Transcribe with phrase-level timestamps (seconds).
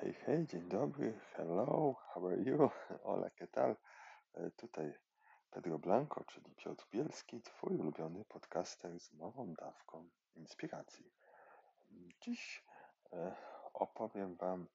[0.00, 2.70] Hej, hej, dzień dobry, hello, how are you?
[3.04, 3.76] Hola, ¿qué tal?
[4.34, 4.94] E, Tutaj
[5.50, 11.12] Pedro Blanco, czyli Piotr Bielski, twój ulubiony podcaster z nową dawką inspiracji.
[12.20, 12.64] Dziś
[13.12, 13.36] e,
[13.74, 14.66] opowiem wam,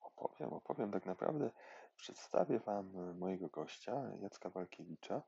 [0.00, 1.50] opowiem, opowiem tak naprawdę,
[1.96, 5.22] przedstawię wam mojego gościa, Jacka Walkiewicza,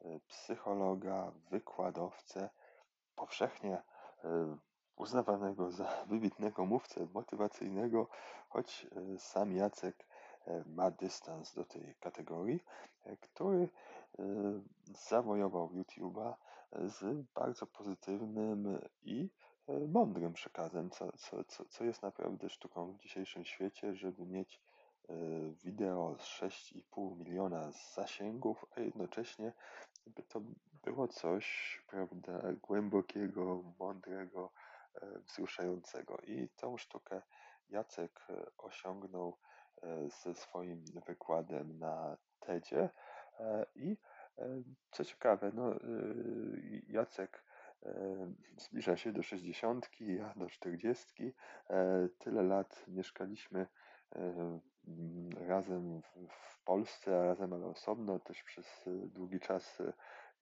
[0.00, 2.50] e, psychologa, wykładowcę,
[3.14, 3.82] powszechnie
[5.00, 8.06] uznawanego za wybitnego mówcę motywacyjnego,
[8.48, 10.06] choć e, sam Jacek
[10.46, 12.64] e, ma dystans do tej kategorii,
[13.04, 13.68] e, który
[15.08, 16.34] zawojował YouTube'a
[16.72, 19.28] z bardzo pozytywnym i
[19.88, 21.12] mądrym przekazem, co,
[21.46, 24.60] co, co, jest naprawdę sztuką w dzisiejszym świecie, żeby mieć
[25.64, 29.52] wideo z 6,5 miliona zasięgów, a jednocześnie
[30.06, 30.40] by to
[30.84, 34.50] było coś, prawda, głębokiego, mądrego,
[35.26, 36.18] wzruszającego.
[36.26, 37.22] I tą sztukę
[37.70, 39.38] Jacek e, osiągnął
[39.82, 42.90] e, ze swoim wykładem na TEDzie.
[43.40, 43.96] E, I
[44.38, 45.78] e, co ciekawe, no, e,
[46.88, 47.44] Jacek
[47.82, 47.92] e,
[48.56, 51.34] zbliża się do 60, ja do 40.
[51.70, 53.66] E, Tyle lat mieszkaliśmy
[54.16, 58.18] e, m, razem w, Polsce, a razem ale osobno.
[58.18, 59.92] Też przez e, długi czas e,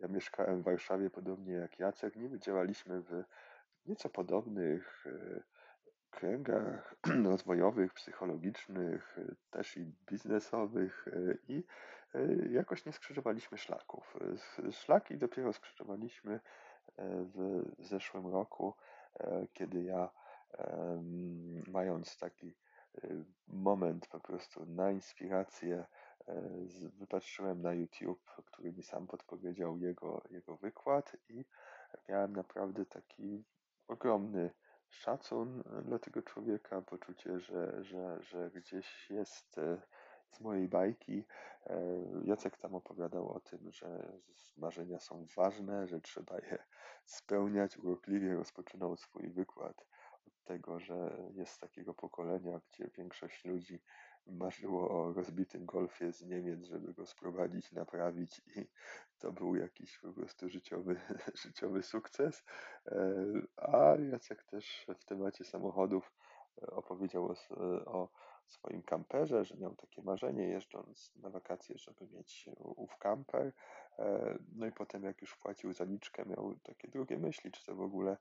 [0.01, 2.17] ja mieszkałem w Warszawie, podobnie jak Jacek.
[2.17, 3.25] Niby działaliśmy w
[3.89, 5.43] nieco podobnych e,
[6.11, 6.95] kręgach
[7.31, 11.65] rozwojowych, psychologicznych, e, też i biznesowych e, i
[12.51, 14.17] jakoś nie skrzyżowaliśmy szlaków.
[14.71, 16.41] Szlaki dopiero skrzyżowaliśmy
[16.99, 18.75] w zeszłym roku,
[19.53, 20.11] kiedy ja
[21.67, 22.57] mając taki
[23.49, 25.85] moment po prostu na inspirację
[26.99, 31.45] wypatrzyłem na YouTube, który mi sam podpowiedział jego, jego wykład i
[32.09, 33.45] miałem naprawdę taki
[33.89, 34.51] ogromny
[34.89, 39.83] szacun dla tego człowieka, poczucie, że, że, że gdzieś jest e,
[40.31, 41.25] z mojej bajki.
[41.67, 41.81] E,
[42.25, 44.13] Jacek tam opowiadał o tym, że
[44.57, 46.59] marzenia są ważne, że trzeba je
[47.05, 47.79] spełniać.
[47.79, 49.87] Urokliwie rozpoczynał swój wykład
[50.27, 53.83] od tego, że jest takiego pokolenia, gdzie większość ludzi
[54.29, 58.67] marzyło o rozbitym golfie z Niemiec, żeby go sprowadzić, naprawić i
[59.19, 61.01] to był jakiś po prostu życiowy,
[61.45, 62.45] życiowy sukces.
[62.87, 63.15] E,
[63.57, 66.13] A Jacek też w temacie samochodów
[66.63, 67.53] e, opowiedział o, s-
[67.87, 68.09] o
[68.47, 73.53] swoim kamperze, że miał takie marzenie jeżdżąc na wakacje, żeby mieć ów kamper.
[73.99, 77.81] E, No i potem jak już wpłacił zaliczkę, miał takie drugie myśli, czy to w
[77.81, 78.17] ogóle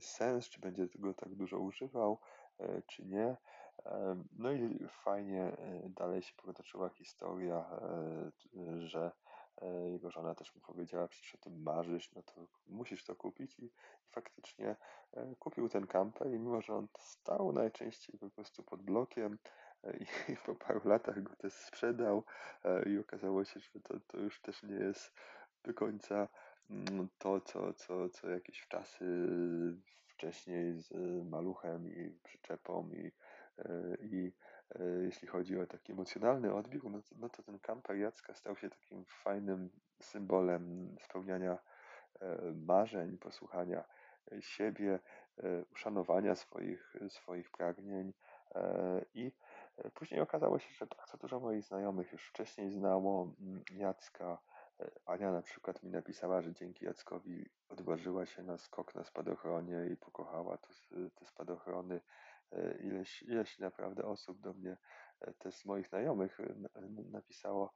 [0.00, 2.20] sens, czy będzie tego tak dużo używał,
[2.60, 3.36] e, czy nie.
[4.38, 7.64] No i fajnie e, dalej się potoczyła historia,
[8.56, 9.12] e, że
[9.62, 13.58] e, jego żona też mu powiedziała, przecież o tym marzysz, no to musisz to kupić.
[13.58, 13.70] I,
[14.10, 14.76] faktycznie
[15.38, 19.38] kupił ten kamper i mimo, że on stał najczęściej po prostu pod blokiem
[20.00, 20.06] i,
[20.46, 22.22] po paru latach go też sprzedał
[22.86, 25.12] i okazało się, że to, to już też nie jest
[25.64, 26.28] do końca
[26.70, 29.28] mm, to, co, co, co jakieś czasy
[30.06, 30.90] wcześniej z
[31.30, 33.12] maluchem i przyczepą i,
[34.00, 34.32] i
[34.74, 38.56] e, jeśli chodzi o taki emocjonalny odbiór, no to, no to ten kamper Jacka stał
[38.56, 41.58] się takim fajnym symbolem spełniania
[42.20, 43.84] e, marzeń, posłuchania
[44.32, 44.98] e, siebie,
[45.72, 48.12] uszanowania swoich, swoich pragnień.
[49.14, 49.32] I
[49.94, 54.38] później okazało się, że bardzo dużo moich znajomych już wcześniej znało mm, Jacka.
[55.06, 59.96] Ania na przykład mi napisała, że dzięki Jackowi odważyła się na skok na spadochronie i
[59.96, 60.58] pokochała
[61.14, 62.00] te spadochrony.
[62.52, 64.76] E, Ileś, ileś naprawdę osób do mnie,
[65.20, 66.54] e, też moich znajomych, e,
[67.10, 67.74] napisało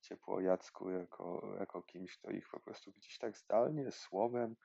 [0.00, 4.56] ciepło Jacku jako, jako kimś, kto ich po prostu gdzieś tak zdalnie, słowem,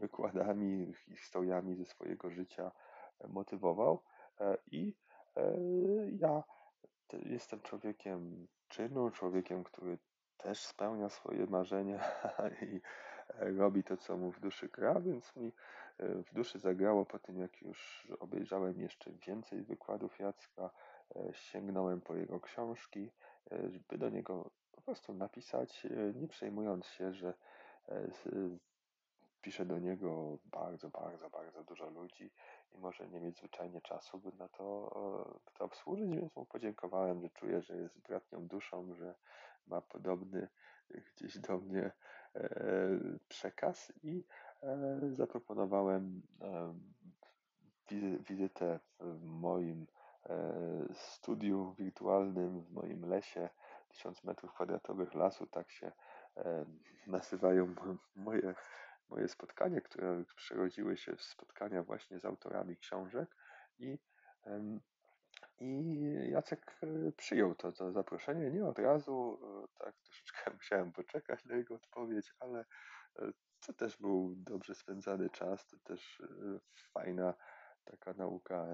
[0.00, 2.72] wykładami, historiami ze swojego życia
[3.28, 4.04] motywował.
[4.70, 4.96] I
[6.20, 6.42] ja
[7.06, 9.98] te- jestem człowiekiem czynu, człowiekiem, który
[10.36, 11.98] też spełnia swoje marzenia
[12.62, 12.80] i
[13.38, 15.52] robi to, co mu w duszy gra, więc mi
[15.98, 20.70] e, w duszy zagrało po tym, jak już obejrzałem jeszcze więcej wykładów Jacka,
[21.16, 23.10] e, sięgnąłem po jego książki,
[23.52, 27.34] e, żeby do niego po prostu napisać, nie przejmując się, że
[29.42, 32.30] pisze do niego bardzo, bardzo, bardzo dużo ludzi
[32.72, 34.90] i może nie mieć zwyczajnie czasu, by na to,
[35.46, 39.14] by to obsłużyć, więc mu podziękowałem, że czuję, że jest bratnią duszą, że
[39.66, 40.48] ma podobny
[40.90, 41.90] gdzieś do mnie
[43.28, 44.24] przekaz i
[44.62, 46.74] e, zaproponowałem e,
[47.90, 49.86] wizy- wizytę w moim
[50.26, 53.48] e, studiu wirtualnym, w moim lesie,
[53.88, 55.92] 1000 metrów kwadratowych lasu, tak się
[56.36, 56.64] e,
[57.06, 58.54] nazywają mo- moje,
[59.08, 63.36] moje spotkania, które przerodziły się w spotkania właśnie z autorami książek
[63.78, 63.98] i
[65.60, 66.00] I
[66.30, 66.80] Jacek
[67.16, 69.40] przyjął to, to zaproszenie, nie od razu,
[69.78, 72.64] tak troszeczkę musiałem poczekać na jego odpowiedź, ale
[73.66, 76.22] to też był dobrze spędzany czas, to też
[76.92, 77.34] fajna
[77.84, 78.66] taka nauka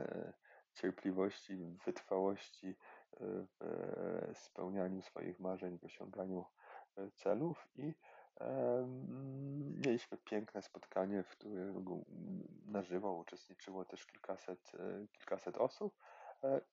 [0.75, 2.77] cierpliwości, wytrwałości
[3.21, 6.45] w spełnianiu swoich marzeń, w osiąganiu
[7.15, 7.69] celów.
[7.77, 7.95] I
[9.87, 12.05] Mieliśmy piękne spotkanie, w którym
[12.67, 15.95] na żywo uczestniczyło też kilkaset, e, kilkaset osób.
[15.99, 16.14] e,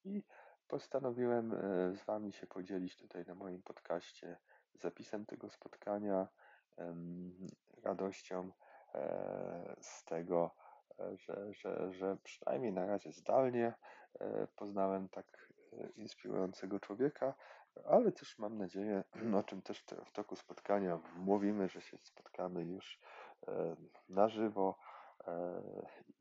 [0.05, 0.23] i
[0.67, 1.57] postanowiłem e,
[1.95, 4.37] z Wami się podzielić tutaj na moim podcaście
[4.73, 6.27] zapisem tego spotkania,
[7.83, 8.51] radością
[9.81, 10.51] z tego,
[11.13, 13.73] że, że, że przynajmniej na razie zdalnie
[14.55, 15.53] poznałem tak
[15.95, 17.33] inspirującego człowieka,
[17.85, 19.03] ale też mam nadzieję,
[19.39, 22.99] o czym też w toku spotkania mówimy, że się spotkamy już
[23.47, 23.75] e,
[24.09, 24.77] na żywo,
[25.27, 25.61] e,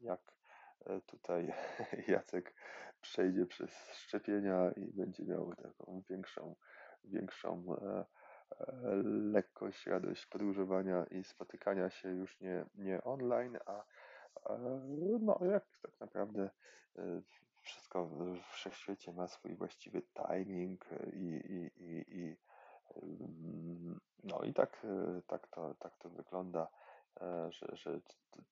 [0.01, 0.40] jak e,
[1.07, 1.53] tutaj
[2.09, 2.55] Jacek
[3.01, 6.55] przejdzie przez szczepienia i będzie miał taką większą,
[7.05, 7.77] większą
[9.33, 13.85] lekkość, radość podróżowania i spotykania się już nie, nie online, a
[15.21, 16.51] no, jak tak naprawdę
[17.61, 22.37] wszystko w wszechświecie ma swój właściwy timing i, i, i, i
[24.25, 24.87] no i tak,
[25.27, 26.69] tak, to, tak to wygląda,
[27.21, 28.01] e, że, że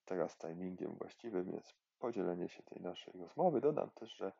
[0.04, 3.61] teraz timingiem właściwym jest podzielenie się tej naszej rozmowy.
[3.61, 4.33] Dodam też, że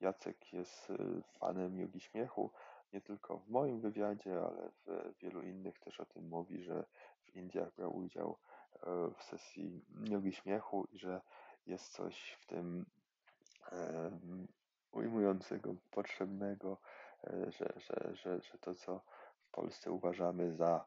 [0.00, 0.96] Jacek jest e,
[1.38, 2.50] fanem jogi śmiechu,
[2.92, 6.84] nie tylko w moim wywiadzie, ale w wielu innych też o tym mówi, że
[7.22, 8.36] w Indiach brał udział
[8.74, 11.20] e, w sesji jogi śmiechu i że
[11.66, 12.86] jest coś w tym
[14.92, 16.76] ujmującego, potrzebnego,
[17.24, 19.00] e, że, że, że, że to, co
[19.36, 20.84] w Polsce uważamy za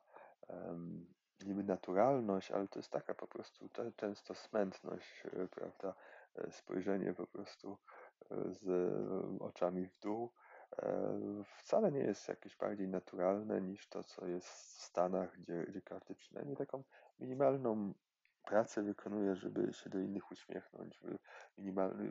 [1.45, 5.93] niby naturalność, ale to jest taka po prostu często smętność, e, prawda?
[6.37, 7.77] E, spojrzenie po prostu
[8.45, 8.65] z
[9.41, 10.31] oczami w dół
[11.57, 16.15] wcale nie jest jakieś bardziej naturalne niż to, co jest w Stanach, gdzie, gdzie każdy
[16.15, 16.83] przynajmniej taką
[17.19, 17.93] minimalną
[18.47, 21.01] pracę wykonuje, żeby się do innych uśmiechnąć,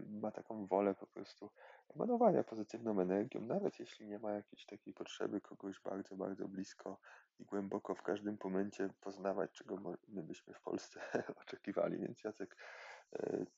[0.09, 1.51] ma taką wolę po prostu
[1.95, 7.01] emanowania pozytywną energią, nawet jeśli nie ma jakiejś takiej potrzeby kogoś bardzo, bardzo blisko
[7.39, 11.01] i głęboko w każdym momencie poznawać, czego my byśmy w Polsce
[11.43, 11.99] oczekiwali.
[11.99, 12.86] Więc Jacek e,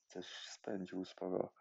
[0.07, 1.53] też spędził sporo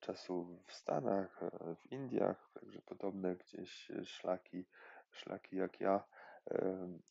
[0.00, 4.66] czasu w Stanach, e, w Indiach, także podobne gdzieś szlaki,
[5.10, 6.04] szlaki jak ja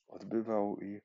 [0.07, 1.01] odbywał i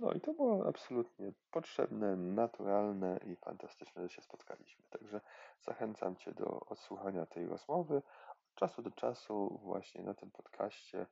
[0.00, 4.84] no i to było absolutnie potrzebne, naturalne i fantastyczne, że się spotkaliśmy.
[4.90, 5.20] Także
[5.60, 7.96] zachęcam Cię do odsłuchania tej rozmowy.
[8.30, 11.06] Od czasu do czasu właśnie na tym podcaście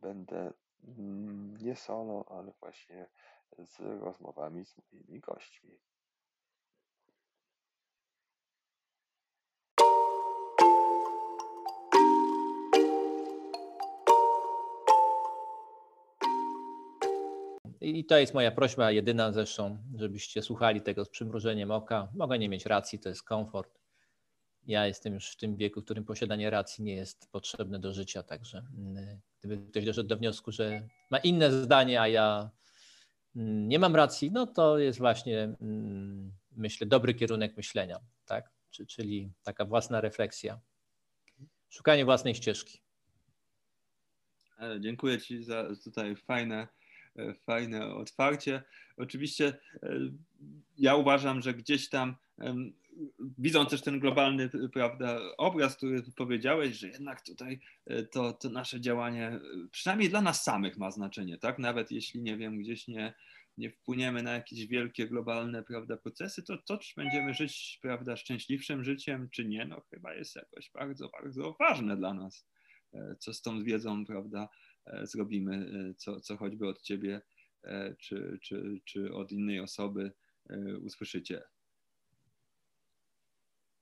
[0.00, 0.52] będę
[0.84, 3.08] mm, nie solo, ale właśnie
[3.58, 5.78] z rozmowami z moimi gośćmi.
[17.86, 22.08] I to jest moja prośba, jedyna zresztą, żebyście słuchali tego z przymrużeniem oka.
[22.14, 23.80] Mogę nie mieć racji, to jest komfort.
[24.66, 28.22] Ja jestem już w tym wieku, w którym posiadanie racji nie jest potrzebne do życia,
[28.22, 32.50] także mm, gdyby ktoś doszedł do wniosku, że ma inne zdanie, a ja
[33.36, 38.50] mm, nie mam racji, no to jest właśnie, mm, myślę, dobry kierunek myślenia, tak?
[38.88, 40.60] Czyli taka własna refleksja,
[41.68, 42.80] szukanie własnej ścieżki.
[44.58, 46.68] E, dziękuję Ci za tutaj fajne
[47.46, 48.62] fajne otwarcie.
[48.96, 49.98] Oczywiście e,
[50.78, 52.16] ja uważam, że gdzieś tam
[53.38, 58.80] widząc też ten globalny prawda, obraz, który powiedziałeś, że jednak tutaj e, to, to nasze
[58.80, 61.58] działanie przynajmniej dla nas samych ma znaczenie, tak?
[61.58, 63.14] Nawet jeśli nie wiem, gdzieś nie,
[63.58, 68.84] nie wpłyniemy na jakieś wielkie globalne prawda, procesy, to, to czy będziemy żyć prawda, szczęśliwszym
[68.84, 72.46] życiem, czy nie, no chyba jest jakoś bardzo, bardzo ważne dla nas,
[73.18, 74.48] co z tą wiedzą prawda, E,
[75.02, 75.54] zrobimy,
[75.90, 77.20] e, co, co choćby od ciebie
[77.64, 80.12] e, czy, czy, czy od innej osoby
[80.82, 81.42] usłyszycie.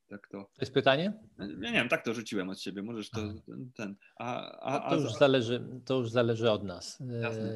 [0.08, 0.38] Tak to.
[0.38, 1.12] To jest pytanie?
[1.38, 2.82] Nie, nie wiem, tak to rzuciłem od siebie.
[2.82, 3.70] Możesz to ten.
[3.76, 3.96] ten.
[4.18, 6.98] A, a, to, już zależy, to już zależy od nas.
[7.22, 7.52] Jasne.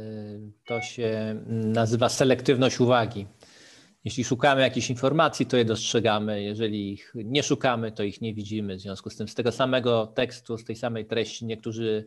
[0.67, 3.27] To się nazywa selektywność uwagi.
[4.05, 6.43] Jeśli szukamy jakichś informacji, to je dostrzegamy.
[6.43, 8.77] Jeżeli ich nie szukamy, to ich nie widzimy.
[8.77, 12.07] W związku z tym, z tego samego tekstu, z tej samej treści, niektórzy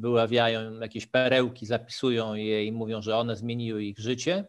[0.00, 4.44] wyławiają jakieś perełki, zapisują je i mówią, że one zmieniły ich życie,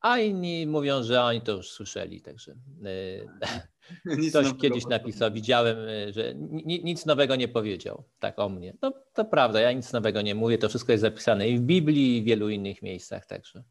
[0.00, 2.20] a inni mówią, że oni to już słyszeli.
[2.20, 3.56] Także e,
[4.30, 8.76] ktoś kiedyś napisał, widziałem, e, że nic nowego nie powiedział, tak o mnie.
[8.82, 12.16] No to prawda, ja nic nowego nie mówię, to wszystko jest zapisane i w Biblii,
[12.16, 13.64] i w wielu innych miejscach, także.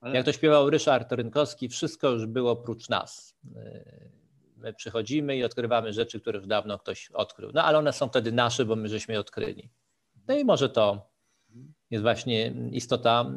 [0.00, 0.14] Ale...
[0.14, 3.36] Jak to śpiewał Ryszard Rynkowski, wszystko już było oprócz nas.
[4.64, 7.50] E, My przychodzimy i odkrywamy rzeczy, które już dawno ktoś odkrył.
[7.54, 9.70] No ale one są wtedy nasze, bo my żeśmy je odkryli.
[10.28, 11.10] No i może to
[11.90, 13.32] jest właśnie istota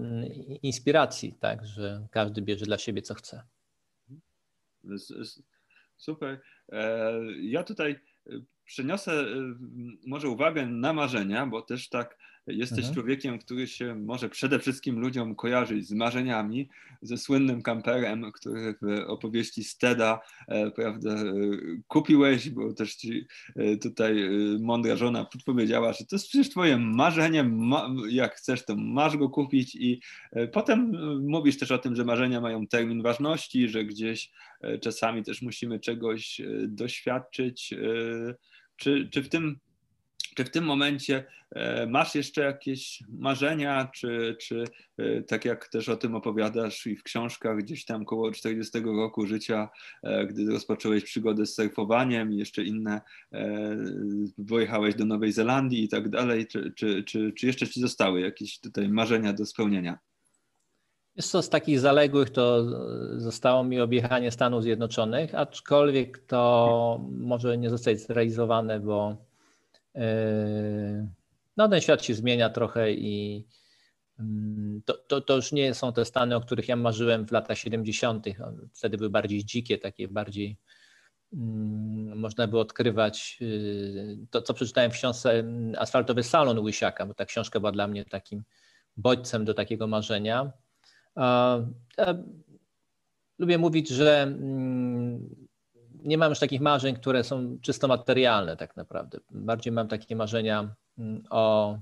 [0.64, 3.44] inspiracji, tak, że każdy bierze dla siebie co chce.
[5.98, 6.42] Super.
[6.72, 8.00] E, ja tutaj
[8.66, 9.26] przeniosę
[10.08, 12.94] może uwagę na marzenia, bo też tak Jesteś mhm.
[12.94, 16.70] człowiekiem, który się może przede wszystkim ludziom kojarzyć z marzeniami,
[17.02, 21.24] ze słynnym kamperem, który w opowieści Steda e, prawda, e,
[21.88, 23.26] kupiłeś, bo też ci
[23.56, 28.76] e, tutaj mądra żona podpowiedziała, że to jest przecież twoje marzenie, ma, jak chcesz, to
[28.76, 30.02] masz go kupić i
[30.54, 30.92] potem
[31.28, 34.32] mówisz też o tym, że marzenia mają termin ważności, że gdzieś
[34.82, 37.74] czasami też musimy czegoś doświadczyć.
[38.76, 39.60] Czy, czy w tym
[40.38, 44.64] czy w tym momencie e, masz jeszcze jakieś marzenia, czy, czy
[44.98, 49.26] e, tak jak też o tym opowiadasz i w książkach gdzieś tam koło 40 roku
[49.26, 49.70] życia,
[50.04, 53.02] e, gdy rozpocząłeś przygodę z surfowaniem i jeszcze inne,
[54.50, 58.60] pojechałeś do Nowej Zelandii i tak dalej, czy, czy, czy, czy jeszcze ci zostały jakieś
[58.60, 60.00] tutaj marzenia do spełnienia?
[61.16, 62.66] Jest to z takich zaległych to
[63.20, 69.28] zostało mi objechanie Stanów Zjednoczonych, aczkolwiek to może nie zostać zrealizowane, bo
[71.58, 73.46] no ten świat się zmienia trochę i
[74.20, 77.58] mm, to, to, to, już nie są te Stany, o których ja marzyłem w latach
[77.58, 78.26] 70.
[78.74, 80.58] Wtedy były bardziej dzikie, takie bardziej
[81.34, 87.14] mm, można było odkrywać yy, to, co przeczytałem w książce mm, Asfaltowy Salon Łysiaka, bo
[87.14, 88.44] ta książka była dla mnie takim
[88.98, 90.52] bodźcem do takiego marzenia.
[93.40, 94.38] Lubię mówić, że
[96.04, 99.20] nie mam już takich marzeń, które są czysto materialne tak naprawdę.
[99.32, 101.78] Bardziej mam takie marzenia mm, o,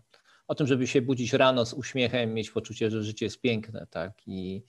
[0.48, 4.12] o tym, żeby się budzić rano z uśmiechem, mieć poczucie, że życie jest piękne, tak?
[4.28, 4.64] I,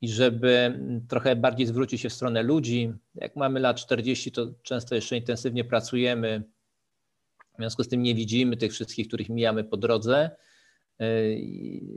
[0.00, 2.92] i żeby trochę bardziej zwrócić się w stronę ludzi.
[3.14, 6.42] Jak mamy lat 40, to często jeszcze intensywnie pracujemy,
[7.54, 10.30] w związku z tym nie widzimy tych wszystkich, których mijamy po drodze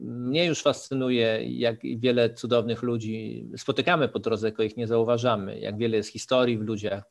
[0.01, 5.77] mnie już fascynuje, jak wiele cudownych ludzi spotykamy po drodze, tylko ich nie zauważamy, jak
[5.77, 7.03] wiele jest historii w ludziach.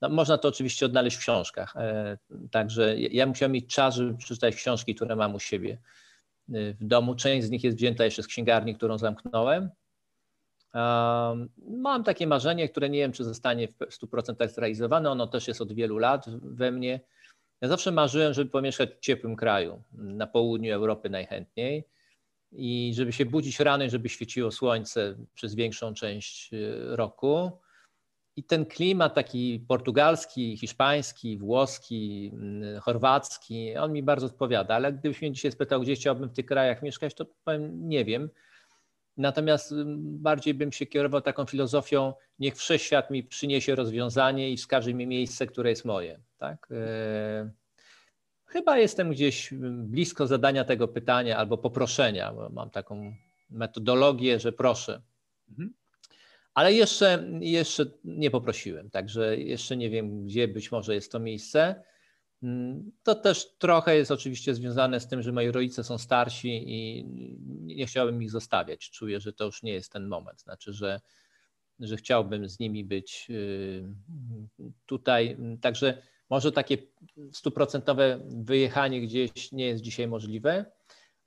[0.00, 1.76] No, można to oczywiście odnaleźć w książkach.
[1.76, 2.18] E,
[2.50, 5.78] także ja musiałem mieć czas, żeby przeczytać książki, które mam u siebie
[6.52, 7.14] e, w domu.
[7.14, 9.70] Część z nich jest wzięta jeszcze z księgarni, którą zamknąłem.
[11.68, 15.10] Mam takie marzenie, które nie wiem, czy zostanie w 100% zrealizowane.
[15.10, 17.00] Ono też jest od wielu lat we mnie
[17.62, 21.84] ja zawsze marzyłem, żeby pomieszkać w ciepłym kraju, na południu Europy najchętniej
[22.52, 27.50] i żeby się budzić rano żeby świeciło słońce przez większą część y, roku.
[28.36, 32.32] I ten klimat taki portugalski, hiszpański, włoski,
[32.76, 36.46] y, chorwacki, on mi bardzo odpowiada, ale gdybyś mnie dzisiaj spytał, gdzie chciałbym w tych
[36.46, 38.30] krajach mieszkać, to powiem, nie wiem.
[39.16, 45.06] Natomiast bardziej bym się kierował taką filozofią, niech wszechświat mi przyniesie rozwiązanie i wskaże mi
[45.06, 46.20] miejsce, które jest moje.
[46.38, 46.68] Tak?
[46.70, 47.50] E,
[48.46, 53.14] chyba jestem gdzieś blisko zadania tego pytania albo poproszenia, bo mam taką
[53.50, 55.02] metodologię, że proszę.
[55.48, 55.74] Mhm.
[56.54, 61.82] Ale jeszcze, jeszcze nie poprosiłem, także jeszcze nie wiem, gdzie być może jest to miejsce.
[62.42, 67.04] Mm, to też trochę jest oczywiście związane z tym, że moi rodzice są starsi i
[67.76, 68.90] nie chciałbym ich zostawiać.
[68.90, 70.40] Czuję, że to już nie jest ten moment.
[70.40, 71.00] Znaczy, że,
[71.80, 73.84] że chciałbym z nimi być y,
[74.86, 75.36] tutaj.
[75.60, 76.78] Także może takie
[77.32, 80.64] stuprocentowe wyjechanie gdzieś nie jest dzisiaj możliwe,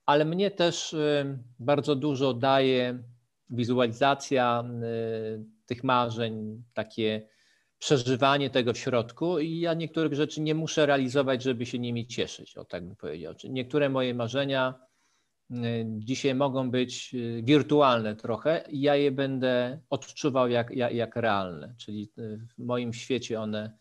[0.06, 3.02] ale mnie też y, bardzo dużo daje
[3.50, 4.64] wizualizacja
[5.36, 7.28] y, tych marzeń, takie
[7.86, 12.56] przeżywanie tego w środku i ja niektórych rzeczy nie muszę realizować, żeby się nimi cieszyć,
[12.56, 13.34] o tak bym powiedział.
[13.48, 14.74] Niektóre moje marzenia
[15.50, 21.74] y, dzisiaj mogą być wirtualne trochę i ja je będę odczuwał jak, jak, jak realne,
[21.78, 23.78] czyli w moim świecie one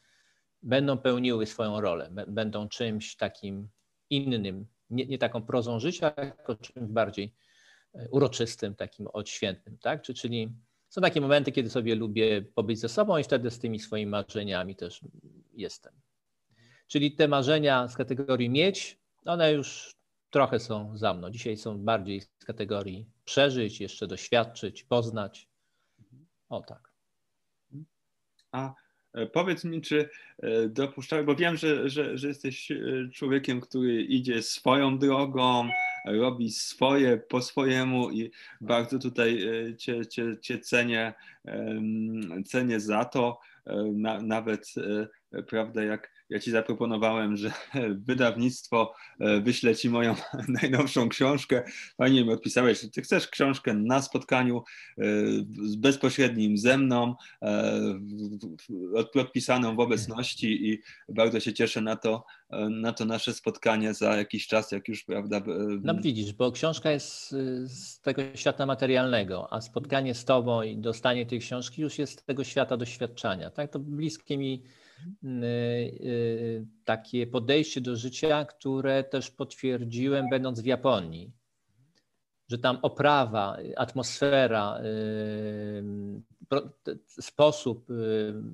[0.63, 3.69] będą pełniły swoją rolę, będą czymś takim
[4.09, 7.35] innym, nie, nie taką prozą życia, tylko czymś bardziej
[8.11, 10.01] uroczystym, takim odświętnym, tak?
[10.01, 10.55] Czyli
[10.95, 14.75] są takie momenty, kiedy sobie lubię pobyć ze sobą i wtedy z tymi swoimi marzeniami
[14.75, 15.01] też
[15.53, 15.93] jestem.
[16.87, 19.95] Czyli te marzenia z kategorii mieć, one już
[20.29, 21.29] trochę są za mną.
[21.29, 25.47] Dzisiaj są bardziej z kategorii przeżyć, jeszcze doświadczyć, poznać.
[26.49, 26.91] O tak.
[28.51, 28.73] A
[29.33, 32.75] powiedz mi, czy e, dopuszczałeś, bo wiem, że, że, że jesteś e,
[33.13, 35.69] człowiekiem, który idzie swoją drogą,
[36.05, 38.31] robi swoje po swojemu i
[38.61, 39.39] bardzo tutaj
[39.77, 41.13] cię, cię, cię cenię,
[42.45, 43.39] cenię za to.
[43.93, 44.73] Na, nawet
[45.43, 47.51] prawda, jak ja ci zaproponowałem, że
[48.07, 50.15] wydawnictwo e, wyśle ci moją
[50.61, 51.63] najnowszą książkę.
[51.97, 54.63] Fajnie mi odpisałeś, że ty chcesz książkę na spotkaniu
[54.97, 55.03] e,
[55.77, 57.99] bezpośrednim ze mną, e,
[59.13, 62.25] podpisaną w obecności i bardzo się cieszę na to,
[62.69, 65.41] na to nasze spotkanie za jakiś czas, jak już, prawda.
[65.81, 67.31] No widzisz, bo książka jest
[67.65, 72.23] z tego świata materialnego, a spotkanie z tobą i dostanie tej książki już jest z
[72.23, 73.49] tego świata doświadczania.
[73.49, 74.63] Tak, to bliskie mi
[76.85, 81.31] takie podejście do życia, które też potwierdziłem, będąc w Japonii.
[82.47, 85.83] Że tam oprawa, atmosfera, y,
[87.21, 87.87] sposób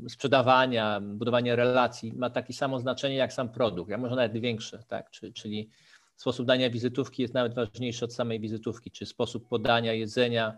[0.09, 5.11] sprzedawania, budowania relacji ma takie samo znaczenie jak sam produkt, a może nawet większe, tak?
[5.11, 5.69] Czyli
[6.15, 10.57] sposób dania wizytówki jest nawet ważniejszy od samej wizytówki, czy sposób podania jedzenia,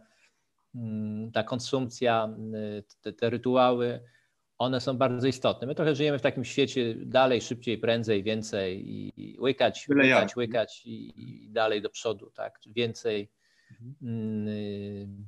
[1.33, 2.29] ta konsumpcja,
[3.01, 4.03] te, te rytuały
[4.63, 5.67] one są bardzo istotne.
[5.67, 11.13] My trochę żyjemy w takim świecie dalej, szybciej, prędzej, więcej i łykać, łykać, łykać i,
[11.17, 12.59] i dalej do przodu, tak?
[12.65, 13.29] Więcej.
[13.81, 15.25] Mhm.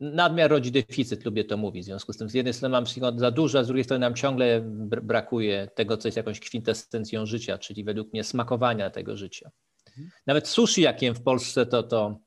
[0.00, 1.82] Nadmiar rodzi deficyt, lubię to mówić.
[1.82, 4.14] W związku z tym, z jednej strony mam za dużo, a z drugiej strony nam
[4.14, 4.60] ciągle
[5.02, 9.50] brakuje tego, co jest jakąś kwintesencją życia, czyli według mnie smakowania tego życia.
[10.26, 12.18] Nawet sushi, jak jem w Polsce, to, to,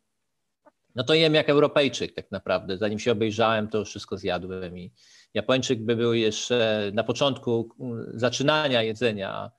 [0.96, 2.78] no to jem jak Europejczyk tak naprawdę.
[2.78, 4.92] Zanim się obejrzałem, to już wszystko zjadłem i,
[5.34, 7.70] Japończyk by był jeszcze na początku
[8.14, 9.52] zaczynania jedzenia,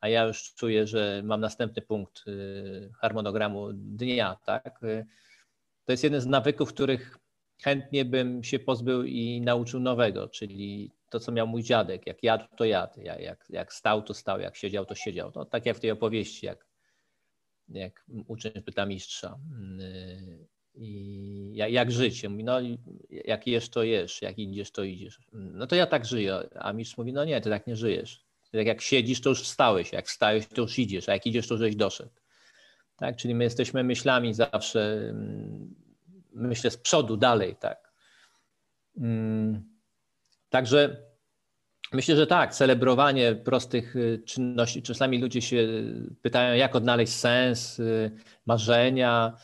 [0.00, 4.80] a ja już czuję, że mam następny punkt y, harmonogramu dnia, tak?
[5.84, 7.18] To jest jeden z nawyków, których
[7.62, 12.06] chętnie bym się pozbył i nauczył nowego, czyli to, co miał mój dziadek.
[12.06, 13.00] Jak jadł, to jadł.
[13.00, 14.40] Jak, jak stał, to stał.
[14.40, 15.32] Jak siedział, to siedział.
[15.34, 16.66] No, tak jak w tej opowieści, jak,
[17.68, 19.38] jak uczeń pyta mistrza.
[20.74, 22.28] I jak, jak życie?
[22.28, 22.58] Mówi, no
[23.10, 25.18] jak jesz, to jesz, jak idziesz, to idziesz.
[25.32, 26.48] No to ja tak żyję.
[26.54, 28.24] A mistrz mówi, no nie, ty tak nie żyjesz.
[28.52, 31.56] Tak jak siedzisz, to już wstałeś, jak wstałeś, to już idziesz, a jak idziesz, to
[31.56, 32.10] żeś doszedł.
[32.96, 33.16] Tak?
[33.16, 35.74] Czyli my jesteśmy myślami zawsze, mm,
[36.32, 37.92] myślę z przodu, dalej, tak.
[38.96, 39.62] Mm,
[40.50, 40.96] także
[41.92, 44.82] myślę, że tak, celebrowanie prostych y, czynności.
[44.82, 45.68] Czasami ludzie się
[46.22, 48.10] pytają, jak odnaleźć sens, y,
[48.46, 49.36] marzenia,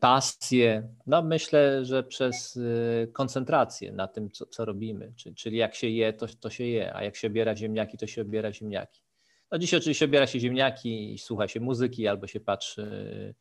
[0.00, 0.88] pasję.
[1.06, 5.12] No myślę, że przez y, koncentrację na tym, co, co robimy.
[5.36, 8.22] Czyli jak się je, to, to się je, a jak się obiera ziemniaki, to się
[8.22, 9.02] obiera ziemniaki.
[9.50, 13.34] No dzisiaj oczywiście obiera się ziemniaki i słucha się muzyki albo się patrzy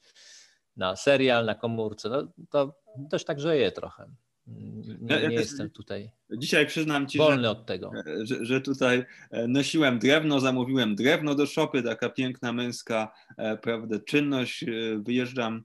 [0.78, 2.10] na serial, na komórce.
[2.10, 2.76] No, to
[3.10, 4.06] też tak żyje trochę.
[4.48, 6.12] Nie, nie jestem tutaj.
[6.30, 7.92] Dzisiaj przyznam ci, wolny że, od tego.
[8.24, 14.00] Że, że, tutaj e, nosiłem drewno, zamówiłem drewno do szopy, taka piękna męska e, prawda,
[14.00, 14.64] czynność.
[14.64, 14.68] E,
[15.00, 15.64] wyjeżdżam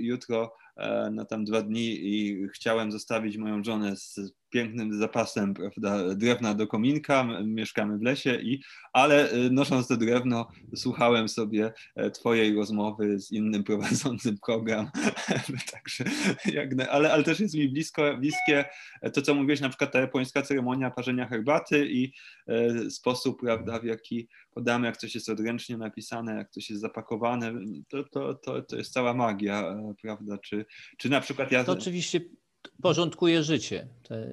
[0.00, 6.14] jutro e, na tam dwa dni i chciałem zostawić moją żonę z pięknym zapasem prawda,
[6.14, 12.10] drewna do kominka, mieszkamy w lesie, i, ale e, nosząc to drewno słuchałem sobie e,
[12.10, 14.90] twojej rozmowy z innym prowadzącym program,
[15.72, 16.04] także
[16.44, 18.64] jak, ale, ale też jest mi blisko, bliskie
[19.12, 22.12] to, co mówiłeś, na przykład ta japońska ceremonia parzenia herbaty i
[22.90, 27.52] sposób, prawda, w jaki podamy, jak coś jest odręcznie napisane, jak coś jest zapakowane,
[27.88, 30.66] to, to, to, to jest cała magia, prawda, czy,
[30.98, 31.64] czy na przykład ja...
[31.64, 32.20] To oczywiście
[32.82, 33.86] porządkuje życie.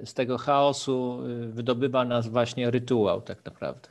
[0.06, 3.90] Z tego chaosu y, wydobywa nas właśnie rytuał tak naprawdę.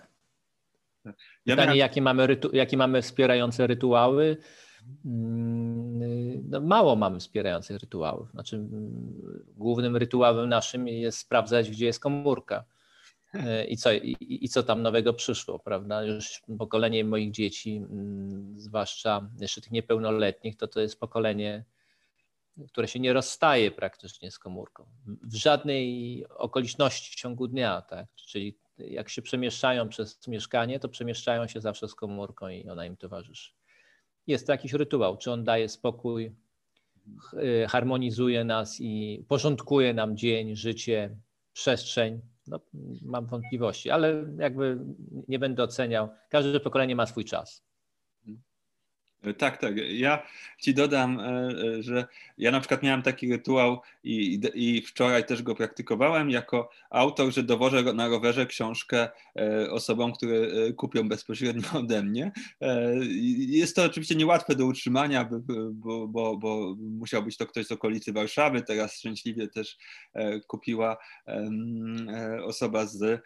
[1.04, 1.12] Ja
[1.44, 1.76] Pytanie, miałem...
[1.76, 2.50] jakie, mamy rytu...
[2.52, 4.36] jakie mamy wspierające rytuały?
[5.04, 8.30] Mm, y, no, mało mamy wspierających rytuałów.
[8.30, 9.14] Znaczy, mm,
[9.56, 12.64] głównym rytuałem naszym jest sprawdzać, gdzie jest komórka
[13.34, 16.02] e, i co, i, i co tam nowego przyszło, prawda?
[16.04, 21.64] Już pokolenie moich dzieci, mm, zwłaszcza jeszcze tych niepełnoletnich, to to jest pokolenie
[22.68, 28.06] które się nie rozstaje praktycznie z komórką w żadnej okoliczności w ciągu dnia, tak?
[28.14, 32.96] Czyli jak się przemieszczają przez mieszkanie, to przemieszczają się zawsze z komórką i ona im
[32.96, 33.52] towarzyszy.
[34.26, 36.32] Jest to jakiś rytuał, czy on daje spokój,
[37.68, 41.16] harmonizuje nas i porządkuje nam dzień, życie,
[41.52, 42.20] przestrzeń.
[42.46, 42.60] No,
[43.02, 44.78] mam wątpliwości, ale jakby
[45.28, 46.08] nie będę oceniał.
[46.28, 47.64] Każde pokolenie ma swój czas.
[49.34, 49.74] Tak, tak.
[49.76, 50.22] Ja
[50.58, 52.06] ci dodam, e, e, że
[52.38, 57.42] ja na przykład miałem taki rytuał i, i wczoraj też go praktykowałem jako autor, że
[57.42, 60.36] dowożę na rowerze książkę e, osobom, które
[60.72, 62.32] kupią bezpośrednio ode mnie.
[63.36, 65.28] Jest to oczywiście niełatwe do utrzymania,
[65.72, 68.62] bo, bo, bo musiał być to ktoś z okolicy Warszawy.
[68.62, 69.76] Teraz szczęśliwie też
[70.46, 70.96] kupiła
[72.44, 73.22] osoba z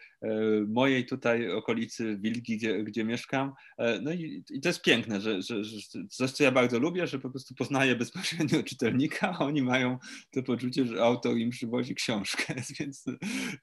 [0.67, 3.53] mojej tutaj okolicy Wilgi, gdzie, gdzie mieszkam.
[4.01, 7.19] No i, i to jest piękne, że, że, że coś, co ja bardzo lubię, że
[7.19, 9.97] po prostu poznaję bezpośrednio czytelnika, a oni mają
[10.31, 13.05] to poczucie, że autor im przywozi książkę, więc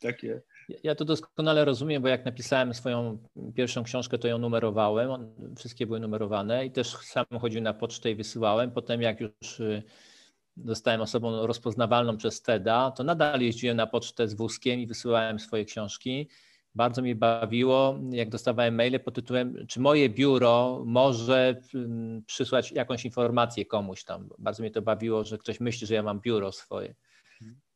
[0.01, 0.43] takie...
[0.83, 3.19] Ja to doskonale rozumiem, bo jak napisałem swoją
[3.55, 5.11] pierwszą książkę, to ją numerowałem,
[5.57, 8.71] wszystkie były numerowane i też sam chodził na pocztę i wysyłałem.
[8.71, 9.83] Potem jak już y,
[10.65, 15.65] zostałem osobą rozpoznawalną przez TEDa, to nadal jeździłem na pocztę z wózkiem i wysyłałem swoje
[15.65, 16.29] książki.
[16.79, 23.05] Bardzo mi bawiło, jak dostawałem maile pod tytułem, czy moje biuro może mm, przysłać jakąś
[23.05, 24.29] informację komuś tam.
[24.39, 26.95] Bardzo mnie to bawiło, że ktoś myśli, że ja mam biuro swoje.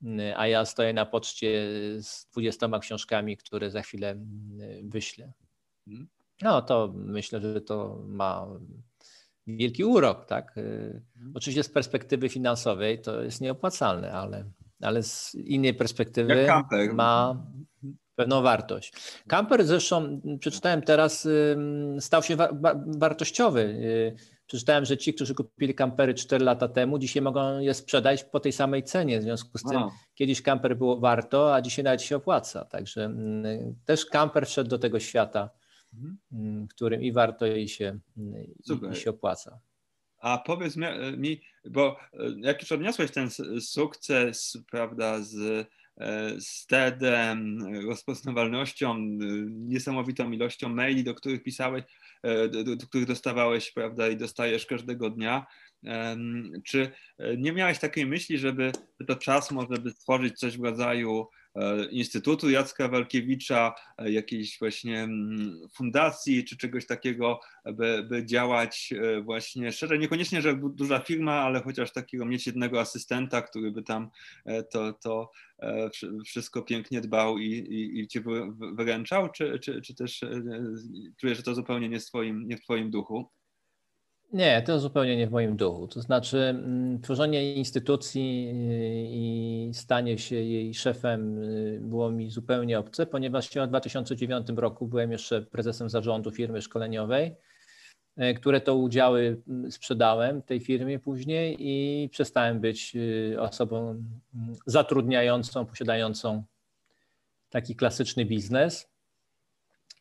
[0.03, 1.69] Mm, a ja stoję na poczcie
[2.03, 5.33] z dwudziestoma książkami, które za chwilę mm, wyślę.
[5.87, 6.09] Mhm.
[6.43, 8.47] No to myślę, że to ma
[9.47, 10.59] wielki urok, tak?
[10.59, 11.33] Y, mhm.
[11.35, 14.45] Oczywiście z perspektywy finansowej to jest nieopłacalne, ale,
[14.81, 16.47] ale z innej perspektywy
[16.93, 17.47] ma
[18.14, 18.92] pewną wartość.
[19.29, 21.29] Kamper zresztą, przeczytałem teraz,
[22.01, 22.37] stał się
[22.87, 23.61] wartościowy.
[23.61, 28.40] Y, przeczytałem, że ci, którzy kupili kampery 4 lata temu, dzisiaj mogą je sprzedać po
[28.40, 29.20] tej samej cenie.
[29.20, 29.90] W związku z tym wow.
[30.14, 32.64] kiedyś kamper było warto, a dzisiaj nawet się opłaca.
[32.64, 35.51] Także mm, też kamper wszedł do tego świata
[35.94, 36.18] mhm.
[36.33, 39.61] Mm, którym i warto i się, i, i się opłaca.
[40.18, 40.77] A powiedz
[41.16, 43.29] mi, bo e, jak już odniosłeś ten
[43.61, 45.66] sukces, prawda, z,
[46.00, 48.94] e, z TEDem, rozpoznawalnością,
[49.50, 51.85] niesamowitą ilością maili, do których pisałeś,
[52.22, 55.46] e, do, do, których dostawałeś, prawda, i dostajesz każdego dnia,
[56.64, 56.90] czy
[57.38, 58.72] nie miałeś takiej myśli, żeby
[59.07, 61.41] to czas może by stworzyć coś w rodzaju E,
[61.91, 69.21] Instytutu Jacka Walkiewicza, e, jakiejś właśnie mm, fundacji czy czegoś takiego, by, by działać e,
[69.21, 69.99] właśnie szerzej.
[69.99, 74.11] Niekoniecznie, że duża firma, ale chociaż takiego mieć jednego asystenta, który by tam
[74.71, 75.31] to, to
[76.25, 78.23] wszystko pięknie dbał i, i, i cię
[78.73, 80.21] wyręczał, czy, czy, czy też
[81.21, 83.31] czujesz, że to zupełnie nie, w twoim, nie w twoim duchu?
[84.33, 85.88] Nie, to zupełnie nie w moim duchu.
[85.88, 92.79] To znaczy, mm, tworzenie instytucji y, i stanie się jej szefem y, było mi zupełnie
[92.79, 97.35] obce, ponieważ w 2009 roku byłem jeszcze prezesem zarządu firmy szkoleniowej,
[98.18, 102.97] y, które to udziały mm, sprzedałem tej firmie później i przestałem być
[103.38, 106.45] osobą mm, zatrudniającą, posiadającą
[107.51, 108.88] taki klasyczny biznes.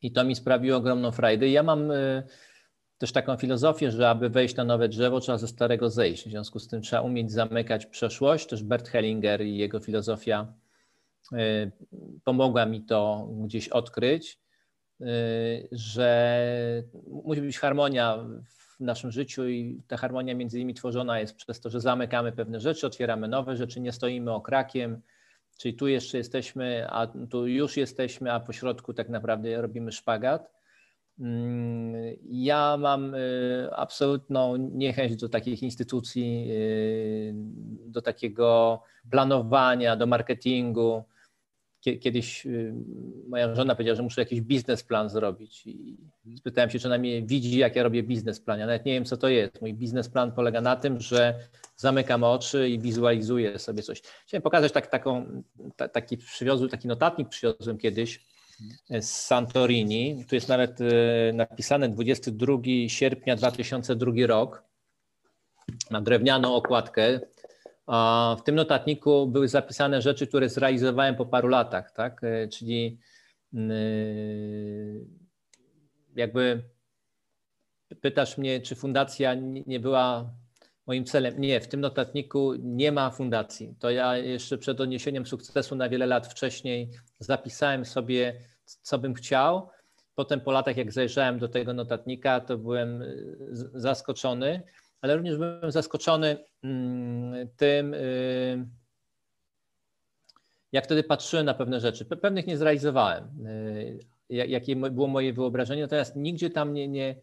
[0.01, 1.49] I to mi sprawiło ogromną frajdę.
[1.49, 1.91] Ja mam
[3.01, 6.23] też taką filozofię, że aby wejść na nowe drzewo, trzeba ze starego zejść.
[6.23, 8.47] W związku z tym trzeba umieć zamykać przeszłość.
[8.47, 10.53] Też Bert Hellinger i jego filozofia
[11.33, 11.71] y,
[12.23, 14.39] pomogła mi to gdzieś odkryć,
[15.01, 15.05] y,
[15.71, 16.43] że
[17.25, 21.69] musi być harmonia w naszym życiu i ta harmonia między nimi tworzona jest przez to,
[21.69, 25.01] że zamykamy pewne rzeczy, otwieramy nowe rzeczy, nie stoimy okrakiem,
[25.57, 30.60] czyli tu jeszcze jesteśmy, a tu już jesteśmy, a po środku tak naprawdę robimy szpagat.
[31.21, 37.33] Mm, ja mam y, absolutną niechęć do takich instytucji, y,
[37.85, 38.81] do takiego
[39.11, 41.03] planowania, do marketingu.
[41.81, 42.73] Kiedyś y,
[43.27, 45.97] moja żona powiedziała, że muszę jakiś biznesplan zrobić i
[46.37, 48.59] spytałem się, czy ona mnie widzi, jak ja robię biznesplan.
[48.59, 49.61] Ja nawet nie wiem, co to jest.
[49.61, 51.39] Mój biznesplan polega na tym, że
[51.75, 54.01] zamykam oczy i wizualizuję sobie coś.
[54.01, 55.43] Chciałem pokazać tak, taką,
[55.91, 58.25] taki przywiozłem, taki notatnik przywiozłem kiedyś,
[59.01, 60.25] z Santorini.
[60.29, 60.85] Tu jest nawet e,
[61.33, 64.63] napisane 22 sierpnia 2002 rok
[65.91, 67.19] na drewnianą okładkę.
[68.37, 72.23] W tym notatniku były zapisane rzeczy, które zrealizowałem po paru latach, tak?
[72.23, 72.99] E, czyli
[73.53, 73.59] e,
[76.15, 76.63] jakby
[78.01, 79.33] pytasz mnie, czy fundacja
[79.67, 80.33] nie była
[80.87, 81.41] moim celem.
[81.41, 83.75] Nie, w tym notatniku nie ma fundacji.
[83.79, 88.33] To ja jeszcze przed odniesieniem sukcesu na wiele lat wcześniej zapisałem sobie
[88.81, 89.69] co bym chciał.
[90.15, 93.37] Potem po latach, jak zajrzałem do tego notatnika, to byłem y,
[93.73, 94.61] zaskoczony,
[95.01, 98.67] ale również byłem zaskoczony mm, tym, y,
[100.71, 102.05] jak wtedy patrzyłem na pewne rzeczy.
[102.05, 107.15] Pewnych nie zrealizowałem, y, jakie było moje wyobrażenie, natomiast nigdzie tam nie, nie,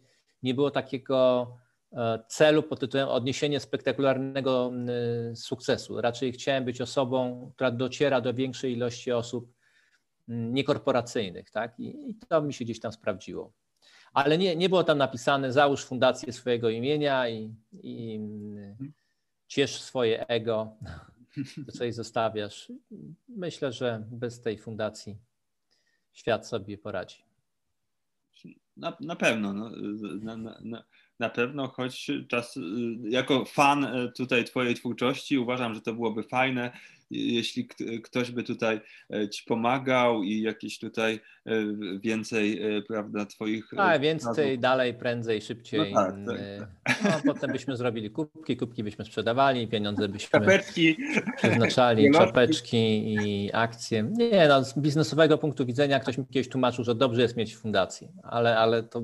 [0.43, 1.49] nie było takiego
[1.93, 4.73] e, celu pod tytułem odniesienie spektakularnego
[5.35, 6.01] sukcesu.
[6.01, 9.58] Raczej chciałem być osobą, która dociera do większej ilości osób
[10.29, 11.81] niekorporacyjnych, tak?
[11.81, 13.53] I, I, to mi się gdzieś tam sprawdziło.
[14.13, 18.21] Ale nie, nie było tam napisane załóż fundację swojego imienia i, i
[19.47, 20.77] ciesz swoje ego,
[21.67, 22.73] to coś zostawiasz.
[23.29, 25.17] Myślę, że bez tej fundacji
[26.13, 27.29] świat sobie poradzi.
[28.77, 29.53] Na, na pewno.
[29.53, 29.71] No,
[30.21, 30.85] na, na,
[31.19, 32.59] na pewno, choć czas,
[33.03, 33.87] jako fan
[34.17, 36.73] tutaj Twojej twórczości uważam, że to byłoby fajne
[37.11, 37.69] jeśli
[38.05, 38.81] ktoś by tutaj
[39.31, 41.21] ci pomagał i jakieś tutaj
[42.01, 43.71] więcej, prawda, twoich...
[43.77, 45.95] A, więcej, dalej, prędzej, szybciej.
[45.95, 46.15] No, tak,
[46.85, 47.05] tak.
[47.05, 50.97] no, potem byśmy zrobili kubki, kubki byśmy sprzedawali, pieniądze byśmy czapeczki.
[51.37, 54.03] przeznaczali, czapeczki i akcje.
[54.03, 58.09] Nie, no, z biznesowego punktu widzenia ktoś mi kiedyś tłumaczył, że dobrze jest mieć fundację,
[58.23, 59.03] ale, ale to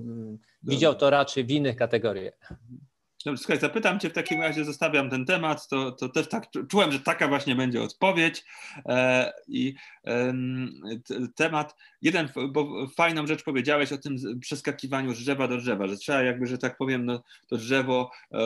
[0.62, 2.52] widział to raczej w innych kategoriach.
[3.24, 6.92] Dobrze, słuchaj, zapytam Cię w takim razie, zostawiam ten temat, to, to też tak czułem,
[6.92, 8.44] że taka właśnie będzie odpowiedź
[8.86, 9.74] e, i
[10.06, 10.34] e,
[11.34, 16.22] temat, jeden, bo fajną rzecz powiedziałeś o tym przeskakiwaniu z drzewa do drzewa, że trzeba
[16.22, 18.38] jakby, że tak powiem, no, to drzewo, e,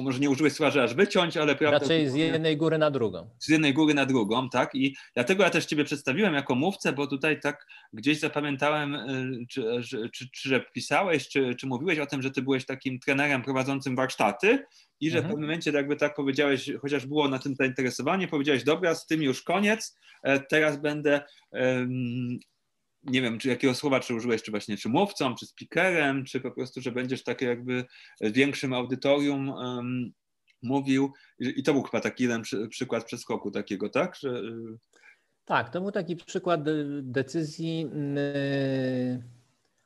[0.00, 1.78] może nie użyłeś słowa, że aż wyciąć, ale prawda...
[1.78, 3.30] Raczej z jednej góry na drugą.
[3.38, 7.06] Z jednej góry na drugą, tak i dlatego ja też Ciebie przedstawiłem jako mówcę, bo
[7.06, 9.06] tutaj tak gdzieś zapamiętałem, e,
[9.48, 13.42] czy, czy, czy, czy pisałeś, czy, czy mówiłeś o tym, że Ty byłeś takim trenerem
[13.42, 14.64] prowadzącym warsztat warsztaty
[15.00, 15.24] i że mhm.
[15.24, 19.22] w pewnym momencie, jakby tak powiedziałeś, chociaż było na tym zainteresowanie, powiedziałeś, dobra, z tym
[19.22, 21.22] już koniec, e, teraz będę,
[23.02, 26.50] nie wiem, czy jakiego słowa, czy użyłeś, czy właśnie, czy mówcą, czy speakerem, czy po
[26.50, 27.84] prostu, że będziesz takie jakby
[28.20, 30.12] większym audytorium um,
[30.62, 34.16] mówił i to był chyba taki jeden przy, przykład przeskoku takiego, tak?
[34.16, 34.28] Że...
[34.28, 34.78] Y,
[35.44, 36.60] tak, to był taki przykład
[37.02, 39.22] decyzji yy,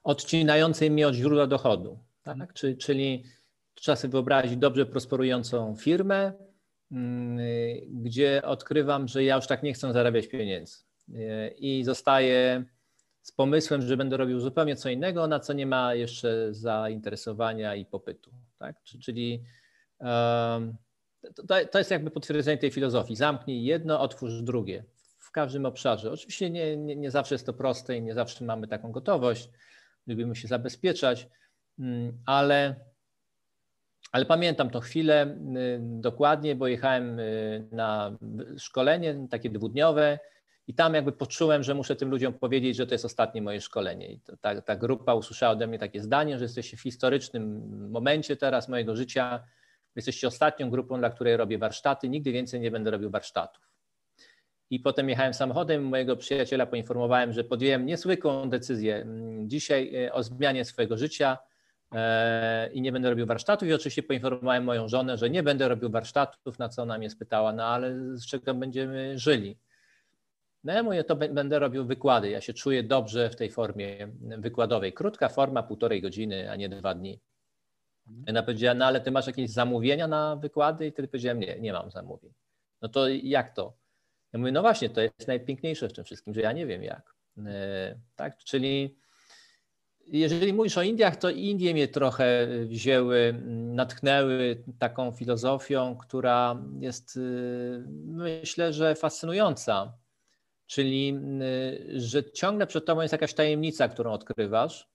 [0.03, 2.55] odcinającej mnie od źródła dochodu, tak?
[2.79, 3.25] Czyli
[3.81, 6.33] Trzeba sobie wyobrazić dobrze prosperującą firmę,
[6.93, 7.39] mm,
[7.89, 10.77] gdzie odkrywam, że ja już tak nie chcę zarabiać pieniędzy
[11.59, 12.65] i zostaję
[13.23, 17.87] z pomysłem, że będę robił zupełnie co innego, na co nie ma jeszcze zainteresowania i
[17.87, 18.31] popytu.
[18.59, 18.83] Tak?
[18.83, 19.45] Czyli
[21.71, 23.17] to jest jakby potwierdzenie tej filozofii.
[23.17, 24.85] Zamknij jedno, otwórz drugie
[25.19, 26.13] w każdym obszarze.
[26.13, 29.51] Oczywiście nie, nie, nie zawsze jest to proste i nie zawsze mamy taką gotowość,
[30.07, 31.29] lubimy się zabezpieczać,
[31.79, 32.90] mm, ale
[34.13, 38.17] ale pamiętam to chwilę y, dokładnie, bo jechałem y, na
[38.59, 40.19] szkolenie takie dwudniowe
[40.67, 44.13] i tam jakby poczułem, że muszę tym ludziom powiedzieć, że to jest ostatnie moje szkolenie.
[44.13, 48.69] I ta, ta grupa usłyszała ode mnie takie zdanie, że jesteście w historycznym momencie teraz
[48.69, 49.45] mojego życia,
[49.97, 53.71] jesteście ostatnią grupą, dla której robię warsztaty, nigdy więcej nie będę robił warsztatów.
[54.71, 60.23] I potem jechałem samochodem, mojego przyjaciela poinformowałem, że podjąłem niezwykłą decyzję mm, dzisiaj y, o
[60.23, 61.39] zmianie swojego życia–
[62.73, 63.69] i nie będę robił warsztatów.
[63.69, 67.53] I oczywiście poinformowałem moją żonę, że nie będę robił warsztatów, na co ona mnie spytała,
[67.53, 69.57] no ale z czego będziemy żyli.
[70.65, 72.31] No ja mówię, to będę robił wykłady.
[72.31, 74.93] Ja się czuję dobrze w tej formie wykładowej.
[74.93, 77.21] Krótka forma, półtorej godziny, a nie dwa dni.
[78.07, 78.25] Mhm.
[78.29, 80.87] Ona powiedziała, no ale ty masz jakieś zamówienia na wykłady?
[80.87, 82.33] I wtedy powiedziałem, nie, nie mam zamówień.
[82.83, 83.73] No to jak to?
[84.33, 87.15] Ja mówię, no właśnie, to jest najpiękniejsze w tym wszystkim, że ja nie wiem jak.
[87.47, 88.97] E, tak, czyli
[90.13, 93.43] jeżeli mówisz o Indiach, to Indie mnie trochę wzięły,
[93.75, 99.93] natchnęły taką filozofią, która jest y, myślę, że fascynująca.
[100.67, 101.19] Czyli,
[101.93, 104.89] y, że ciągle przed tobą jest jakaś tajemnica, którą odkrywasz,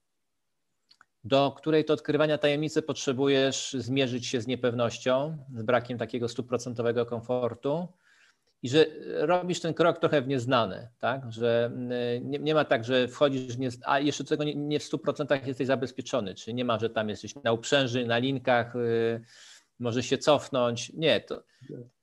[1.24, 7.88] do której to odkrywania tajemnicy potrzebujesz zmierzyć się z niepewnością, z brakiem takiego stuprocentowego komfortu
[8.64, 11.32] i że robisz ten krok trochę w nieznane, tak?
[11.32, 14.84] że mm, nie, nie ma tak, że wchodzisz, nie, a jeszcze tego nie, nie w
[14.84, 19.22] 100% jesteś zabezpieczony, czy nie ma, że tam jesteś na uprzęży, na linkach, yy,
[19.80, 20.92] możesz się cofnąć.
[20.94, 21.44] Nie, to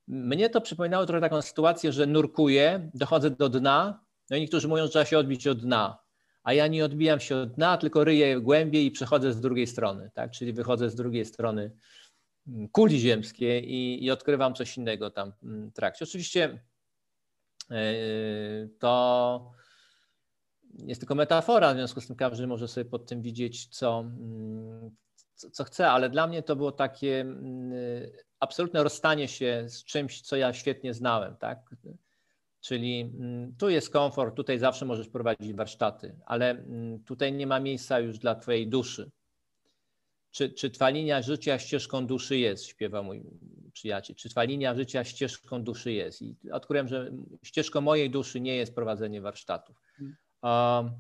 [0.09, 4.83] mnie to przypominało trochę taką sytuację, że nurkuję, dochodzę do dna, no i niektórzy mówią,
[4.83, 5.99] że trzeba się odbić od dna,
[6.43, 10.11] a ja nie odbijam się od dna, tylko ryję głębiej i przechodzę z drugiej strony,
[10.15, 10.31] tak?
[10.31, 11.71] czyli wychodzę z drugiej strony
[12.73, 16.05] kuli ziemskiej i, i odkrywam coś innego tam w trakcie.
[16.05, 16.63] Oczywiście
[17.71, 17.85] e,
[18.79, 19.53] to
[20.75, 24.91] jest tylko metafora, w związku z tym każdy może sobie pod tym widzieć, co, mm,
[25.35, 27.73] co, co chce, ale dla mnie to było takie mm,
[28.41, 31.59] absolutne rozstanie się z czymś, co ja świetnie znałem, tak?
[32.61, 36.65] Czyli mm, tu jest komfort, tutaj zawsze możesz prowadzić warsztaty, ale
[37.07, 39.11] tutaj nie ma miejsca już dla Twojej duszy
[40.33, 43.23] czy, czy twa linia życia ścieżką duszy jest, śpiewa mój
[43.73, 46.23] przyjaciel, czy twa linia życia ścieżką duszy jest.
[46.23, 47.11] I odkryłem, że
[47.43, 49.77] ścieżką mojej duszy nie jest prowadzenie warsztatów.
[50.43, 50.91] Um,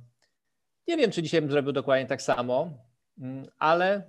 [0.88, 2.70] nie wiem, czy dzisiaj bym zrobił dokładnie tak samo,
[3.18, 4.02] mm, ale,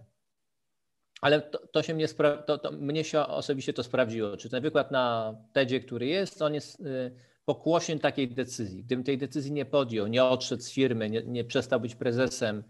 [1.21, 4.37] ale to, to się mnie, spra- to, to mnie się osobiście to sprawdziło.
[4.37, 8.83] Czy ten wykład na TEDzie, który jest, on jest y, pokłosiem takiej decyzji.
[8.83, 12.63] Gdybym tej decyzji nie podjął, nie odszedł z firmy, nie, nie przestał być prezesem,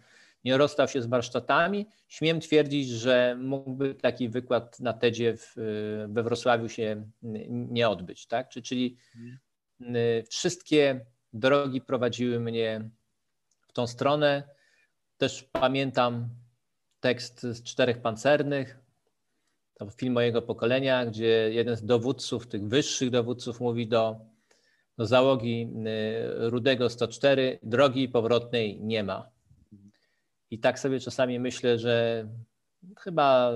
[0.43, 1.87] nie rozstał się z warsztatami.
[2.07, 5.53] Śmiem twierdzić, że mógłby taki wykład na TEDzie w,
[6.09, 7.09] we Wrocławiu się
[7.49, 8.27] nie odbyć.
[8.27, 8.49] Tak?
[8.49, 8.97] Czyli
[9.81, 12.89] y, wszystkie drogi prowadziły mnie
[13.67, 14.43] w tą stronę.
[15.17, 16.29] Też pamiętam
[16.99, 18.79] tekst z Czterech Pancernych,
[19.73, 24.33] to film mojego pokolenia, gdzie jeden z dowódców, tych wyższych dowódców mówi do
[24.97, 25.69] do załogi
[26.37, 29.32] Rudego 104 drogi powrotnej nie ma.
[30.53, 32.27] I tak sobie czasami myślę, że
[32.99, 33.51] chyba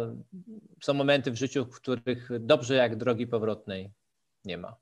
[0.83, 3.91] są momenty w życiu, w których dobrze jak drogi powrotnej
[4.45, 4.75] nie ma.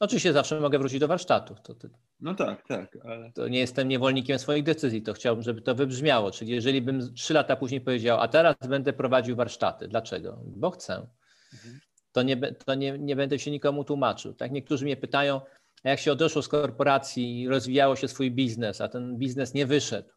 [0.00, 1.54] Oczywiście zawsze mogę wrócić do warsztatu.
[1.62, 1.88] To, to,
[2.20, 2.98] no tak, tak.
[3.04, 3.32] Ale...
[3.32, 6.30] To nie jestem niewolnikiem swoich decyzji, to chciałbym, żeby to wybrzmiało.
[6.30, 9.88] Czyli jeżeli bym trzy lata później powiedział, a teraz będę prowadził warsztaty.
[9.88, 10.40] Dlaczego?
[10.44, 11.06] Bo chcę.
[11.52, 11.80] Mhm.
[12.12, 14.34] To, nie, to nie, nie będę się nikomu tłumaczył.
[14.34, 14.52] Tak?
[14.52, 15.40] Niektórzy mnie pytają,
[15.84, 19.66] a jak się odeszło z korporacji i rozwijało się swój biznes, a ten biznes nie
[19.66, 20.10] wyszedł,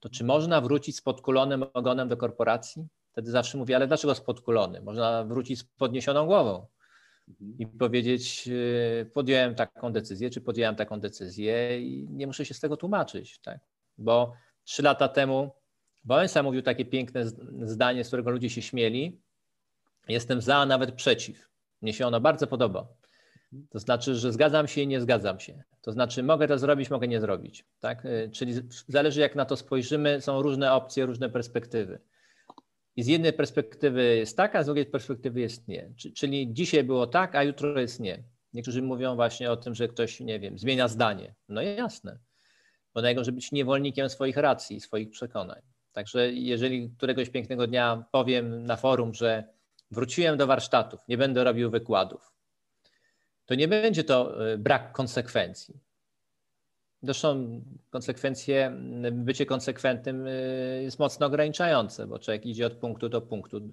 [0.00, 2.86] to czy można wrócić z podkulonym ogonem do korporacji?
[3.12, 4.80] Wtedy zawsze mówię, ale dlaczego z podkulony?
[4.80, 6.66] Można wrócić z podniesioną głową
[7.28, 7.58] mhm.
[7.58, 12.60] i powiedzieć, y, podjąłem taką decyzję, czy podjąłem taką decyzję i nie muszę się z
[12.60, 13.58] tego tłumaczyć, tak?
[13.98, 14.32] Bo
[14.64, 15.50] trzy lata temu
[16.04, 17.24] Wałęsa mówił takie piękne
[17.62, 19.20] zdanie, z którego ludzie się śmieli.
[20.08, 21.48] Jestem za, a nawet przeciw.
[21.82, 22.88] Mnie się ono bardzo podoba.
[23.70, 25.62] To znaczy, że zgadzam się i nie zgadzam się.
[25.80, 27.64] To znaczy, mogę to zrobić, mogę nie zrobić.
[27.80, 28.04] Tak?
[28.04, 28.54] Y, czyli
[28.88, 32.00] zależy, jak na to spojrzymy, są różne opcje, różne perspektywy.
[32.96, 35.92] I z jednej perspektywy jest tak, a z drugiej perspektywy jest nie.
[36.14, 38.22] Czyli dzisiaj było tak, a jutro jest nie.
[38.52, 41.34] Niektórzy mówią właśnie o tym, że ktoś, nie wiem, zmienia zdanie.
[41.48, 42.18] No jasne,
[42.94, 45.60] bo najgorzej być niewolnikiem swoich racji, swoich przekonań.
[45.92, 49.44] Także jeżeli któregoś pięknego dnia powiem na forum, że
[49.90, 52.32] wróciłem do warsztatów, nie będę robił wykładów,
[53.52, 55.80] to nie będzie to e, brak konsekwencji.
[57.02, 57.60] Zresztą
[57.90, 58.72] konsekwencje,
[59.12, 60.30] bycie konsekwentnym e,
[60.82, 63.70] jest mocno ograniczające, bo człowiek idzie od punktu do punktu.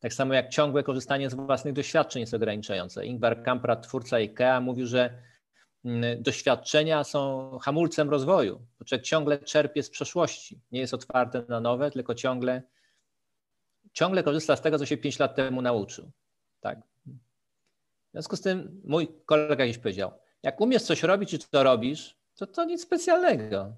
[0.00, 3.06] Tak samo jak ciągłe korzystanie z własnych doświadczeń jest ograniczające.
[3.06, 5.22] Ingvar Kamprad, twórca IKEA, mówił, że
[6.18, 8.66] doświadczenia są hamulcem rozwoju.
[8.78, 10.60] Bo człowiek ciągle czerpie z przeszłości.
[10.72, 12.62] Nie jest otwarty na nowe, tylko ciągle,
[13.92, 16.10] ciągle korzysta z tego, co się pięć lat temu nauczył.
[16.60, 16.95] Tak
[18.12, 22.46] związku z tym mój kolega kiedyś powiedział, jak umiesz coś robić i to robisz, to
[22.46, 23.72] to nic specjalnego.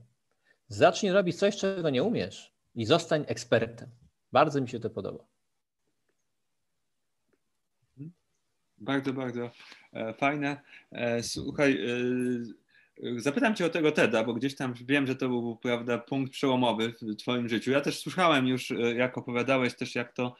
[0.68, 3.88] Zacznij robić coś, czego nie umiesz i zostań ekspertem.
[4.32, 5.24] Bardzo mi się to podoba.
[8.80, 9.50] Bardzo, bardzo
[9.92, 10.60] e, fajne.
[10.92, 11.78] E, słuchaj,
[13.06, 16.32] e, zapytam Cię o tego TEDa, bo gdzieś tam wiem, że to był prawda, punkt
[16.32, 17.70] przełomowy w Twoim życiu.
[17.70, 20.36] Ja też słyszałem już, jak opowiadałeś też, jak to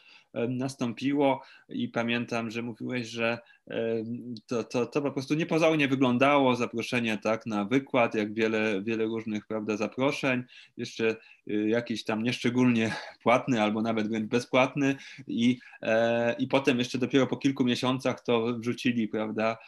[0.48, 3.38] nastąpiło i pamiętam, że mówiłeś, że
[4.46, 9.46] to, to, to po prostu niepozornie wyglądało zaproszenie tak na wykład, jak wiele, wiele różnych
[9.46, 10.42] prawda, zaproszeń,
[10.76, 11.16] jeszcze
[11.50, 14.96] y, jakiś tam nieszczególnie płatny albo nawet wręcz bezpłatny
[15.26, 19.58] i, e, i potem jeszcze dopiero po kilku miesiącach to wrzucili prawda,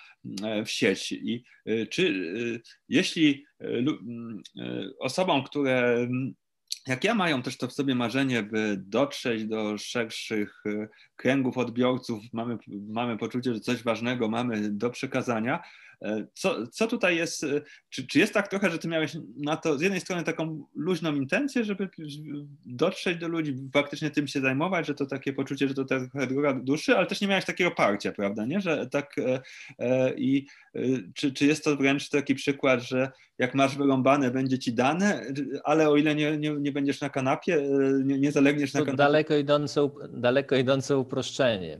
[0.42, 1.12] e, w sieć.
[1.12, 3.44] I y, czy y, jeśli
[4.98, 6.08] osobom, które
[6.86, 12.22] jak ja mają też to w sobie marzenie, by dotrzeć do szerszych e, kręgów odbiorców,
[12.32, 15.62] mamy, mamy poczucie, że coś ważnego mamy do przekazania,
[16.34, 19.78] co, co tutaj jest, e, czy, czy jest tak trochę, że ty miałeś na to
[19.78, 21.88] z jednej strony taką luźną intencję, żeby
[22.66, 26.54] dotrzeć do ludzi, faktycznie tym się zajmować, że to takie poczucie, że to trochę droga
[26.54, 29.40] duszy, ale też nie miałeś takiego parcia, prawda, nie, że tak e,
[29.78, 30.46] e, i
[31.14, 35.22] czy, czy jest to wręcz taki przykład, że jak masz wyrąbane, będzie ci dane,
[35.64, 37.62] ale o ile nie, nie, nie będziesz na kanapie,
[38.04, 38.96] nie, nie zalegniesz na kanapie.
[38.96, 41.78] Daleko idące, daleko idące uproszczenie.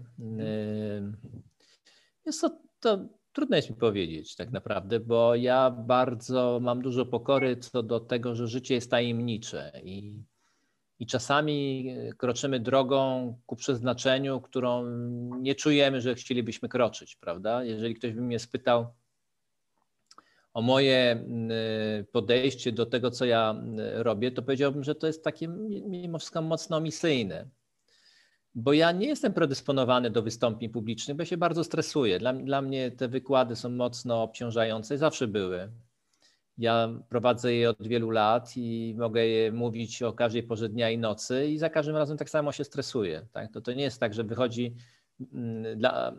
[2.26, 7.56] Jest to, to Trudno jest mi powiedzieć tak naprawdę, bo ja bardzo mam dużo pokory
[7.56, 10.22] co do tego, że życie jest tajemnicze i,
[10.98, 14.86] i czasami kroczymy drogą ku przeznaczeniu, którą
[15.40, 17.64] nie czujemy, że chcielibyśmy kroczyć, prawda?
[17.64, 18.86] Jeżeli ktoś by mnie spytał
[20.54, 21.24] o moje
[22.12, 23.62] podejście do tego, co ja
[23.94, 27.48] robię, to powiedziałbym, że to jest takie mimo wszystko mocno misyjne
[28.54, 32.18] bo ja nie jestem predysponowany do wystąpień publicznych, bo się bardzo stresuję.
[32.18, 35.70] Dla, dla mnie te wykłady są mocno obciążające, zawsze były.
[36.58, 40.98] Ja prowadzę je od wielu lat i mogę je mówić o każdej porze dnia i
[40.98, 43.26] nocy i za każdym razem tak samo się stresuję.
[43.32, 43.52] Tak?
[43.52, 44.74] To, to nie jest tak, że wychodzi,
[45.32, 46.12] mm, dla,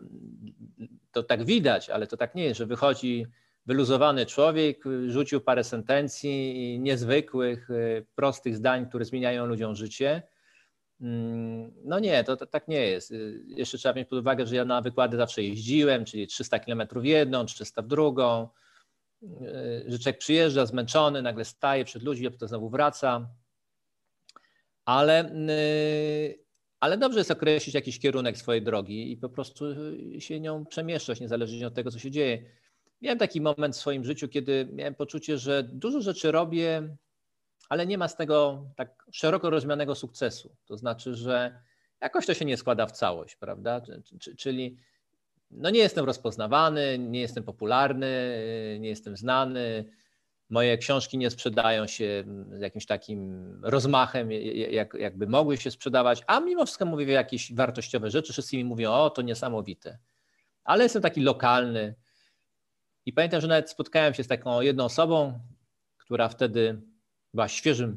[1.12, 3.26] to tak widać, ale to tak nie jest, że wychodzi
[3.66, 7.68] wyluzowany człowiek, rzucił parę sentencji niezwykłych,
[8.14, 10.22] prostych zdań, które zmieniają ludziom życie
[11.84, 13.10] no nie, to, to, tak nie jest.
[13.10, 16.82] Y, jeszcze trzeba wziąć pod uwagę, że ja na wykłady zawsze jeździłem, czyli 300 km
[16.94, 18.48] w jedną, 300 w drugą.
[19.22, 23.28] Y, że człowiek przyjeżdża zmęczony, nagle staje przed ludźmi, a potem znowu wraca.
[24.84, 26.44] Ale, y,
[26.80, 29.64] ale dobrze jest określić jakiś kierunek swojej drogi i po prostu
[30.18, 32.44] się nią przemieszczać, niezależnie od tego, co się dzieje.
[33.00, 36.96] Miałem taki moment w swoim życiu, kiedy miałem poczucie, że dużo rzeczy robię
[37.68, 40.56] ale nie ma z tego tak szeroko rozumianego sukcesu.
[40.66, 41.60] To znaczy, że
[42.00, 43.80] jakoś to się nie składa w całość, prawda?
[44.38, 44.76] Czyli
[45.50, 48.38] no nie jestem rozpoznawany, nie jestem popularny,
[48.80, 49.84] nie jestem znany.
[50.50, 54.32] Moje książki nie sprzedają się z jakimś takim rozmachem,
[54.70, 58.32] jak, jakby mogły się sprzedawać, a mimo wszystko mówię jakieś wartościowe rzeczy.
[58.32, 59.98] Wszyscy mi mówią, o to niesamowite.
[60.64, 61.94] Ale jestem taki lokalny.
[63.06, 65.40] I pamiętam, że nawet spotkałem się z taką jedną osobą,
[65.98, 66.82] która wtedy
[67.34, 67.96] była świeżym,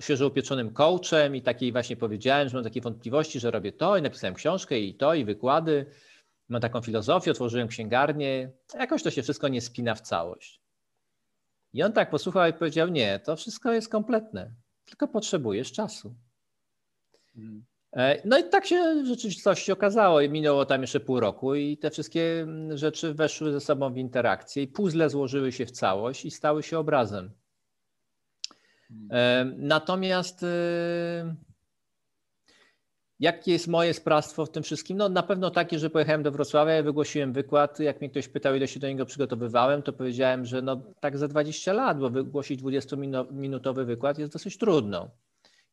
[0.00, 4.02] świeżo upieczonym coachem i takiej właśnie powiedziałem, że mam takie wątpliwości, że robię to i
[4.02, 5.86] napisałem książkę i to i wykłady.
[6.48, 8.50] Mam taką filozofię, otworzyłem księgarnię.
[8.74, 10.60] Jakoś to się wszystko nie spina w całość.
[11.72, 14.50] I on tak posłuchał i powiedział: Nie, to wszystko jest kompletne,
[14.84, 16.14] tylko potrzebujesz czasu.
[17.34, 17.64] Hmm.
[18.24, 20.20] No i tak się w rzeczywistości okazało.
[20.28, 24.68] Minęło tam jeszcze pół roku i te wszystkie rzeczy weszły ze sobą w interakcję i
[24.68, 27.30] puzzle złożyły się w całość i stały się obrazem.
[29.10, 29.54] Hmm.
[29.58, 30.46] Natomiast y,
[33.22, 34.96] Jakie jest moje sprawstwo w tym wszystkim?
[34.96, 37.80] No na pewno takie, że pojechałem do Wrocławia wygłosiłem wykład.
[37.80, 41.28] Jak mnie ktoś pytał, ile się do niego przygotowywałem, to powiedziałem, że no tak za
[41.28, 45.10] 20 lat, bo wygłosić 20-minutowy wykład jest dosyć trudno.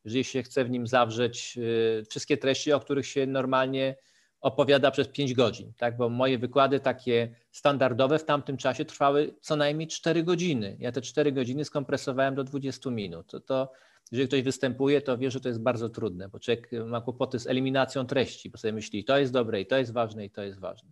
[0.05, 3.95] Jeżeli się chce w nim zawrzeć y, wszystkie treści, o których się normalnie
[4.41, 5.97] opowiada przez 5 godzin, tak?
[5.97, 10.77] bo moje wykłady takie standardowe w tamtym czasie trwały co najmniej 4 godziny.
[10.79, 13.31] Ja te 4 godziny skompresowałem do 20 minut.
[13.31, 13.71] To, to
[14.11, 17.47] jeżeli ktoś występuje, to wie, że to jest bardzo trudne, bo człowiek ma kłopoty z
[17.47, 20.59] eliminacją treści, bo sobie myśli, to jest dobre, i to jest ważne, i to jest
[20.59, 20.89] ważne.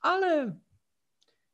[0.00, 0.56] Ale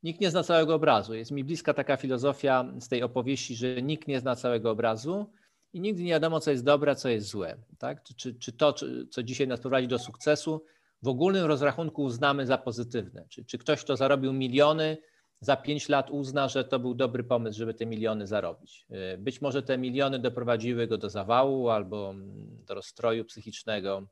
[0.03, 1.13] nikt nie zna całego obrazu.
[1.13, 5.31] Jest mi bliska taka filozofia z tej opowieści, że nikt nie zna całego obrazu
[5.73, 7.57] i nigdy nie wiadomo, co jest dobre, co jest złe.
[7.77, 8.03] Tak?
[8.03, 8.73] Czy, czy, to,
[9.09, 10.65] co dzisiaj nas prowadzi do sukcesu,
[11.01, 13.25] w ogólnym rozrachunku uznamy za pozytywne.
[13.29, 14.97] Czy, czy ktoś, kto zarobił miliony,
[15.39, 18.85] za pięć lat uzna, że to był dobry pomysł, żeby te miliony zarobić.
[19.13, 24.07] Y, być może te miliony doprowadziły go do zawału albo mm, do rozstroju psychicznego,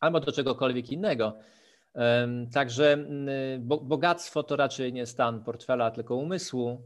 [0.00, 1.38] albo do czegokolwiek innego.
[2.52, 3.28] Także mm,
[3.66, 6.82] bogactwo to raczej nie stan portfela, tylko umysłu.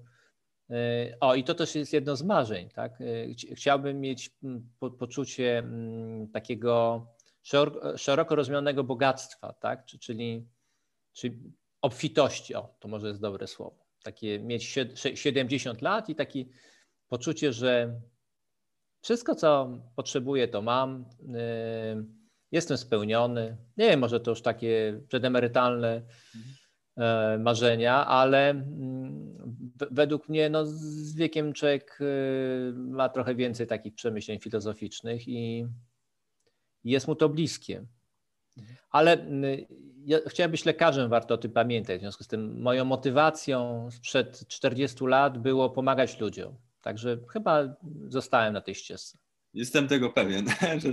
[0.70, 0.74] Y,
[1.20, 2.68] o, i to też jest jedno z marzeń.
[2.68, 3.00] Tak?
[3.00, 5.62] Y, chciałbym mieć mm, poczucie
[6.32, 7.06] takiego
[7.96, 9.84] szeroko rozumianego bogactwa, tak?
[9.86, 10.48] czyli,
[11.12, 13.84] czyli obfitości, o, to może jest dobre słowo.
[14.02, 14.78] Takie mieć
[15.14, 16.44] 70 lat i takie
[17.08, 18.00] poczucie, że
[19.02, 21.04] wszystko, co potrzebuję, to mam.
[21.20, 23.56] Y, jestem spełniony.
[23.76, 26.02] Nie wiem, może to już takie przedemerytalne
[26.96, 29.38] e, marzenia, ale mm,
[29.90, 35.66] według mnie no, z wiekiem człowiek y, ma trochę więcej takich przemyśleń filozoficznych i
[36.92, 37.86] jest mu to bliskie.
[38.90, 39.66] Ale y,
[40.04, 41.98] ja chciałem być lekarzem, warto o tym pamiętać.
[41.98, 46.56] W związku z tym moją motywacją sprzed 40 lat było pomagać ludziom.
[46.80, 47.76] Także chyba
[48.08, 49.18] zostałem na tej ścieżce.
[49.54, 50.46] Jestem tego pewien,
[50.82, 50.92] że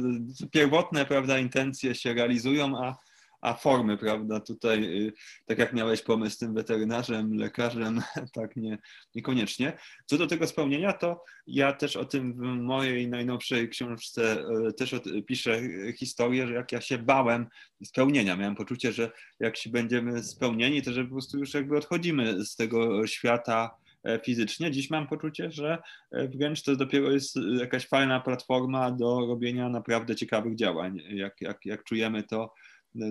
[0.51, 2.97] pierwotne prawda, intencje się realizują, a
[3.41, 4.39] a formy, prawda?
[4.39, 5.13] Tutaj, y,
[5.45, 8.01] tak jak miałeś pomysł z tym weterynarzem, lekarzem,
[8.33, 8.77] tak nie,
[9.15, 9.77] niekoniecznie.
[10.05, 14.95] Co do tego spełnienia, to ja też o tym w mojej najnowszej książce y, też
[15.27, 15.61] piszę
[15.97, 17.47] historię, że jak ja się bałem
[17.83, 22.45] spełnienia, miałem poczucie, że jak się będziemy spełnieni, to że po prostu już jakby odchodzimy
[22.45, 24.71] z tego świata e, fizycznie.
[24.71, 25.77] Dziś mam poczucie, że
[26.11, 31.01] e, wręcz to dopiero jest jakaś fajna platforma do robienia naprawdę ciekawych działań.
[31.09, 32.53] Jak, jak, jak czujemy to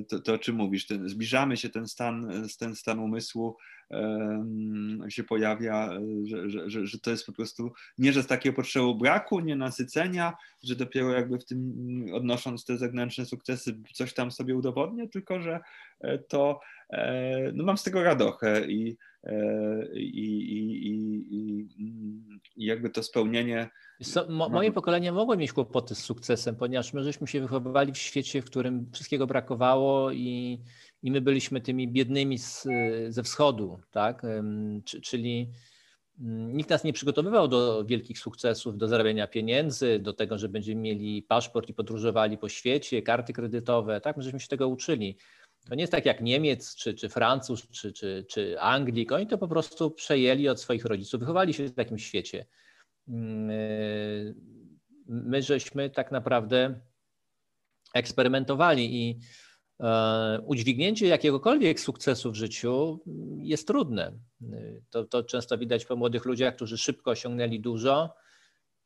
[0.09, 3.57] to, to o czym mówisz, ten, zbliżamy się, ten stan, ten stan umysłu
[3.91, 5.91] um, się pojawia,
[6.24, 10.37] że, że, że, że, to jest po prostu nie, że z takiego potrzeby braku, nienasycenia,
[10.62, 15.61] że dopiero jakby w tym odnosząc te zewnętrzne sukcesy coś tam sobie udowodnię, tylko że
[16.01, 16.61] e, to
[16.91, 18.97] e, no mam z tego radochę i,
[19.95, 21.68] i, i, i,
[22.57, 23.71] i jakby to spełnienie
[24.03, 27.99] so, mo, moje pokolenie mogło mieć kłopoty z sukcesem, ponieważ my żeśmy się wychowywali w
[27.99, 30.61] świecie, w którym wszystkiego brakowało i,
[31.03, 32.66] i my byliśmy tymi biednymi z,
[33.09, 34.23] ze wschodu, tak?
[35.03, 35.51] czyli
[36.21, 40.81] mm, nikt nas nie przygotowywał do wielkich sukcesów, do zarabiania pieniędzy, do tego, że będziemy
[40.81, 44.16] mieli paszport i podróżowali po świecie, karty kredytowe, tak?
[44.16, 45.16] My żeśmy się tego uczyli.
[45.69, 49.13] To nie jest tak jak Niemiec, czy, czy Francuz, czy, czy, czy Anglik.
[49.13, 52.47] Oni to po prostu przejęli od swoich rodziców, wychowali się w takim świecie.
[53.09, 54.35] Mm, y,
[55.07, 56.81] my żeśmy tak naprawdę
[57.95, 59.21] eksperymentowali i
[59.81, 63.01] e, udźwignięcie jakiegokolwiek sukcesu w życiu
[63.39, 64.13] jest trudne.
[64.91, 68.15] To, to często widać po młodych ludziach, którzy szybko osiągnęli dużo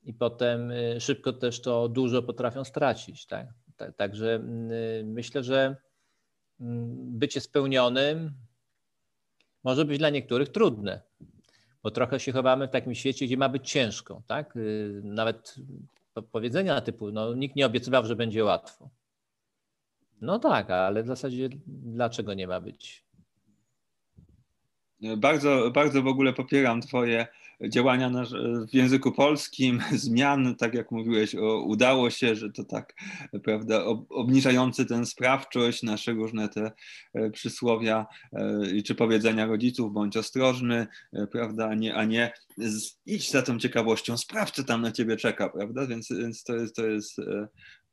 [0.02, 3.26] i potem y, szybko też to dużo potrafią stracić.
[3.26, 3.46] Tak?
[3.96, 4.38] Także
[5.04, 5.76] myślę, że mm,
[6.94, 8.32] bycie spełnionym
[9.64, 11.02] może być dla niektórych trudne
[11.84, 14.56] bo trochę się chowamy w takim świecie, gdzie ma być ciężko, tak?
[14.56, 15.54] Y, nawet
[16.32, 18.90] powiedzenia typu, no nikt nie obiecywał, że będzie łatwo.
[20.20, 23.04] No tak, ale w zasadzie dlaczego nie ma być?
[25.16, 27.26] Bardzo, bardzo w ogóle popieram Twoje
[27.68, 28.24] działania na,
[28.70, 32.94] w języku polskim, zmian, tak jak mówiłeś, o, udało się, że to tak,
[33.44, 36.72] prawda, ob, obniżający tę sprawczość, nasze różne te
[37.14, 42.32] e, przysłowia e, czy powiedzenia rodziców, bądź ostrożny, e, prawda, a nie, a nie
[43.06, 46.76] idź za tą ciekawością, sprawdź, co tam na ciebie czeka, prawda, więc, więc to, jest,
[46.76, 47.16] to, jest,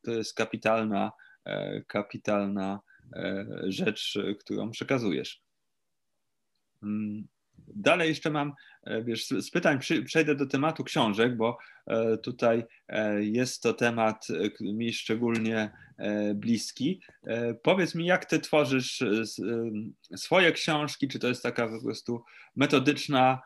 [0.01, 1.11] to jest kapitalna,
[1.87, 2.79] kapitalna
[3.63, 5.41] rzecz, którą przekazujesz.
[6.83, 7.27] Mm.
[7.67, 8.53] Dalej jeszcze mam,
[9.03, 11.57] wiesz, z pytań przejdę do tematu książek, bo
[11.87, 14.27] e, tutaj e, jest to temat
[14.61, 15.71] mi szczególnie
[16.35, 17.01] bliski.
[17.63, 19.03] Powiedz mi, jak ty tworzysz
[20.15, 21.07] swoje książki?
[21.07, 22.23] Czy to jest taka po prostu
[22.55, 23.41] metodyczna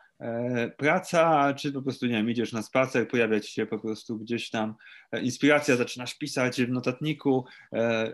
[0.76, 4.50] praca, czy po prostu, nie wiem, idziesz na spacer, pojawia ci się po prostu gdzieś
[4.50, 4.74] tam
[5.22, 7.44] inspiracja, zaczynasz pisać w notatniku,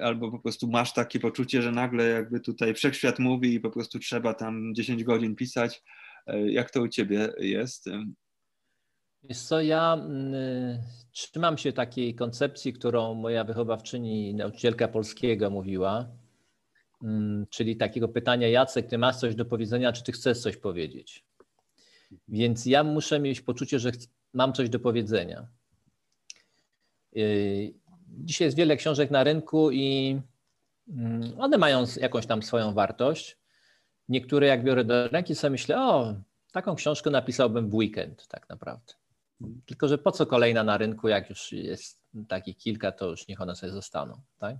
[0.00, 3.98] albo po prostu masz takie poczucie, że nagle jakby tutaj wszechświat mówi i po prostu
[3.98, 5.82] trzeba tam 10 godzin pisać.
[6.46, 7.88] Jak to u ciebie jest?
[9.22, 16.08] Wiesz co, ja y, trzymam się takiej koncepcji, którą moja wychowawczyni, nauczycielka polskiego mówiła,
[17.02, 17.06] y,
[17.50, 21.24] czyli takiego pytania, Jacek, ty masz coś do powiedzenia, czy ty chcesz coś powiedzieć?
[22.28, 23.92] Więc ja muszę mieć poczucie, że
[24.32, 25.48] mam coś do powiedzenia.
[27.16, 27.74] Y,
[28.08, 30.20] dzisiaj jest wiele książek na rynku i
[30.88, 33.41] mm, one mają jakąś tam swoją wartość.
[34.12, 36.14] Niektóre jak biorę do ręki sobie myślę, o,
[36.52, 38.94] taką książkę napisałbym w weekend tak naprawdę.
[39.66, 43.40] Tylko, że po co kolejna na rynku, jak już jest takich kilka, to już niech
[43.40, 44.20] one sobie zostaną.
[44.38, 44.56] Tak?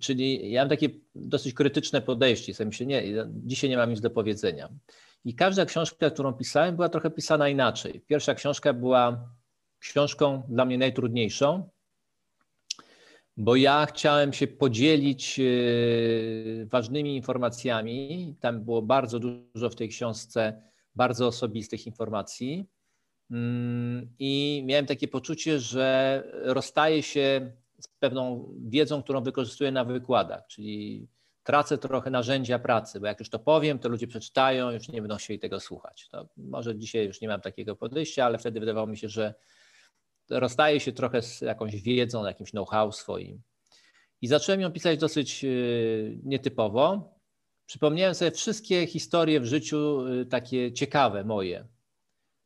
[0.00, 2.54] Czyli ja mam takie dosyć krytyczne podejście.
[2.54, 4.68] Sobie myślę, nie, dzisiaj nie mam nic do powiedzenia.
[5.24, 8.00] I każda książka, którą pisałem, była trochę pisana inaczej.
[8.06, 9.28] Pierwsza książka była
[9.78, 11.68] książką dla mnie najtrudniejszą,
[13.36, 15.42] bo ja chciałem się podzielić e,
[16.66, 18.36] ważnymi informacjami.
[18.40, 20.62] Tam było bardzo dużo w tej książce
[20.94, 22.66] bardzo osobistych informacji.
[23.30, 30.46] Mm, I miałem takie poczucie, że rozstaję się z pewną wiedzą, którą wykorzystuję na wykładach,
[30.46, 31.08] czyli
[31.42, 35.16] tracę trochę narzędzia pracy, bo jak już to powiem, to ludzie przeczytają, już nie będą
[35.16, 36.08] chcieli tego słuchać.
[36.08, 39.34] To może dzisiaj już nie mam takiego podejścia, ale wtedy wydawało mi się, że
[40.30, 43.42] rozstaję się trochę z jakąś wiedzą, jakimś know-how swoim.
[44.22, 47.14] I zacząłem ją pisać dosyć y, nietypowo.
[47.66, 51.66] Przypomniałem sobie wszystkie historie w życiu y, takie ciekawe moje,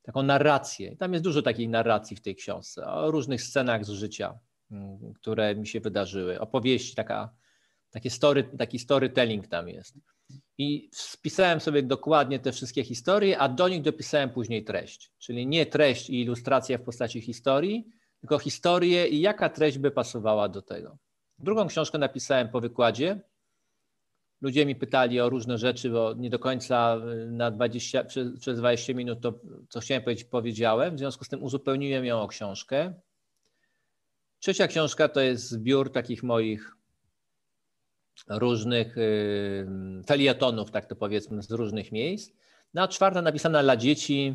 [0.02, 0.96] taką narrację.
[0.96, 4.38] Tam jest dużo takiej narracji w tej książce, o różnych scenach z życia,
[4.70, 6.40] mm, które mi się wydarzyły.
[6.40, 7.34] Opowieści, taka,
[7.90, 9.94] takie story, taki storytelling tam jest.
[10.60, 15.12] I spisałem sobie dokładnie te wszystkie historie, a do nich dopisałem później treść.
[15.18, 17.86] Czyli nie treść i ilustracja w postaci historii,
[18.20, 20.98] tylko historię i jaka treść by pasowała do tego.
[21.38, 23.20] Drugą książkę napisałem po wykładzie.
[24.40, 28.58] Ludzie mi pytali o różne rzeczy, bo nie do końca y, na 20, przez, przez
[28.58, 30.96] 20 minut to, co chciałem powiedzieć, powiedziałem.
[30.96, 32.94] W związku z tym uzupełniłem ją o książkę.
[34.38, 36.79] Trzecia książka to jest zbiór takich moich
[38.28, 39.66] różnych y,
[40.06, 42.32] felietonów, tak to powiedzmy, z różnych miejsc.
[42.74, 44.34] No a czwarta napisana dla dzieci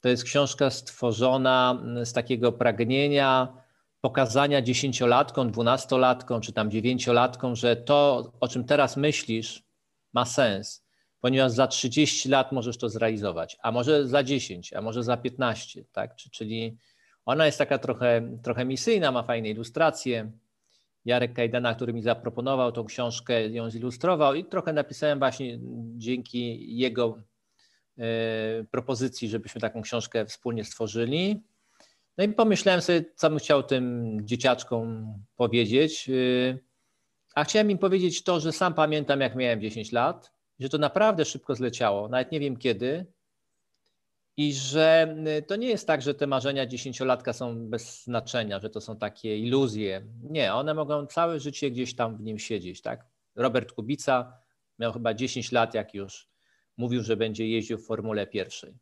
[0.00, 3.48] to jest książka stworzona z takiego pragnienia
[4.00, 9.62] pokazania dziesięciolatkom, dwunastolatkom czy tam dziewięciolatkom, że to, o czym teraz myślisz,
[10.12, 10.84] ma sens,
[11.20, 15.84] ponieważ za 30 lat możesz to zrealizować, a może za 10, a może za 15,
[15.92, 16.16] tak?
[16.16, 16.76] Czyli
[17.24, 20.32] ona jest taka trochę, trochę misyjna, ma fajne ilustracje.
[21.06, 25.58] Jarek Kajdana, który mi zaproponował tą książkę, ją zilustrował i trochę napisałem właśnie
[25.96, 27.18] dzięki jego
[27.98, 28.04] e,
[28.70, 31.42] propozycji, żebyśmy taką książkę wspólnie stworzyli.
[32.18, 36.08] No i pomyślałem sobie, co bym chciał tym dzieciaczkom powiedzieć.
[36.08, 36.58] Y,
[37.34, 41.24] a chciałem im powiedzieć to, że sam pamiętam, jak miałem 10 lat, że to naprawdę
[41.24, 43.06] szybko zleciało, nawet nie wiem kiedy.
[44.36, 48.70] I że y, to nie jest tak, że te marzenia dziesięciolatka są bez znaczenia, że
[48.70, 50.02] to są takie iluzje.
[50.22, 52.82] Nie, one mogą całe życie gdzieś tam w nim siedzieć.
[52.82, 53.06] Tak?
[53.34, 54.38] Robert Kubica
[54.78, 56.28] miał chyba 10 lat, jak już
[56.76, 58.74] mówił, że będzie jeździł w Formule pierwszej.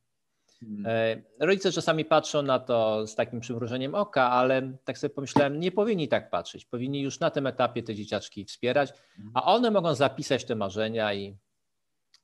[0.60, 0.86] Hmm.
[0.86, 5.72] E, rodzice czasami patrzą na to z takim przymrużeniem oka, ale tak sobie pomyślałem, nie
[5.72, 6.64] powinni tak patrzeć.
[6.64, 8.92] Powinni już na tym etapie te dzieciaczki wspierać,
[9.34, 11.36] a one mogą zapisać te marzenia i,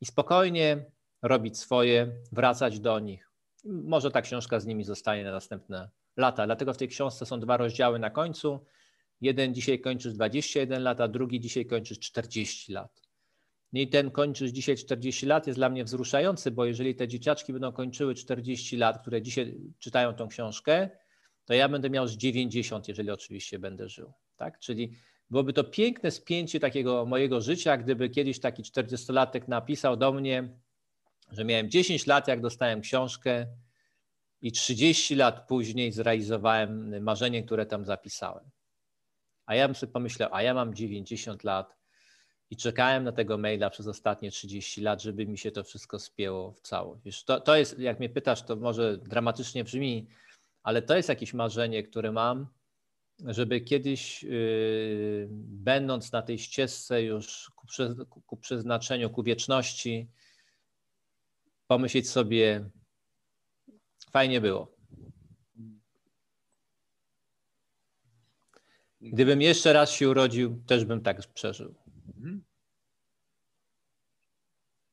[0.00, 0.84] i spokojnie
[1.22, 3.30] robić swoje, wracać do nich.
[3.64, 6.46] Może ta książka z nimi zostanie na następne lata.
[6.46, 8.64] Dlatego w tej książce są dwa rozdziały na końcu.
[9.20, 13.02] Jeden dzisiaj kończysz 21 lat, a drugi dzisiaj kończysz 40 lat.
[13.72, 17.72] I ten kończysz dzisiaj 40 lat jest dla mnie wzruszający, bo jeżeli te dzieciaczki będą
[17.72, 20.90] kończyły 40 lat, które dzisiaj czytają tą książkę,
[21.44, 24.12] to ja będę miał z 90, jeżeli oczywiście będę żył.
[24.36, 24.58] Tak?
[24.58, 24.92] Czyli
[25.30, 30.48] byłoby to piękne spięcie takiego mojego życia, gdyby kiedyś taki 40-latek napisał do mnie,
[31.32, 33.46] że miałem 10 lat, jak dostałem książkę
[34.42, 38.50] i 30 lat później zrealizowałem marzenie, które tam zapisałem.
[39.46, 41.76] A ja bym sobie pomyślał, a ja mam 90 lat
[42.50, 46.52] i czekałem na tego maila przez ostatnie 30 lat, żeby mi się to wszystko spięło
[46.52, 47.02] w całość.
[47.04, 50.06] Wiesz, to, to jest, jak mnie pytasz, to może dramatycznie brzmi,
[50.62, 52.46] ale to jest jakieś marzenie, które mam,
[53.24, 57.50] żeby kiedyś, yy, będąc na tej ścieżce już
[58.08, 60.08] ku, ku przeznaczeniu, ku wieczności,
[61.70, 62.70] pomyśleć sobie,
[64.10, 64.72] fajnie było.
[69.00, 71.74] Gdybym jeszcze raz się urodził, też bym tak przeżył.
[72.08, 72.44] Mhm.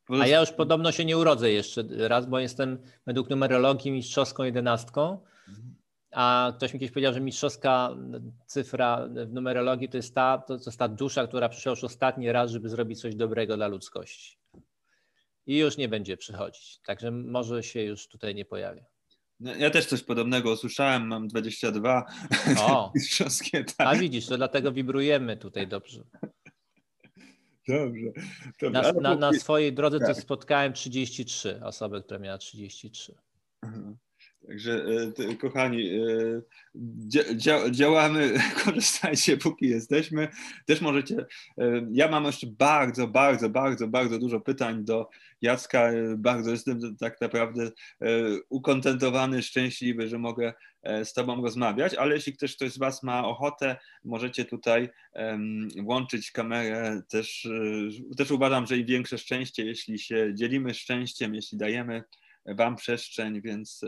[0.09, 5.19] A ja już podobno się nie urodzę jeszcze raz, bo jestem według numerologii mistrzowską jedenastką.
[6.11, 7.95] A ktoś mi kiedyś powiedział, że mistrzowska
[8.45, 12.51] cyfra w numerologii to jest ta, to jest ta dusza, która przyszła już ostatni raz,
[12.51, 14.36] żeby zrobić coś dobrego dla ludzkości.
[15.47, 16.79] I już nie będzie przychodzić.
[16.85, 18.85] Także może się już tutaj nie pojawia.
[19.39, 22.05] No, ja też coś podobnego usłyszałem, mam 22.
[22.59, 22.93] O,
[23.77, 23.87] tak.
[23.87, 26.03] A widzisz, to dlatego wibrujemy tutaj dobrze.
[27.67, 28.11] Dobrze.
[28.61, 28.93] dobrze.
[28.93, 30.07] Na, na, na, swojej drodze tak.
[30.07, 33.15] to spotkałem 33 osoby, które miały 33.
[33.63, 33.97] Mhm.
[34.47, 34.85] Także
[35.29, 38.33] e, kochani, e, działamy,
[38.63, 40.27] korzystajcie póki jesteśmy.
[40.65, 41.25] Też możecie,
[41.57, 45.09] e, ja mam jeszcze bardzo, bardzo, bardzo, bardzo dużo pytań do
[45.41, 45.91] Jacka.
[46.17, 47.71] Bardzo jestem tak naprawdę
[48.49, 50.53] ukontentowany, szczęśliwy, że mogę
[51.03, 54.89] z Tobą rozmawiać, ale jeśli ktoś, ktoś z Was ma ochotę, możecie tutaj
[55.83, 57.01] włączyć kamerę.
[57.09, 57.47] Też,
[58.17, 62.03] też uważam, że i większe szczęście, jeśli się dzielimy szczęściem, jeśli dajemy
[62.47, 63.81] Wam przestrzeń, więc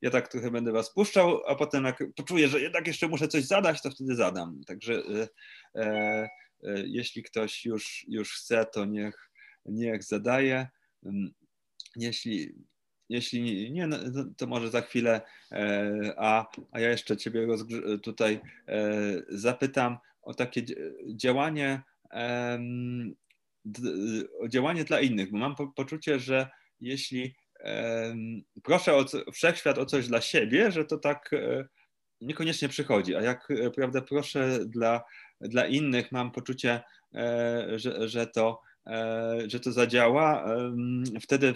[0.00, 3.44] ja tak trochę będę was puszczał, a potem jak poczuję, że jednak jeszcze muszę coś
[3.44, 4.60] zadać, to wtedy zadam.
[4.66, 5.28] Także e,
[5.74, 6.28] e,
[6.62, 9.30] e, jeśli ktoś już, już chce, to niech,
[9.64, 10.68] niech zadaje.
[11.04, 11.30] Mm,
[11.96, 12.54] jeśli,
[13.08, 13.96] jeśli nie, no,
[14.36, 15.20] to może za chwilę,
[15.52, 17.46] e, a, a ja jeszcze Ciebie
[18.02, 18.92] tutaj e,
[19.28, 20.62] zapytam o takie
[21.14, 21.82] działanie,
[24.48, 26.48] działanie dla innych, bo mam poczucie, że
[26.80, 27.34] jeśli
[28.62, 31.68] proszę o wszechświat o coś dla siebie, że to tak e,
[32.20, 33.16] niekoniecznie przychodzi.
[33.16, 35.02] A jak e, prawda, proszę dla,
[35.40, 36.82] dla innych, mam poczucie,
[37.14, 38.60] e, że, że to
[39.46, 40.46] że to zadziała,
[41.22, 41.54] wtedy,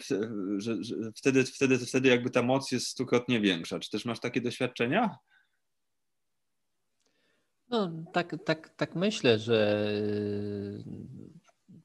[1.16, 3.78] wtedy, wtedy, wtedy jakby ta moc jest stukrotnie większa.
[3.78, 5.16] Czy też masz takie doświadczenia?
[7.68, 9.88] No, tak, tak, tak myślę, że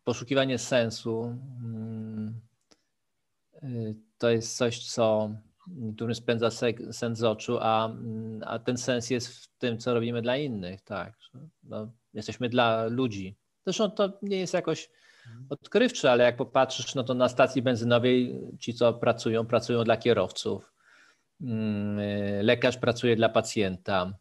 [0.03, 2.41] poszukiwanie sensu mm,
[4.17, 5.31] to jest coś, co
[5.95, 6.49] którym spędza
[6.91, 7.95] sens z oczu, a,
[8.45, 11.13] a ten sens jest w tym, co robimy dla innych, tak.
[11.63, 13.35] No, jesteśmy dla ludzi.
[13.65, 14.89] Zresztą to nie jest jakoś
[15.49, 20.73] odkrywcze, ale jak popatrzysz, no to na stacji benzynowej ci, co pracują, pracują dla kierowców.
[21.41, 21.99] Mm,
[22.45, 24.13] lekarz pracuje dla pacjenta.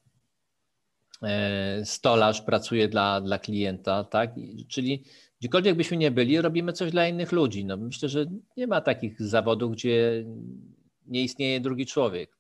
[1.23, 4.31] E, stolarz pracuje dla, dla klienta, tak?
[4.69, 5.05] Czyli
[5.41, 7.65] gdziekolwiek byśmy nie byli, robimy coś dla innych ludzi.
[7.65, 8.27] No, myślę, że
[8.57, 10.25] nie ma takich zawodów, gdzie
[11.07, 12.37] nie istnieje drugi człowiek.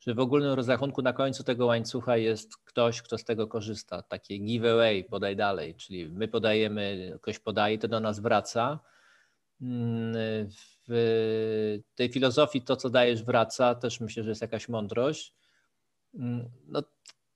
[0.00, 4.02] Że w ogólnym rozrachunku na końcu tego łańcucha jest ktoś, kto z tego korzysta.
[4.02, 8.80] Takie giveaway, podaj dalej, czyli my podajemy, ktoś podaje, to do nas wraca.
[10.88, 15.34] W tej filozofii to, co dajesz, wraca, też myślę, że jest jakaś mądrość.
[16.66, 16.82] No,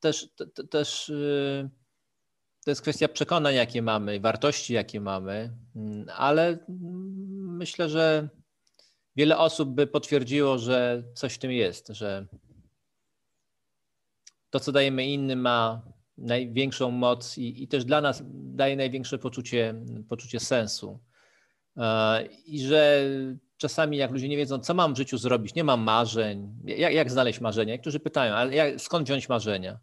[0.01, 0.29] też,
[0.71, 1.71] też y,
[2.65, 6.59] to jest kwestia przekonań, jakie mamy, wartości, jakie mamy, mm, ale
[7.59, 8.29] myślę, że
[9.17, 12.27] wiele osób by potwierdziło, że coś w tym jest, że
[14.51, 15.83] to, co dajemy innym, ma
[16.19, 19.75] największą moc i, i też dla nas daje największe poczucie,
[20.09, 21.01] poczucie sensu.
[21.77, 23.05] E, I że
[23.57, 27.11] czasami, jak ludzie nie wiedzą, co mam w życiu zrobić, nie mam marzeń, jak, jak
[27.11, 27.75] znaleźć marzenia?
[27.75, 29.79] Niektórzy pytają, ale jak, skąd wziąć marzenia?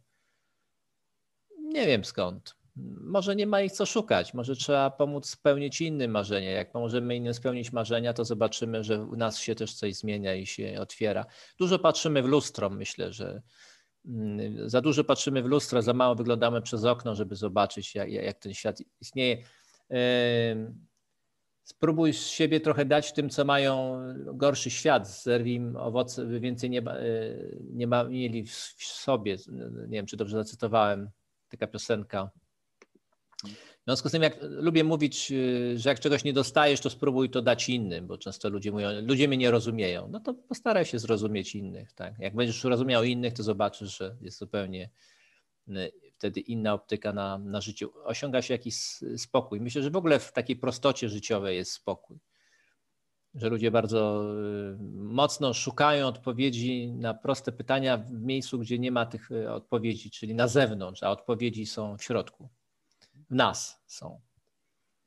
[1.60, 2.57] Nie wiem skąd
[3.02, 6.52] może nie ma ich co szukać, może trzeba pomóc spełnić innym marzenia.
[6.52, 10.46] Jak pomożemy innym spełnić marzenia, to zobaczymy, że u nas się też coś zmienia i
[10.46, 11.26] się otwiera.
[11.60, 13.42] Dużo patrzymy w lustro, myślę, że
[14.06, 18.40] mm, za dużo patrzymy w lustro, za mało wyglądamy przez okno, żeby zobaczyć, jak, jak
[18.40, 19.38] ten świat istnieje.
[21.64, 24.00] Spróbuj z siebie trochę dać tym, co mają
[24.34, 25.08] gorszy świat.
[25.08, 27.04] Zerwij im owoce, by więcej nie, e,
[27.74, 29.38] nie ma, mieli w sobie.
[29.88, 31.10] Nie wiem, czy dobrze zacytowałem.
[31.50, 32.30] Taka piosenka
[33.46, 37.30] w związku z tym, jak lubię mówić, y, że jak czegoś nie dostajesz, to spróbuj
[37.30, 40.08] to dać innym, bo często ludzie mówią, ludzie mnie nie rozumieją.
[40.12, 41.94] No to postaraj się zrozumieć innych.
[41.94, 42.14] Tak?
[42.20, 44.90] Jak będziesz rozumiał innych, to zobaczysz, że jest zupełnie
[45.70, 47.86] y, wtedy inna optyka na, na życie.
[48.04, 48.76] Osiąga się jakiś
[49.18, 49.62] spokój.
[49.62, 52.18] Myślę, że w ogóle w takiej prostocie życiowej jest spokój.
[53.36, 54.24] Że ludzie bardzo
[54.74, 60.36] y, mocno szukają odpowiedzi na proste pytania w miejscu, gdzie nie ma tych odpowiedzi, czyli
[60.36, 62.50] na zewnątrz, a odpowiedzi są w środku.
[63.30, 64.22] W nas są.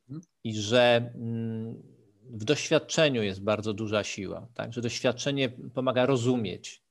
[0.09, 0.23] Mhm.
[0.45, 1.83] I że mm,
[2.31, 4.47] w doświadczeniu jest bardzo duża siła.
[4.55, 4.73] Tak?
[4.73, 6.83] Że doświadczenie pomaga rozumieć.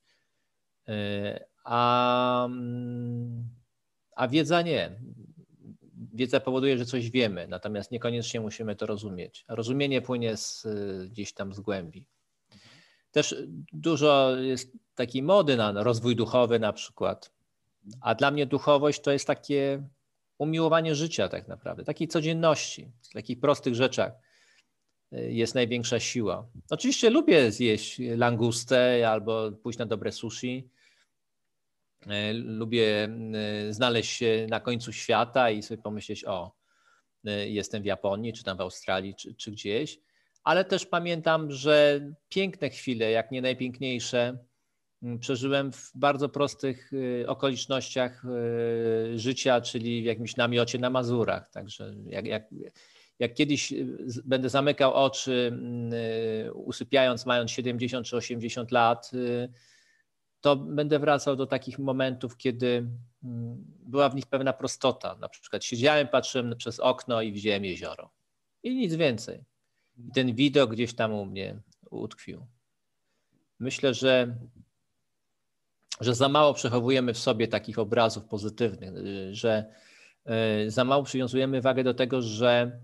[0.88, 0.92] Y,
[1.64, 3.48] a, mm,
[4.16, 5.00] a wiedza nie.
[6.12, 9.44] Wiedza powoduje, że coś wiemy, natomiast niekoniecznie musimy to rozumieć.
[9.48, 10.66] rozumienie płynie z,
[11.10, 12.06] gdzieś tam z głębi.
[13.12, 13.34] Też
[13.72, 17.32] dużo jest takiej mody na rozwój duchowy na przykład.
[18.00, 19.88] A dla mnie duchowość to jest takie
[20.40, 24.12] umiłowanie życia tak naprawdę, takiej codzienności, takich prostych rzeczach
[25.12, 26.46] jest największa siła.
[26.70, 30.70] Oczywiście lubię zjeść langustę albo pójść na dobre sushi,
[32.06, 33.08] E, lubię
[33.68, 36.52] e, znaleźć się na końcu świata i sobie pomyśleć, o,
[37.46, 40.00] jestem w Japonii, czy tam w Australii, czy, czy gdzieś.
[40.44, 44.38] Ale też pamiętam, że piękne chwile, jak nie najpiękniejsze,
[45.20, 46.90] przeżyłem w bardzo prostych
[47.26, 48.22] okolicznościach
[49.14, 51.50] życia, czyli w jakimś namiocie na Mazurach.
[51.50, 52.44] Także jak, jak,
[53.18, 53.74] jak kiedyś
[54.24, 55.58] będę zamykał oczy,
[56.54, 59.10] usypiając, mając 70 czy 80 lat,
[60.40, 62.88] to będę wracał do takich momentów, kiedy
[63.24, 65.16] mm, była w nich pewna prostota.
[65.16, 68.10] Na przykład siedziałem, patrzyłem przez okno i widziałem jezioro.
[68.62, 69.44] I nic więcej.
[69.98, 72.46] I ten widok gdzieś tam u mnie utkwił.
[73.58, 74.36] Myślę, że,
[76.00, 78.94] że za mało przechowujemy w sobie takich obrazów pozytywnych,
[79.30, 79.64] że
[80.24, 82.80] e, za mało przywiązujemy wagę do tego, że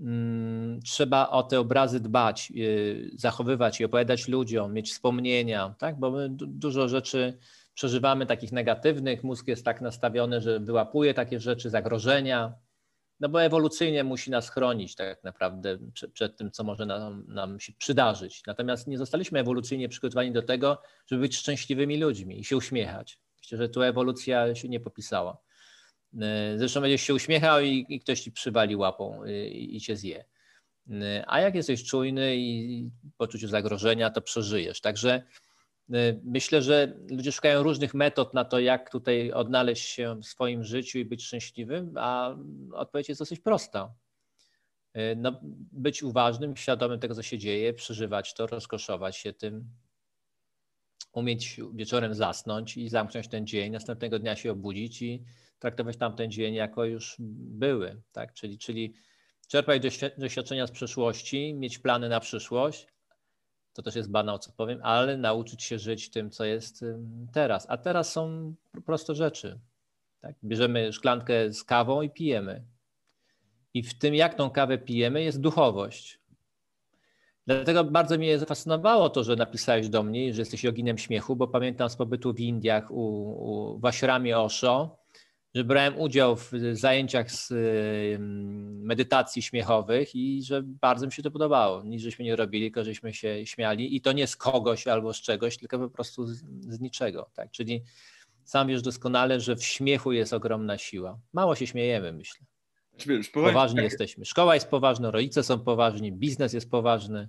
[0.00, 5.98] Mm, trzeba o te obrazy dbać, y, zachowywać i opowiadać ludziom, mieć wspomnienia, tak?
[5.98, 7.38] bo my dużo rzeczy
[7.74, 12.52] przeżywamy takich negatywnych, mózg jest tak nastawiony, że wyłapuje takie rzeczy, zagrożenia,
[13.20, 17.60] no bo ewolucyjnie musi nas chronić tak naprawdę przed, przed tym, co może nam, nam,
[17.60, 18.42] się przydarzyć.
[18.46, 23.18] Natomiast nie zostaliśmy ewolucyjnie przygotowani do tego, żeby być szczęśliwymi ludźmi i się uśmiechać.
[23.42, 25.38] Myślę, że tu ewolucja się nie popisała.
[26.20, 29.96] E, zresztą będziesz się uśmiechał i, i ktoś ci przywali łapą e, i, i cię
[29.96, 30.24] zje.
[30.90, 34.80] E, a jak jesteś czujny i poczuciu zagrożenia, to przeżyjesz.
[34.80, 35.22] Także
[36.24, 40.98] myślę, że ludzie szukają różnych metod na to, jak tutaj odnaleźć się w swoim życiu
[40.98, 42.36] i być szczęśliwym, a
[42.72, 43.94] odpowiedź jest dosyć prosta.
[45.16, 45.40] No,
[45.72, 49.64] być uważnym, świadomym tego, co się dzieje, przeżywać to, rozkoszować się tym,
[51.12, 55.24] umieć wieczorem zasnąć i zamknąć ten dzień, następnego dnia się obudzić i
[55.58, 58.34] traktować tamten dzień jako już były, tak?
[58.34, 58.94] Czyli, czyli
[59.48, 59.82] czerpać
[60.18, 62.86] doświadczenia z przeszłości, mieć plany na przyszłość,
[63.72, 66.84] to też jest banał, co powiem, ale nauczyć się żyć tym, co jest
[67.32, 67.66] teraz.
[67.68, 68.54] A teraz są
[68.86, 69.60] proste rzeczy.
[70.20, 70.34] Tak?
[70.44, 72.64] Bierzemy szklankę z kawą i pijemy.
[73.74, 76.20] I w tym, jak tą kawę pijemy, jest duchowość.
[77.46, 81.90] Dlatego bardzo mnie zafascynowało to, że napisałeś do mnie, że jesteś joginem śmiechu, bo pamiętam
[81.90, 83.02] z pobytu w Indiach u,
[83.74, 84.99] u w Osho,
[85.54, 87.52] że brałem udział w zajęciach z
[88.84, 91.82] medytacji śmiechowych i że bardzo mi się to podobało.
[91.82, 95.20] Nic żeśmy nie robili, tylko żeśmy się śmiali i to nie z kogoś albo z
[95.20, 97.30] czegoś, tylko po prostu z, z niczego.
[97.34, 97.50] Tak?
[97.50, 97.82] Czyli
[98.44, 101.18] sam wiesz doskonale, że w śmiechu jest ogromna siła.
[101.32, 102.46] Mało się śmiejemy, myślę.
[103.32, 103.84] Poważni tak.
[103.84, 104.24] jesteśmy.
[104.24, 107.28] Szkoła jest poważna, rodzice są poważni, biznes jest poważny,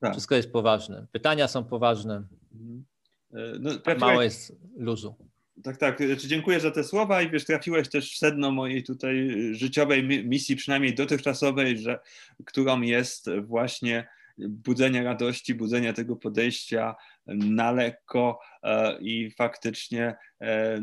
[0.00, 0.12] tak.
[0.12, 1.06] wszystko jest poważne.
[1.12, 2.22] Pytania są poważne.
[2.52, 2.84] Mhm.
[3.32, 5.27] E, no, Mało jest luzu.
[5.62, 6.02] Tak, tak.
[6.06, 10.56] Znaczy, dziękuję za te słowa i wiesz, trafiłeś też w sedno mojej tutaj życiowej misji,
[10.56, 11.98] przynajmniej dotychczasowej, że,
[12.44, 16.94] którą jest właśnie budzenie radości, budzenie tego podejścia
[17.28, 20.82] na lekko e, i faktycznie e,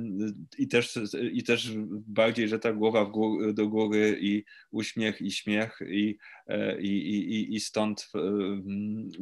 [0.58, 1.00] i też,
[1.32, 1.72] i też
[2.08, 6.18] bardziej, że ta głowa gór, do góry i uśmiech i śmiech i,
[6.48, 8.12] e, i, i, i stąd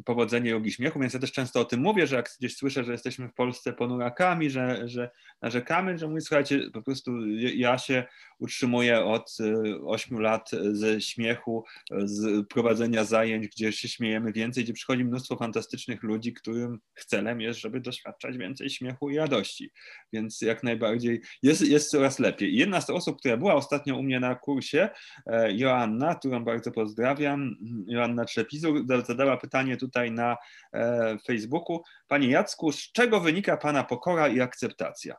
[0.05, 2.91] powodzenie jogi śmiechu, więc ja też często o tym mówię, że jak gdzieś słyszę, że
[2.91, 5.09] jesteśmy w Polsce ponurakami, że, że
[5.41, 8.03] narzekamy, że mówię, słuchajcie, po prostu ja się
[8.39, 9.38] utrzymuję od
[9.86, 11.65] 8 lat ze śmiechu,
[12.03, 16.80] z prowadzenia zajęć, gdzie się śmiejemy więcej, gdzie przychodzi mnóstwo fantastycznych ludzi, którym
[17.14, 19.72] celem jest, żeby doświadczać więcej śmiechu i radości.
[20.14, 22.55] Więc jak najbardziej jest, jest coraz lepiej.
[22.55, 24.89] Jedna z osób, która była ostatnio u mnie na kursie,
[25.26, 27.55] e, Joanna, którą bardzo pozdrawiam,
[27.88, 30.38] Joanna Trzepizur, zadała pytanie tutaj na
[30.74, 31.82] e, Facebooku.
[32.07, 35.16] Panie Jacku, z czego wynika Pana pokora i akceptacja?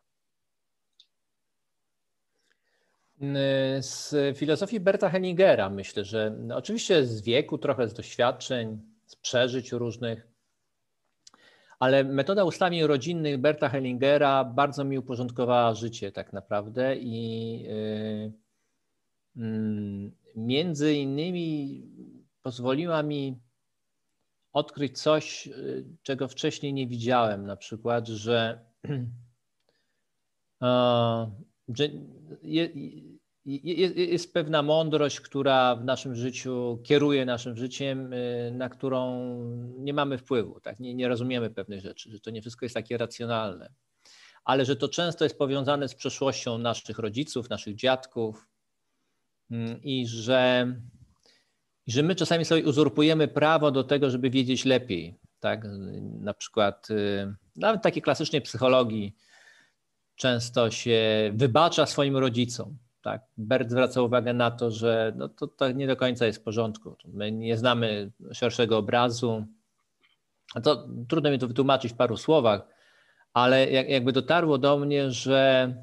[3.80, 10.33] Z filozofii Berta Henningera myślę, że oczywiście z wieku, trochę z doświadczeń, z przeżyć różnych,
[11.84, 18.32] ale metoda ustawień rodzinnych Berta Hellingera bardzo mi uporządkowała życie tak naprawdę i yy,
[19.36, 21.82] yy, między innymi
[22.42, 23.40] pozwoliła mi
[24.52, 28.60] odkryć coś, yy, czego wcześniej nie widziałem, na przykład, że,
[33.44, 39.24] jest pewna mądrość, która w naszym życiu kieruje naszym życiem, y, na którą
[39.78, 40.80] nie mamy wpływu, tak?
[40.80, 43.72] nie, nie rozumiemy pewnych rzeczy, że to nie wszystko jest takie racjonalne,
[44.44, 48.48] ale że to często jest powiązane z przeszłością naszych rodziców, naszych dziadków
[49.50, 50.74] mm, i że,
[51.86, 55.18] że my czasami sobie uzurpujemy prawo do tego, żeby wiedzieć lepiej.
[55.40, 55.64] Tak?
[56.20, 59.16] Na przykład y, nawet takiej klasycznej psychologii
[60.16, 65.72] często się wybacza swoim rodzicom tak, Bert zwraca uwagę na to, że no to, to
[65.72, 66.96] nie do końca jest w porządku.
[67.04, 69.44] My nie znamy szerszego obrazu.
[70.62, 72.68] To trudno mi to wytłumaczyć w paru słowach,
[73.34, 75.74] ale jak, jakby dotarło do mnie, że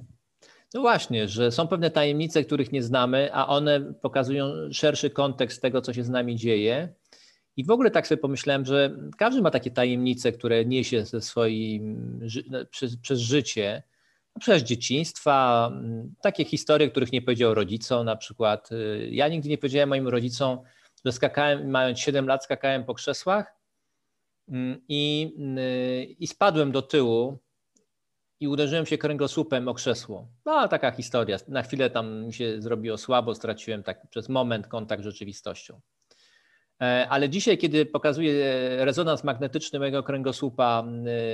[0.74, 5.82] no właśnie, że są pewne tajemnice, których nie znamy, a one pokazują szerszy kontekst tego,
[5.82, 6.94] co się z nami dzieje.
[7.58, 12.20] I w ogóle tak sobie pomyślałem, że każdy ma takie tajemnice, które niesie ze swoim,
[12.70, 13.84] przez, przez życie
[14.40, 19.58] przez dzieciństwa, mm, takie historie, których nie powiedział rodzicom, na przykład y, ja nigdy nie
[19.58, 20.60] powiedziałem moim rodzicom,
[21.06, 23.56] że skakałem, mając 7 lat, skakałem po krzesłach
[24.50, 27.40] mm, i, y, i spadłem do tyłu
[28.40, 30.28] i uderzyłem się kręgosłupem o krzesło.
[30.46, 31.38] No, taka historia.
[31.48, 35.82] Na chwilę tam mi się zrobiło słabo, straciłem tak przez moment kontakt z rzeczywistością.
[36.82, 38.34] E, ale dzisiaj, kiedy pokazuję
[38.86, 40.84] rezonans magnetyczny mojego kręgosłupa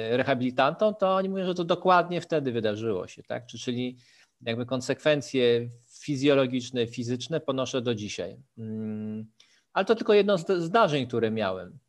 [0.09, 3.23] rehabilitantom, to oni mówią, że to dokładnie wtedy wydarzyło się.
[3.23, 3.45] Tak?
[3.45, 3.97] Czyli
[4.41, 5.69] jakby konsekwencje
[6.01, 8.37] fizjologiczne, fizyczne ponoszę do dzisiaj.
[8.57, 9.25] Mm,
[9.73, 11.79] ale to tylko jedno z zdarzeń, które miałem.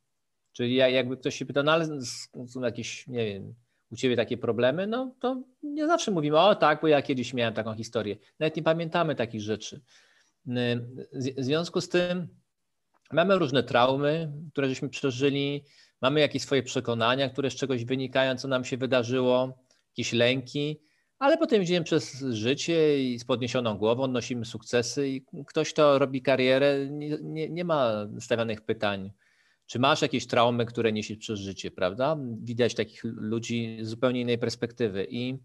[0.53, 1.87] Czyli jakby ktoś się pyta, no ale
[2.47, 3.55] są jakieś, nie wiem,
[3.91, 7.55] u ciebie takie problemy, no to nie zawsze mówimy, o tak, bo ja kiedyś miałem
[7.55, 8.17] taką historię.
[8.39, 9.81] Nawet nie pamiętamy takich rzeczy.
[11.37, 12.29] W związku z tym
[13.13, 15.65] Mamy różne traumy, które żeśmy przeżyli,
[16.03, 20.81] mamy jakieś swoje przekonania, które z czegoś wynikają, co nam się wydarzyło, jakieś lęki,
[21.19, 26.23] ale potem idziemy przez życie i z podniesioną głową nosimy sukcesy i ktoś, kto robi
[26.23, 29.13] karierę, nie, nie, nie ma stawianych pytań.
[29.67, 32.17] Czy masz jakieś traumy, które niesiesz przez życie, prawda?
[32.43, 35.07] Widać takich ludzi z zupełnie innej perspektywy.
[35.11, 35.39] I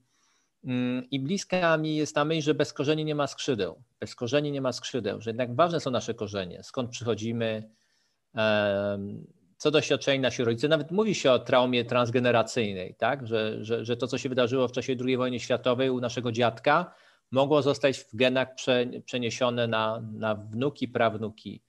[1.12, 3.84] I bliska mi jest ta myśl, że bez korzeni nie ma skrzydeł.
[4.00, 7.70] Bez korzeni nie ma skrzydeł, że jednak ważne są nasze korzenie, skąd przychodzimy,
[9.58, 10.68] co doświadczeni nasi rodzice.
[10.68, 13.28] Nawet mówi się o traumie transgeneracyjnej, tak?
[13.28, 16.94] że, że, że to, co się wydarzyło w czasie II wojny światowej u naszego dziadka,
[17.32, 18.48] mogło zostać w genach
[19.06, 21.62] przeniesione na, na wnuki, prawnuki.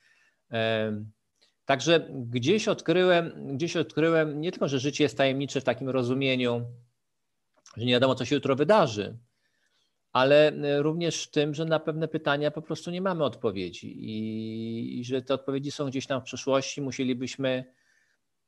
[1.65, 6.67] Także gdzieś odkryłem, gdzieś odkryłem nie tylko, że życie jest tajemnicze w takim rozumieniu,
[7.77, 9.19] że nie wiadomo, co się jutro wydarzy,
[10.13, 15.05] ale e, również tym, że na pewne pytania po prostu nie mamy odpowiedzi i, i
[15.05, 16.83] że te odpowiedzi są gdzieś tam w przyszłości.
[16.83, 17.65] Musielibyśmy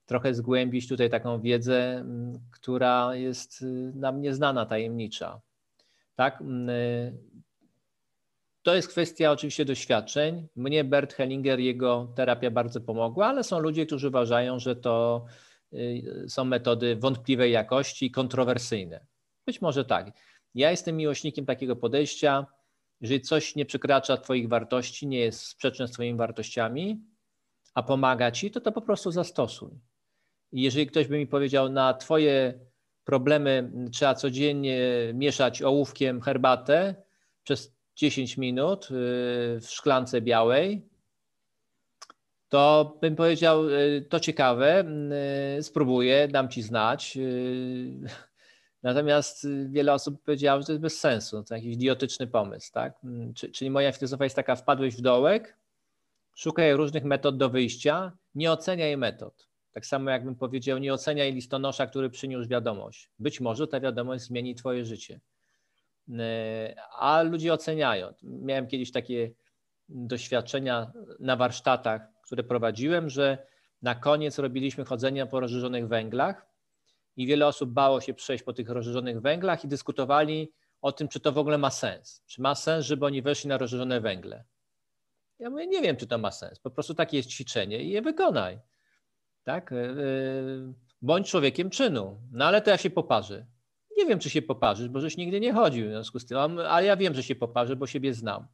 [0.06, 2.04] trochę zgłębić tutaj taką wiedzę,
[2.50, 5.40] która jest y, nam nieznana, tajemnicza.
[6.14, 6.40] Tak?
[6.40, 6.44] Y,
[8.62, 10.48] to jest kwestia oczywiście doświadczeń.
[10.56, 15.24] Mnie Bert Hellinger, jego terapia bardzo pomogła, ale są ludzie, którzy uważają, że to
[15.72, 19.06] y, są metody wątpliwej jakości i kontrowersyjne.
[19.46, 20.12] Być może tak.
[20.54, 22.46] Ja jestem miłośnikiem takiego podejścia.
[23.00, 27.00] Jeżeli coś nie przekracza Twoich wartości, nie jest sprzeczne z Twoimi wartościami,
[27.74, 29.70] a pomaga Ci, to to po prostu zastosuj.
[30.52, 32.54] I jeżeli ktoś by mi powiedział, na Twoje
[33.04, 34.80] problemy trzeba codziennie
[35.14, 36.94] mieszać ołówkiem herbatę
[37.44, 38.88] przez 10 minut y,
[39.60, 40.88] w szklance białej,
[42.48, 44.84] to bym powiedział, y, to ciekawe,
[45.58, 47.18] y, spróbuję, dam Ci znać.
[48.86, 52.72] Natomiast y, wiele osób powiedziało, że to jest bez sensu, to jakiś idiotyczny pomysł.
[52.72, 52.94] Tak?
[53.04, 55.56] Mm, czyli moja filozofia jest taka, wpadłeś w dołek,
[56.34, 59.48] szukaj różnych metod do wyjścia, nie oceniaj metod.
[59.72, 63.10] Tak samo jakbym powiedział, nie oceniaj listonosza, który przyniósł wiadomość.
[63.18, 65.20] Być może ta wiadomość zmieni twoje życie.
[66.08, 66.14] Y,
[66.98, 68.14] a ludzie oceniają.
[68.22, 69.30] Miałem kiedyś takie
[69.88, 73.46] doświadczenia na warsztatach, które prowadziłem, że
[73.82, 76.55] na koniec robiliśmy chodzenia po rozżarzonych węglach
[77.16, 80.52] i wiele osób bało się przejść po tych rozżarzonych węglach i dyskutowali
[80.82, 82.22] o tym, czy to w ogóle ma sens.
[82.26, 84.44] Czy ma sens, żeby oni weszli na rozżarzone węgle?
[85.38, 86.58] Ja mówię, nie wiem, czy to ma sens.
[86.58, 88.58] Po prostu takie jest ćwiczenie i je wykonaj.
[89.44, 89.72] Tak?
[89.72, 89.94] E, e,
[91.02, 92.20] bądź człowiekiem czynu.
[92.32, 93.46] No ale to ja się poparzę.
[93.96, 96.86] Nie wiem, czy się poparzysz, bo żeś nigdy nie chodził w związku z tym, ale
[96.86, 98.46] ja wiem, że się poparzę, bo siebie znam.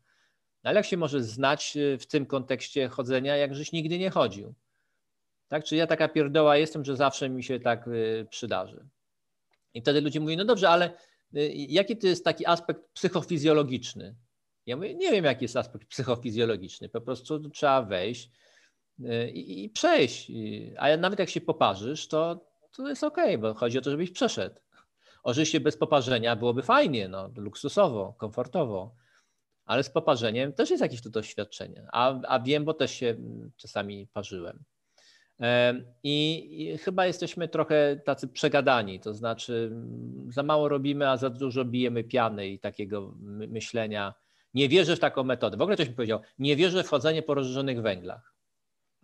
[0.65, 4.11] No ale jak się może znać e, w tym kontekście chodzenia, jak żeś nigdy nie
[4.11, 4.55] chodził?
[5.53, 5.65] Tak?
[5.65, 8.87] Czy ja taka pierdoła jestem, że zawsze mi się tak y, przydarzy.
[9.75, 10.91] I wtedy ludzie mówią, no dobrze, ale
[11.37, 14.15] y, jaki to jest taki aspekt psychofizjologiczny?
[14.67, 16.89] Ja mówię, nie wiem, jaki jest aspekt psychofizjologiczny.
[16.89, 18.31] Po prostu trzeba wejść
[19.01, 20.33] y, i, i przejść.
[20.77, 22.47] A nawet jak się poparzysz, to,
[22.77, 24.61] to jest ok, bo chodzi o to, żebyś przeszedł.
[25.23, 28.95] Oczywiście bez poparzenia byłoby fajnie, no, luksusowo, komfortowo,
[29.65, 31.87] ale z poparzeniem też jest jakieś to doświadczenie.
[31.93, 34.65] A, a wiem, bo też się mm, czasami parzyłem.
[36.03, 41.65] I, chyba jesteśmy trochę tacy przegadani, to znaczy mm, za mało robimy, a za dużo
[41.65, 43.15] bijemy piany i takiego
[43.49, 44.15] myślenia.
[44.55, 45.57] Nie wierzę w taką metodę.
[45.57, 48.35] W ogóle ktoś mi powiedział, nie wierzę w chodzenie po rozżarzonych węglach.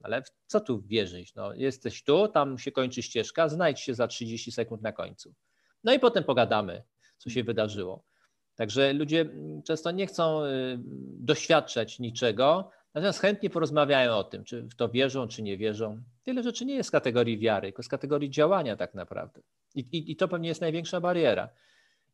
[0.03, 1.35] Ale w co tu wierzyć?
[1.35, 5.35] No, jesteś tu, tam się kończy ścieżka, znajdź się za 30 sekund na końcu.
[5.85, 6.83] No i potem pogadamy,
[7.19, 8.05] co się wydarzyło.
[8.55, 10.79] Także ludzie mm, często nie chcą y,
[11.21, 16.03] doświadczać niczego, natomiast chętnie porozmawiają o tym, czy w to wierzą, czy nie wierzą.
[16.27, 19.41] Wiele rzeczy nie jest z kategorii wiary, tylko z kategorii działania tak naprawdę.
[19.75, 21.49] I, i, i to pewnie jest największa bariera.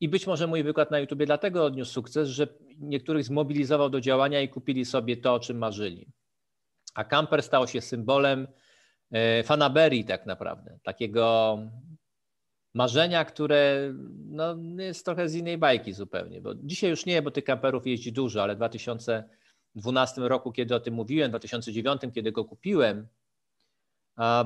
[0.00, 2.46] I być może mój wykład na YouTube dlatego odniósł sukces, że
[2.78, 6.06] niektórych zmobilizował do działania i kupili sobie to, o czym marzyli.
[6.94, 8.48] A kamper stał się symbolem
[9.12, 11.58] e, fanaberii tak naprawdę, takiego
[12.74, 13.92] marzenia, które
[14.26, 18.12] no, jest trochę z innej bajki zupełnie, bo dzisiaj już nie, bo tych kamperów jeździ
[18.12, 18.58] dużo, ale w
[19.76, 23.08] 2012 roku, kiedy o tym mówiłem, w 2009, kiedy go kupiłem,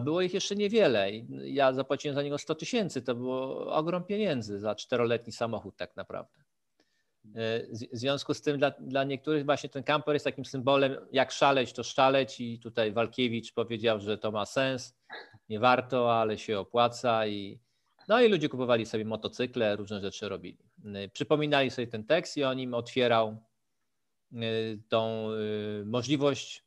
[0.04, 1.10] było ich jeszcze niewiele.
[1.44, 6.38] Ja zapłaciłem za niego 100 tysięcy, to było ogrom pieniędzy za czteroletni samochód tak naprawdę.
[7.34, 11.32] E, w związku z tym dla, dla niektórych właśnie ten kamper jest takim symbolem, jak
[11.32, 14.98] szaleć, to szaleć i tutaj Walkiewicz powiedział, że to ma sens,
[15.48, 17.60] nie warto, ale się opłaca i
[18.08, 20.58] no i ludzie kupowali sobie motocykle, różne rzeczy robili.
[21.04, 23.36] Y, przypominali sobie ten tekst i on im otwierał
[24.88, 26.64] tą y, możliwość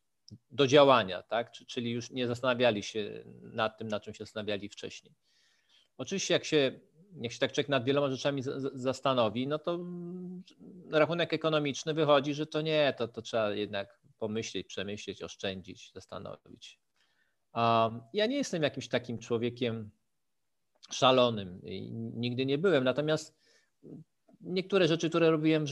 [0.52, 1.52] do działania, tak?
[1.52, 5.16] czyli już nie zastanawiali się nad tym, na czym się zastanawiali wcześniej.
[5.98, 6.80] Oczywiście jak się,
[7.22, 8.42] jak się tak człowiek nad wieloma rzeczami
[8.74, 9.80] zastanowi, no to
[10.90, 16.80] rachunek ekonomiczny wychodzi, że to nie, to, to trzeba jednak pomyśleć, przemyśleć, oszczędzić, zastanowić.
[18.14, 19.92] Ja nie jestem jakimś takim człowiekiem,
[20.92, 21.62] szalonym.
[22.14, 22.84] Nigdy nie byłem.
[22.84, 23.38] Natomiast
[24.44, 25.66] niektóre rzeczy, które robiłem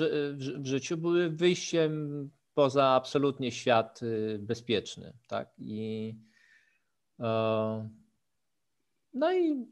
[0.60, 5.14] w życiu, były wyjściem poza absolutnie świat y, bezpieczny.
[5.28, 5.50] Tak?
[5.58, 6.16] I,
[9.14, 9.66] no i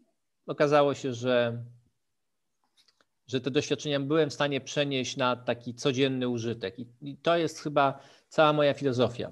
[0.45, 1.63] okazało się, że,
[3.27, 6.79] że te doświadczenia byłem w stanie przenieść na taki codzienny użytek.
[6.79, 9.31] I, i to jest chyba cała moja filozofia.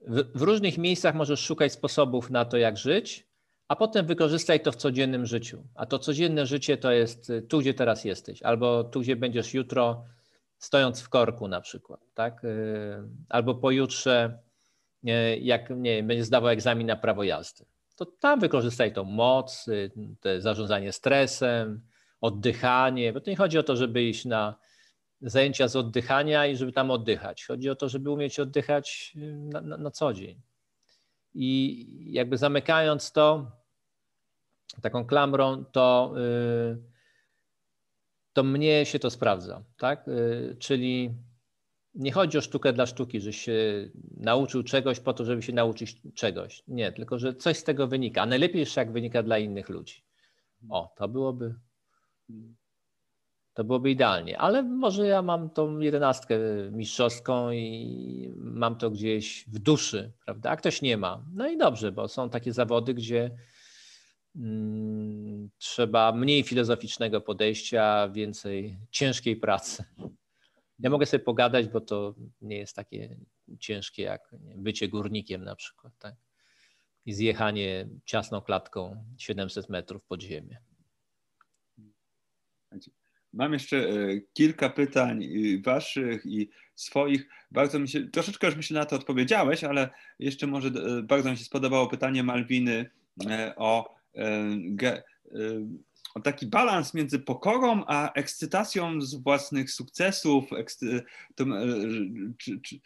[0.00, 3.27] W, w różnych miejscach możesz szukać sposobów na to, jak żyć,
[3.68, 5.64] a potem wykorzystaj to w codziennym życiu.
[5.74, 9.54] A to codzienne życie to jest y, tu, gdzie teraz jesteś, albo tu, gdzie będziesz
[9.54, 10.04] jutro,
[10.58, 12.44] stojąc w korku na przykład, tak?
[12.44, 14.38] Y, albo pojutrze,
[15.04, 17.64] y, jak nie wiem, będziesz zdawał egzamin na prawo jazdy.
[17.96, 19.66] To tam wykorzystaj tą moc,
[20.20, 21.80] te zarządzanie stresem,
[22.20, 24.54] oddychanie, bo to nie chodzi o to, żeby iść na
[25.20, 27.44] zajęcia z oddychania i żeby tam oddychać.
[27.44, 30.40] Chodzi o to, żeby umieć oddychać na, na, na co dzień.
[31.34, 33.57] I jakby zamykając to,
[34.82, 36.14] taką klamrą, to,
[36.72, 36.78] y,
[38.32, 39.64] to mnie się to sprawdza.
[39.76, 40.08] Tak?
[40.08, 41.14] Y, czyli
[41.94, 46.02] nie chodzi o sztukę dla sztuki, że się nauczył czegoś po to, żeby się nauczyć
[46.14, 46.62] czegoś.
[46.68, 48.22] Nie, tylko że coś z tego wynika.
[48.22, 50.02] A najlepiej jeszcze jak wynika dla innych ludzi.
[50.68, 51.54] O, to byłoby.
[53.54, 56.38] To byłoby idealnie, ale może ja mam tą jedenastkę
[56.72, 60.50] mistrzowską i mam to gdzieś w duszy, prawda?
[60.50, 61.24] A ktoś nie ma.
[61.34, 63.30] No i dobrze, bo są takie zawody, gdzie
[65.58, 69.84] trzeba mniej filozoficznego podejścia, więcej ciężkiej pracy.
[70.78, 73.16] Ja mogę sobie pogadać, bo to nie jest takie
[73.58, 76.14] ciężkie jak bycie górnikiem na przykład, tak?
[77.06, 80.58] I zjechanie ciasną klatką 700 metrów pod ziemię.
[83.32, 85.24] Mam jeszcze e, kilka pytań
[85.64, 87.28] waszych i swoich.
[87.50, 91.36] Bardzo mi się, troszeczkę już myślę na to odpowiedziałeś, ale jeszcze może e, bardzo mi
[91.36, 92.90] się spodobało pytanie Malwiny
[93.30, 93.97] e, o
[96.24, 100.44] taki balans między pokorą a ekscytacją z własnych sukcesów.
[102.38, 102.80] Czy, czy,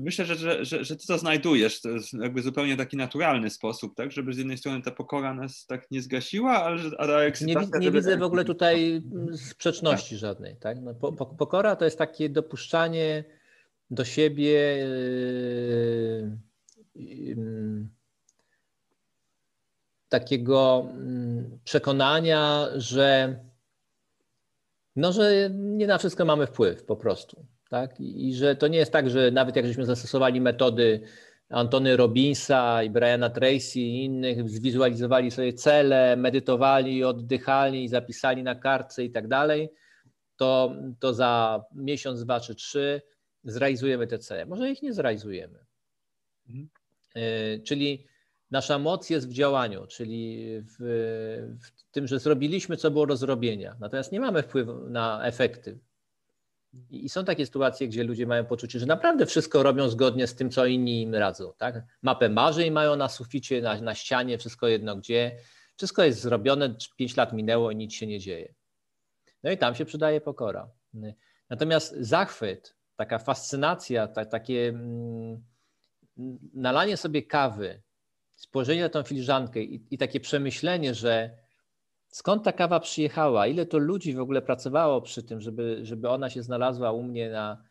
[0.00, 1.80] myślę, że, że, że, że ty to znajdujesz.
[1.80, 4.12] To jest jakby zupełnie taki naturalny sposób, tak?
[4.12, 7.78] Żeby z jednej strony ta pokora nas tak nie zgasiła, ale a ta ekscytacja...
[7.78, 9.02] Nie, nie widzę w ogóle tutaj
[9.36, 10.18] sprzeczności tak.
[10.18, 10.56] żadnej.
[10.56, 10.78] Tak?
[10.80, 13.24] No, po, pokora to jest takie dopuszczanie
[13.90, 14.52] do siebie.
[14.54, 16.38] Yy,
[16.94, 17.86] yy,
[20.20, 23.38] takiego mm, przekonania, że,
[24.96, 27.46] no, że nie na wszystko mamy wpływ po prostu.
[27.70, 28.00] Tak?
[28.00, 31.00] I że to nie jest tak, że nawet jak żeśmy zastosowali metody
[31.48, 39.04] Antony Robinsa i Briana Tracy i innych, zwizualizowali sobie cele, medytowali, oddychali, zapisali na kartce
[39.04, 39.70] i tak dalej,
[40.36, 43.02] to, to za miesiąc, dwa czy trzy
[43.44, 44.46] zrealizujemy te cele.
[44.46, 45.58] Może ich nie zrealizujemy.
[46.48, 46.68] Mhm.
[47.14, 48.13] E, czyli
[48.50, 50.76] nasza moc jest w działaniu, czyli w,
[51.62, 53.76] w, tym, że zrobiliśmy, co było do zrobienia.
[53.80, 55.78] Natomiast nie mamy wpływu na efekty.
[56.90, 60.50] I są takie sytuacje, gdzie ludzie mają poczucie, że naprawdę wszystko robią zgodnie z tym,
[60.50, 61.52] co inni im radzą.
[61.58, 61.82] Tak?
[62.02, 65.36] Mapę marzeń mają na suficie, na, na ścianie, wszystko jedno gdzie.
[65.76, 68.54] Wszystko jest zrobione, 5 lat minęło i nic się nie dzieje.
[69.42, 70.70] No i tam się przydaje pokora.
[71.50, 75.44] Natomiast zachwyt, taka fascynacja, ta, takie mm,
[76.54, 77.82] nalanie sobie kawy,
[78.44, 81.30] spojrzenie na tą filiżankę i, i takie przemyślenie, że
[82.08, 86.30] skąd ta kawa przyjechała, ile to ludzi w ogóle pracowało przy tym, żeby, żeby ona
[86.30, 87.64] się znalazła u mnie na,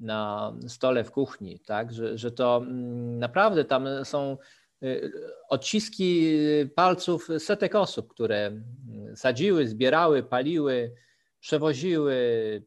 [0.00, 1.92] na stole w kuchni, tak?
[1.92, 4.36] że, że to mm, naprawdę tam są
[4.82, 5.12] y,
[5.48, 6.38] odciski
[6.74, 10.94] palców setek osób, które mm, sadziły, zbierały, paliły,
[11.40, 12.16] przewoziły,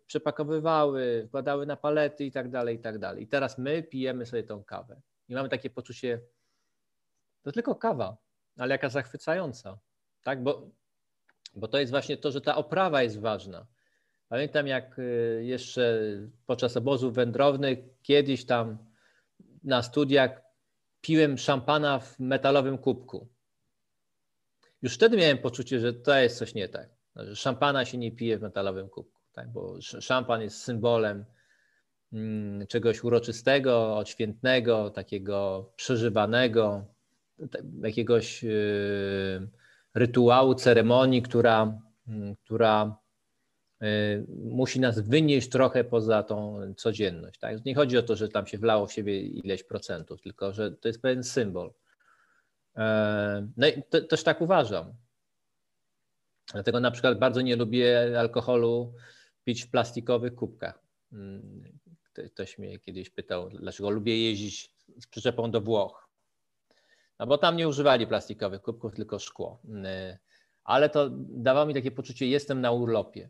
[0.08, 3.24] przepakowywały, wkładały na palety i tak dalej, i tak dalej.
[3.24, 6.22] I teraz my pijemy sobie tą kawę i mamy takie poczucie,
[7.44, 8.18] to tylko kawa,
[8.58, 9.80] ale jaka zachwycająca,
[10.24, 10.44] tak?
[10.44, 10.72] Bo
[11.56, 13.68] bo to jest właśnie to, że ta oprawa jest ważna.
[14.30, 16.02] Pamiętam, jak y, jeszcze
[16.46, 18.78] podczas obozów wędrownych, kiedyś tam
[19.64, 20.42] na studiach
[21.02, 23.28] piłem szampana w metalowym kubku.
[24.82, 26.90] Już wtedy miałem poczucie, że to jest coś nie tak.
[27.16, 29.52] Że szampana się nie pije w metalowym kubku, tak?
[29.52, 31.26] bo szampan jest symbolem
[32.14, 36.86] mm, czegoś uroczystego, odświętnego, takiego przeżywanego,
[37.82, 38.44] jakiegoś.
[38.44, 39.48] Yy,
[39.98, 42.98] rytuału, ceremonii, która, mm, która
[43.84, 47.40] y, musi nas wynieść trochę poza tą codzienność.
[47.40, 47.66] Tak?
[47.66, 50.88] Nie chodzi o to, że tam się wlało w siebie ileś procentów, tylko że to
[50.88, 51.74] jest pewien symbol.
[52.76, 54.94] E, no i też tak uważam.
[56.54, 58.94] Dlatego na przykład bardzo nie lubię alkoholu
[59.44, 60.80] pić w plastikowych kubkach.
[61.14, 61.64] Mm,
[62.34, 64.70] ktoś mnie kiedyś pytał, dlaczego lubię jeździć
[65.00, 66.07] z przyczepą do Włoch.
[67.20, 69.60] No bo tam nie używali plastikowych kubków, tylko szkło.
[69.66, 70.18] Y,
[70.64, 73.30] ale to dawało mi takie poczucie, jestem na urlopie.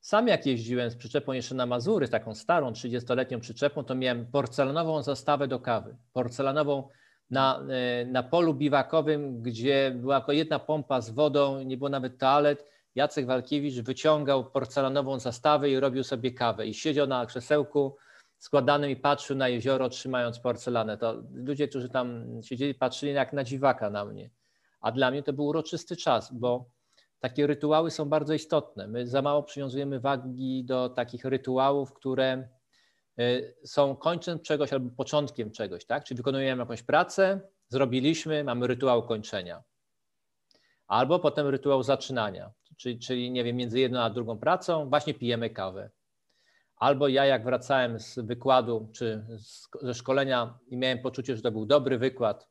[0.00, 5.02] Sam jak jeździłem z przyczepą jeszcze na Mazury, taką starą, 30-letnią przyczepą, to miałem porcelanową
[5.02, 5.96] zastawę do kawy.
[6.12, 6.88] Porcelanową
[7.30, 7.62] na,
[8.02, 12.70] y, na polu biwakowym, gdzie była tylko jedna pompa z wodą, nie było nawet toalet.
[12.94, 16.66] Jacek Walkiewicz wyciągał porcelanową zastawę i robił sobie kawę.
[16.66, 17.96] I siedział na krzesełku
[18.40, 20.98] składanym i patrzył na jezioro, trzymając porcelanę.
[20.98, 24.30] To ludzie, którzy tam siedzieli, patrzyli jak na dziwaka na mnie.
[24.80, 26.70] A dla mnie to był uroczysty czas, bo
[27.18, 28.88] takie rytuały są bardzo istotne.
[28.88, 32.48] My za mało przywiązujemy wagi do takich rytuałów, które
[33.20, 36.04] y, są końcem czegoś albo początkiem czegoś, tak?
[36.04, 39.62] Czyli wykonujemy jakąś pracę, zrobiliśmy, mamy rytuał kończenia.
[40.86, 45.50] Albo potem rytuał zaczynania, czyli, czyli nie wiem, między jedną a drugą pracą właśnie pijemy
[45.50, 45.90] kawę.
[46.80, 49.24] Albo ja, jak wracałem z wykładu czy
[49.82, 52.48] ze szkolenia i miałem poczucie, że to był dobry wykład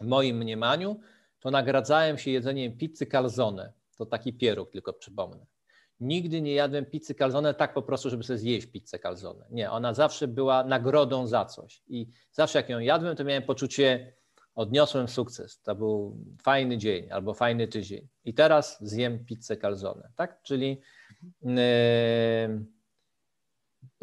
[0.00, 1.00] w moim mniemaniu,
[1.40, 3.72] to nagradzałem się jedzeniem pizzy calzone.
[3.96, 5.46] To taki pieróg, tylko przypomnę.
[6.00, 9.46] Nigdy nie jadłem pizzy calzone tak po prostu, żeby sobie zjeść pizzę calzone.
[9.50, 11.82] Nie, ona zawsze była nagrodą za coś.
[11.88, 14.14] I zawsze jak ją jadłem, to miałem poczucie,
[14.54, 15.62] odniosłem sukces.
[15.62, 18.08] To był fajny dzień albo fajny tydzień.
[18.24, 20.10] I teraz zjem pizzę calzone.
[20.16, 20.42] Tak?
[20.42, 20.80] Czyli.
[21.42, 22.73] Yy,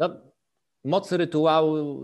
[0.02, 0.16] no,
[0.84, 2.02] moc rytuału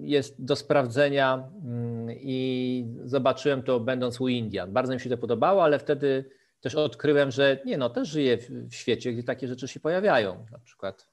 [0.00, 4.72] jest do sprawdzenia mm, i zobaczyłem to będąc u Indian.
[4.72, 6.30] Bardzo mi się to podobało, ale wtedy
[6.60, 8.38] też odkryłem, że nie no, też żyję
[8.70, 10.46] w świecie, gdzie takie rzeczy się pojawiają.
[10.52, 11.06] Na przykład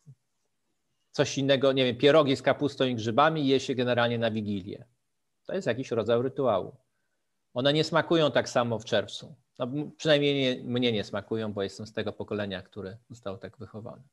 [1.11, 4.85] coś innego, nie wiem, pierogi z kapustą i grzybami je się generalnie na Wigilię.
[5.45, 6.75] To jest jakiś rodzaj rytuału.
[7.53, 9.35] One nie smakują tak samo w czerwcu.
[9.59, 9.67] No,
[9.97, 14.03] przynajmniej nie, mnie nie smakują, bo jestem z tego pokolenia, które zostało tak wychowane.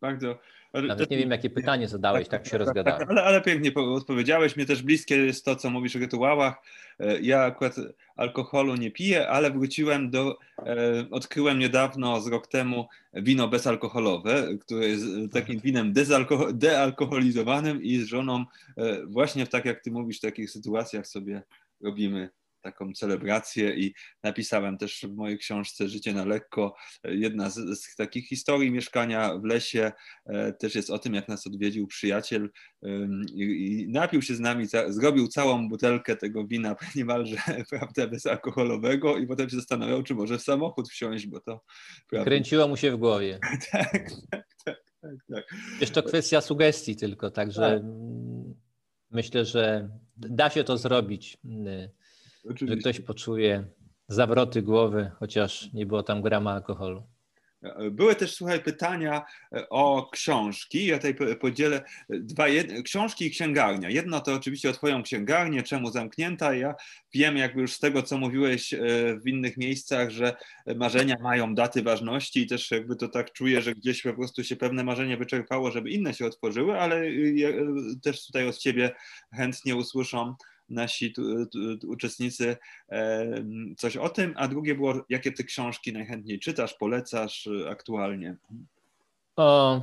[0.00, 0.38] Bardzo.
[0.74, 3.00] Nawet nie wiem, jakie pytanie zadałeś, tak, tak się tak, rozgadałem.
[3.00, 4.56] Tak, ale, ale pięknie odpowiedziałeś.
[4.56, 6.54] Mnie też bliskie jest to, co mówisz o rytuałach.
[7.00, 7.76] E, ja akurat
[8.16, 14.86] alkoholu nie piję, ale wróciłem do, e, odkryłem niedawno, z rok temu, wino bezalkoholowe, które
[14.86, 15.92] jest takim winem
[16.52, 18.44] dealkoholizowanym i z żoną
[18.76, 21.42] e, właśnie w tak jak ty mówisz, w takich sytuacjach sobie
[21.80, 22.30] robimy
[22.60, 26.74] taką celebrację i napisałem też w mojej książce Życie na lekko.
[27.04, 29.92] Jedna z, z, takich historii mieszkania w lesie
[30.26, 32.50] e, też jest o tym, jak nas odwiedził przyjaciel
[33.34, 37.36] i, i napił się z nami, ca, zrobił całą butelkę tego wina niemalże
[37.70, 41.60] prawda, bezalkoholowego i potem się zastanawiał, czy może w samochód wsiąść, bo to...
[42.08, 43.38] Prawda, Kręciło mu się w głowie.
[43.72, 43.92] tak,
[44.30, 45.44] tak, tak, tak, tak.
[45.80, 47.60] Jest to kwestia sugestii tylko, także...
[47.60, 47.82] Tak
[49.10, 51.38] Myślę, że da się to zrobić,
[52.44, 52.66] Oczywiście.
[52.66, 53.64] że ktoś poczuje
[54.08, 57.02] zawroty głowy, chociaż nie było tam grama alkoholu.
[57.90, 60.86] Były też, słuchaj, pytania e, o książki.
[60.86, 62.82] Ja tutaj podzielę dwa jed...
[62.84, 63.90] książki i księgarnia.
[63.90, 66.54] Jedno to oczywiście o Twoją księgarnię, czemu zamknięta.
[66.54, 66.74] Ja
[67.14, 68.78] wiem, jakby już z tego, co mówiłeś e,
[69.24, 70.36] w innych miejscach, że
[70.76, 74.56] marzenia mają daty ważności i też jakby to tak czuję, że gdzieś po prostu się
[74.56, 77.10] pewne marzenie wyczerpało, żeby inne się otworzyły, ale e,
[78.02, 78.90] też tutaj od Ciebie
[79.32, 80.34] chętnie usłyszą
[80.70, 82.56] nasi tu, tu, tu uczestnicy
[83.76, 88.36] coś o tym, a drugie było, jakie ty książki najchętniej czytasz, polecasz y, aktualnie?
[89.36, 89.80] O,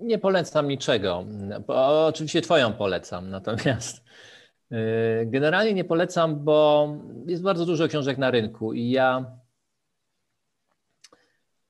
[0.00, 1.26] nie polecam niczego.
[1.66, 4.04] O, oczywiście twoją polecam, natomiast
[4.72, 4.76] y,
[5.26, 6.88] generalnie nie polecam, bo
[7.26, 9.24] jest bardzo dużo książek na rynku i ja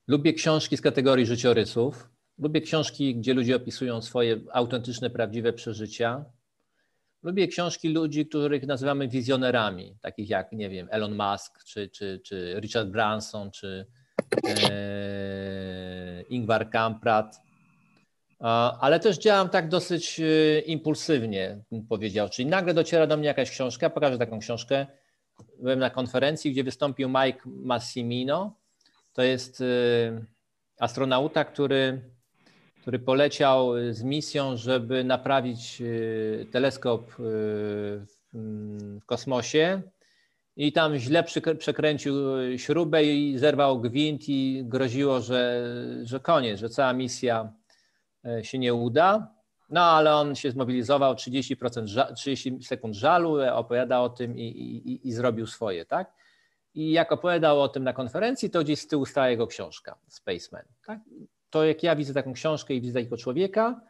[0.08, 2.08] lubię książki z kategorii życiorysów.
[2.38, 6.24] Lubię książki, gdzie ludzie opisują swoje autentyczne, prawdziwe przeżycia.
[7.24, 12.56] Lubię książki ludzi, których nazywamy wizjonerami, takich jak, nie wiem, Elon Musk, czy, czy, czy
[12.60, 13.86] Richard Branson, czy
[14.48, 17.40] e, Ingvar Kamprad.
[18.80, 22.28] Ale też działam tak dosyć e, impulsywnie, bym powiedział.
[22.28, 24.86] Czyli nagle dociera do mnie jakaś książka, pokażę taką książkę.
[25.60, 28.56] Byłem na konferencji, gdzie wystąpił Mike Massimino.
[29.12, 29.64] To jest e,
[30.78, 32.13] astronauta, który
[32.84, 37.14] który poleciał z misją, żeby naprawić y, teleskop y,
[38.32, 39.82] w kosmosie
[40.56, 41.24] i tam źle
[41.58, 42.14] przekręcił
[42.56, 45.70] śrubę i zerwał gwint i groziło, że,
[46.02, 47.52] że koniec, że cała misja
[48.24, 49.34] e, się nie uda.
[49.70, 55.12] No ale on się zmobilizował, 30%, 30 sekund żalu, opowiada o tym i, i, i
[55.12, 56.12] zrobił swoje, tak?
[56.74, 60.64] I jak opowiadał o tym na konferencji, to gdzieś z tyłu stała jego książka, Spaceman.
[60.86, 60.98] Tak?
[61.54, 63.80] To jak ja widzę taką książkę i widzę takiego człowieka,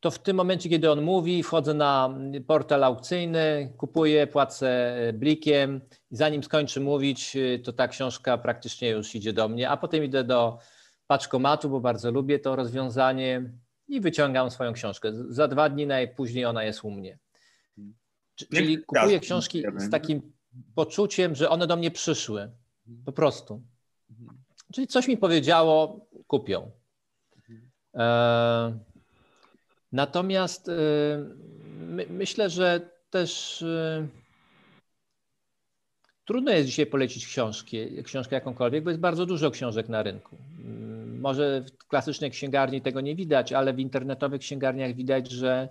[0.00, 6.16] to w tym momencie, kiedy on mówi, wchodzę na portal aukcyjny, kupuję, płacę blikiem i
[6.16, 10.58] zanim skończy mówić, to ta książka praktycznie już idzie do mnie, a potem idę do
[11.06, 13.52] paczkomatu, bo bardzo lubię to rozwiązanie
[13.88, 15.12] i wyciągam swoją książkę.
[15.28, 17.18] Za dwa dni najpóźniej ona jest u mnie.
[18.34, 20.32] Czyli kupuję książki z takim
[20.74, 22.50] poczuciem, że one do mnie przyszły.
[23.04, 23.62] Po prostu.
[24.10, 24.38] Mhm.
[24.72, 26.81] Czyli coś mi powiedziało, kupią.
[27.94, 28.78] E,
[29.92, 30.72] natomiast e,
[31.78, 34.06] my, myślę, że też e,
[36.24, 40.36] trudno jest dzisiaj polecić książki, książkę jakąkolwiek, bo jest bardzo dużo książek na rynku.
[40.64, 45.68] Mm, może w klasycznej księgarni tego nie widać, ale w internetowych księgarniach widać, że,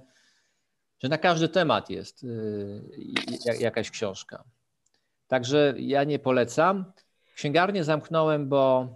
[1.04, 2.26] że na każdy temat jest
[3.60, 4.44] jakaś książka.
[5.28, 6.86] Także ja nie polecam.
[7.36, 8.90] Księgarnię zamknąłem, bo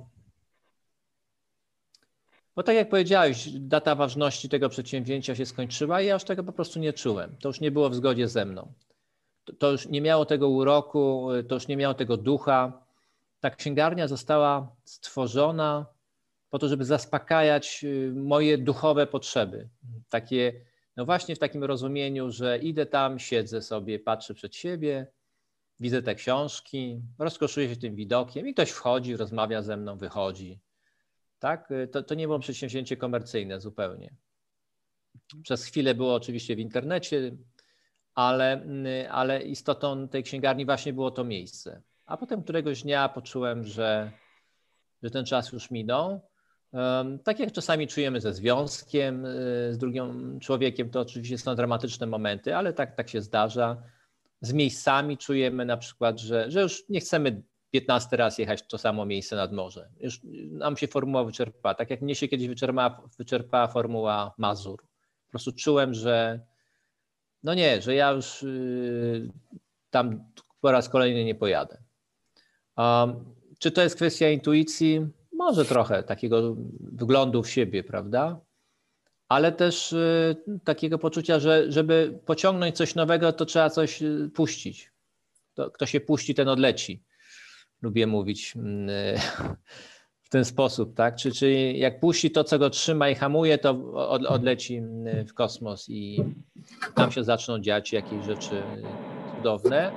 [2.56, 6.52] bo tak jak powiedziałeś, data ważności tego przedsięwzięcia się skończyła i ja już tego po
[6.52, 7.36] prostu nie czułem.
[7.42, 8.74] To już nie było w zgodzie ze mną.
[9.46, 12.86] To, to już nie miało tego uroku, to już nie miało tego ducha.
[13.40, 15.86] Ta księgarnia została stworzona
[16.50, 19.70] po to, żeby zaspokajać y, moje duchowe potrzeby.
[20.10, 20.54] Takie,
[20.98, 25.08] no właśnie w takim rozumieniu, że idę tam, siedzę sobie, patrzę przed siebie,
[25.80, 30.60] widzę te książki, rozkoszuję się tym widokiem i ktoś wchodzi, rozmawia ze mną, wychodzi
[31.46, 31.72] tak?
[31.72, 34.16] Y, to, to nie było przedsięwzięcie komercyjne zupełnie.
[35.44, 37.32] Przez chwilę było oczywiście w internecie,
[38.16, 41.82] ale, y, ale istotą tej księgarni właśnie było to miejsce.
[42.06, 44.12] A potem któregoś dnia poczułem, że,
[45.04, 46.22] że ten czas już minął.
[47.24, 52.56] Tak jak czasami czujemy ze związkiem y, z drugim człowiekiem, to oczywiście są dramatyczne momenty,
[52.56, 53.84] ale tak, tak się zdarza.
[54.42, 57.42] Z miejscami czujemy na przykład, że, że już nie chcemy
[57.76, 59.90] 15 raz jechać to samo miejsce nad morze.
[60.00, 60.20] Już
[60.52, 61.76] nam się formuła wyczerpała.
[61.76, 64.82] Tak jak mnie się kiedyś wyczerpała, wyczerpała formuła Mazur.
[65.26, 66.40] Po prostu czułem, że
[67.44, 69.30] no nie, że ja już yy,
[69.90, 70.24] tam
[70.62, 71.78] po raz kolejny nie pojadę.
[72.78, 75.08] Um, czy to jest kwestia intuicji?
[75.34, 78.40] Może trochę takiego wglądu w siebie, prawda?
[79.28, 84.92] Ale też y, takiego poczucia, że żeby pociągnąć coś nowego, to trzeba coś y, puścić.
[85.54, 87.04] To, kto się puści, ten odleci
[87.82, 88.90] lubię mówić mm,
[90.26, 91.16] w ten sposób, tak?
[91.16, 95.34] Czy, czy jak puści to, co go trzyma i hamuje, to od, odleci mm, w
[95.34, 96.24] kosmos i
[96.96, 98.64] tam się zaczną dziać jakieś rzeczy
[99.36, 99.92] cudowne.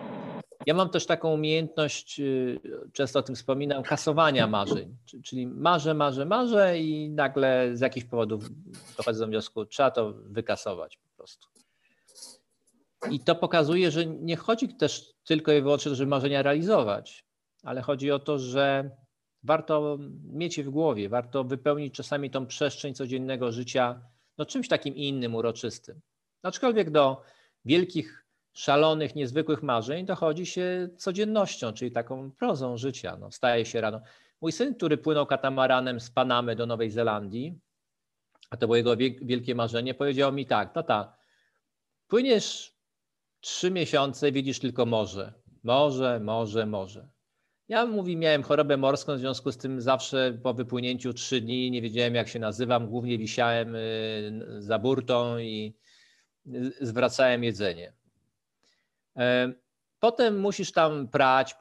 [0.67, 2.61] Ja mam też taką umiejętność, y,
[2.93, 4.97] często o tym wspominam, kasowania marzeń.
[5.25, 8.45] Czyli marzę, marzę, marzę i nagle z jakichś powodów
[8.97, 11.49] dochodzę do wniosku, trzeba to wykasować po prostu.
[13.11, 17.25] I to pokazuje, że nie chodzi też tylko i wyłącznie, żeby marzenia realizować,
[17.63, 18.91] ale chodzi o to, że
[19.43, 24.01] warto mieć je w głowie, warto wypełnić czasami tą przestrzeń codziennego życia
[24.39, 26.01] no, czymś takim innym, uroczystym.
[26.43, 27.23] Aczkolwiek do
[27.65, 33.17] wielkich, szalonych, niezwykłych marzeń dochodzi się codziennością, czyli taką prozą życia.
[33.21, 34.01] No, wstaje się rano.
[34.41, 37.59] Mój syn, który płynął katamaranem z Panamy do Nowej Zelandii,
[38.51, 41.17] a to było jego wielkie marzenie, powiedział mi tak, tata,
[42.07, 42.77] płyniesz
[43.41, 45.33] trzy miesiące, widzisz tylko morze.
[45.63, 47.09] Morze, morze, morze.
[47.69, 51.83] Ja mówi, miałem chorobę morską, w związku z tym zawsze po wypłynięciu trzy dni nie
[51.83, 52.89] wiedziałem, jak się nazywam.
[52.89, 55.75] Głównie wisiałem y, za burtą i
[56.81, 57.93] zwracałem jedzenie.
[59.17, 59.53] E,
[60.01, 61.57] potem musisz tam prać,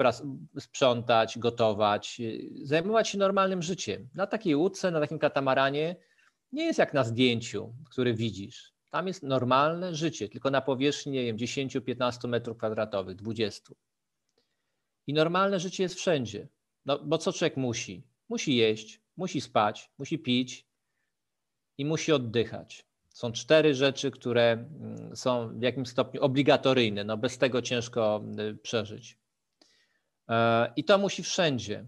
[0.60, 4.10] sprzątać, gotować, y, zajmować się normalnym życiem.
[4.16, 5.96] Na takiej łódce, na takim katamaranie
[6.52, 8.74] nie jest jak na zdjęciu, który widzisz.
[8.92, 13.74] Tam jest normalne życie, tylko na powierzchni, nie wiem, 10-15 metrów kwadratowych, 20.
[15.08, 16.48] I normalne życie jest wszędzie.
[16.86, 18.04] No, bo co człowiek musi?
[18.30, 20.68] Musi jeść, musi spać, musi pić
[21.78, 22.88] i musi oddychać.
[23.10, 27.04] Są cztery rzeczy, które mm, są w jakimś stopniu obligatoryjne.
[27.04, 29.18] No, bez tego ciężko y, przeżyć.
[30.30, 31.88] E, I to musi wszędzie.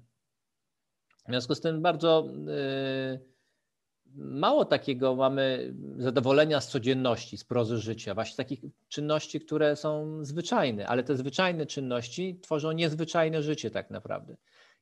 [1.25, 2.27] W związku z tym bardzo
[3.13, 3.19] y,
[4.15, 10.87] mało takiego mamy zadowolenia z codzienności, z prozy życia, właśnie takich czynności, które są zwyczajne,
[10.87, 14.35] ale te zwyczajne czynności tworzą niezwyczajne życie tak naprawdę.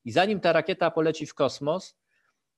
[0.05, 1.97] I zanim ta rakieta poleci w kosmos,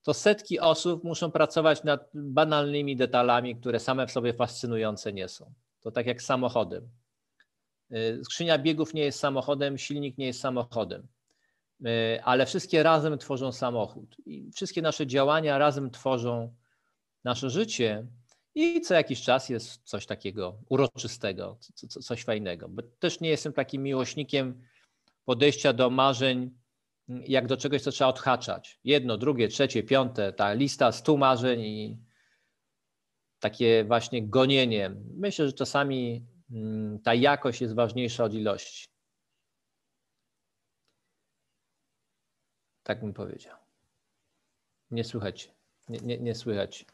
[0.02, 5.52] to setki osób muszą pracować nad banalnymi detalami, które same w sobie fascynujące nie są.
[5.80, 6.88] To tak jak samochodem.
[7.92, 11.06] Y, skrzynia biegów nie jest samochodem, silnik nie jest samochodem,
[11.86, 14.16] y, ale wszystkie razem tworzą samochód.
[14.26, 16.54] I wszystkie nasze działania razem tworzą
[17.24, 18.06] nasze życie
[18.54, 21.58] i co jakiś czas jest coś takiego uroczystego,
[22.02, 22.68] coś fajnego.
[22.68, 24.62] Bo też nie jestem takim miłośnikiem
[25.24, 26.50] podejścia do marzeń
[27.08, 28.80] jak do czegoś, co trzeba odhaczać.
[28.84, 31.98] Jedno, drugie, trzecie, piąte, ta lista stu marzeń i
[33.38, 34.90] takie właśnie gonienie.
[35.14, 38.86] Myślę, że czasami mm, ta jakość jest ważniejsza od ilości.
[42.82, 43.56] Tak bym powiedział.
[44.90, 45.54] Nie słychać.
[45.88, 46.86] Nie, nie, nie słychać.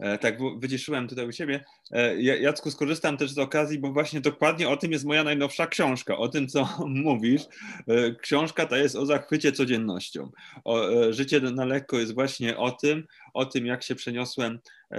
[0.00, 1.64] E, tak wyciszyłem tutaj u siebie.
[1.90, 6.16] E, Jacku, skorzystam też z okazji, bo właśnie dokładnie o tym jest moja najnowsza książka,
[6.16, 7.42] o tym, co mówisz.
[7.88, 10.30] E, książka ta jest o zachwycie codziennością.
[10.64, 14.58] O, życie na lekko jest właśnie o tym, o tym, jak się przeniosłem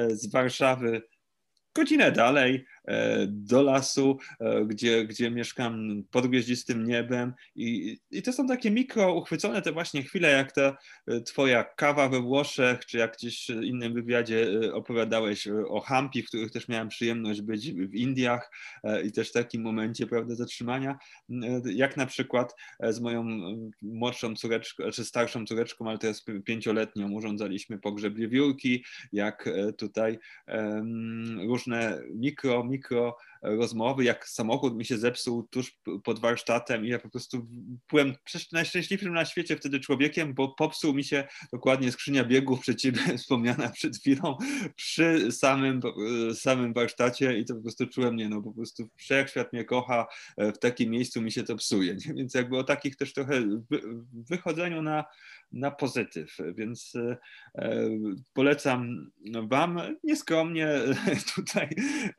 [0.10, 1.02] z Warszawy
[1.76, 2.66] godzinę dalej
[3.28, 7.34] do lasu, e, gdzie, gdzie mieszkam pod gwieździstym niebem.
[7.56, 10.78] I, i to są takie mikro uchwycone te właśnie chwile, jak ta
[11.08, 16.28] e, twoja kawa we Włoszech, czy jak gdzieś w innym wywiadzie opowiadałeś o Hampi, w
[16.28, 18.52] których też miałem przyjemność być w Indiach
[19.06, 20.98] i też w takim momencie, prawda, zatrzymania,
[21.66, 22.56] jak na przykład
[22.90, 23.28] z moją
[23.82, 28.84] młodszą córeczką, czy starszą córeczką, ale teraz pięcioletnią urządzaliśmy pogrzeb wiewiórki,
[29.14, 33.06] jak tutaj um, różne mikro, mikro
[33.42, 37.48] rozmowy, jak samochód mi się zepsuł tuż pod warsztatem i ja po prostu
[37.90, 38.16] byłem
[38.52, 43.70] najszczęśliwszym na świecie wtedy człowiekiem, bo popsuł mi się dokładnie skrzynia biegów przed ciebie wspomniana
[43.70, 44.38] przed chwilą
[44.76, 45.82] przy samym,
[46.34, 50.08] samym warsztacie i to po prostu czułem, nie no po prostu wszechświat mnie kocha,
[50.38, 52.14] w takim miejscu mi się to psuje, nie?
[52.14, 53.44] więc jakby o takich też trochę
[54.30, 55.06] wychodzeniu na,
[55.52, 57.90] na pozytyw, więc e,
[58.34, 59.12] polecam
[59.44, 60.70] Wam nieskromnie
[61.36, 61.70] tutaj,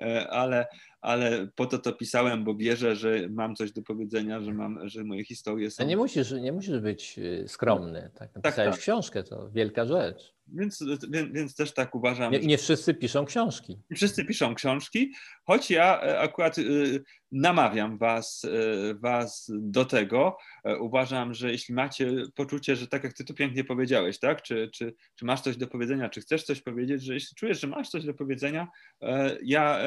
[0.01, 0.67] e, ale
[1.03, 5.05] ale po to to pisałem, bo wierzę, że mam coś do powiedzenia, że, mam, że
[5.05, 5.85] moje historie są.
[5.85, 8.11] A nie musisz, nie musisz być y, skromny.
[8.15, 8.33] Tak?
[8.33, 8.81] tak, Napisałeś tak, tak.
[8.81, 10.35] książkę, to wielka rzecz.
[10.47, 10.85] Więc,
[11.33, 12.33] więc, też tak uważam.
[12.33, 13.79] Nie, nie, wszyscy piszą książki.
[13.91, 15.13] Nie wszyscy piszą książki,
[15.45, 17.03] choć ja e, akurat y,
[17.33, 20.37] namawiam was, y, was do tego.
[20.65, 24.43] E, uważam, że jeśli macie poczucie, że tak jak ty tu pięknie powiedziałeś, tak?
[24.43, 27.67] Czy, czy, czy masz coś do powiedzenia, czy chcesz coś powiedzieć, że jeśli czujesz, że
[27.67, 28.69] masz coś do powiedzenia,
[29.03, 29.79] e, ja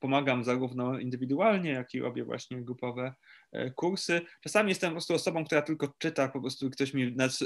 [0.00, 3.14] pomagam zarówno indywidualnie, jak i robię właśnie grupowe
[3.76, 4.20] kursy.
[4.40, 7.44] Czasami jestem po prostu osobą, która tylko czyta, po prostu ktoś mi nas,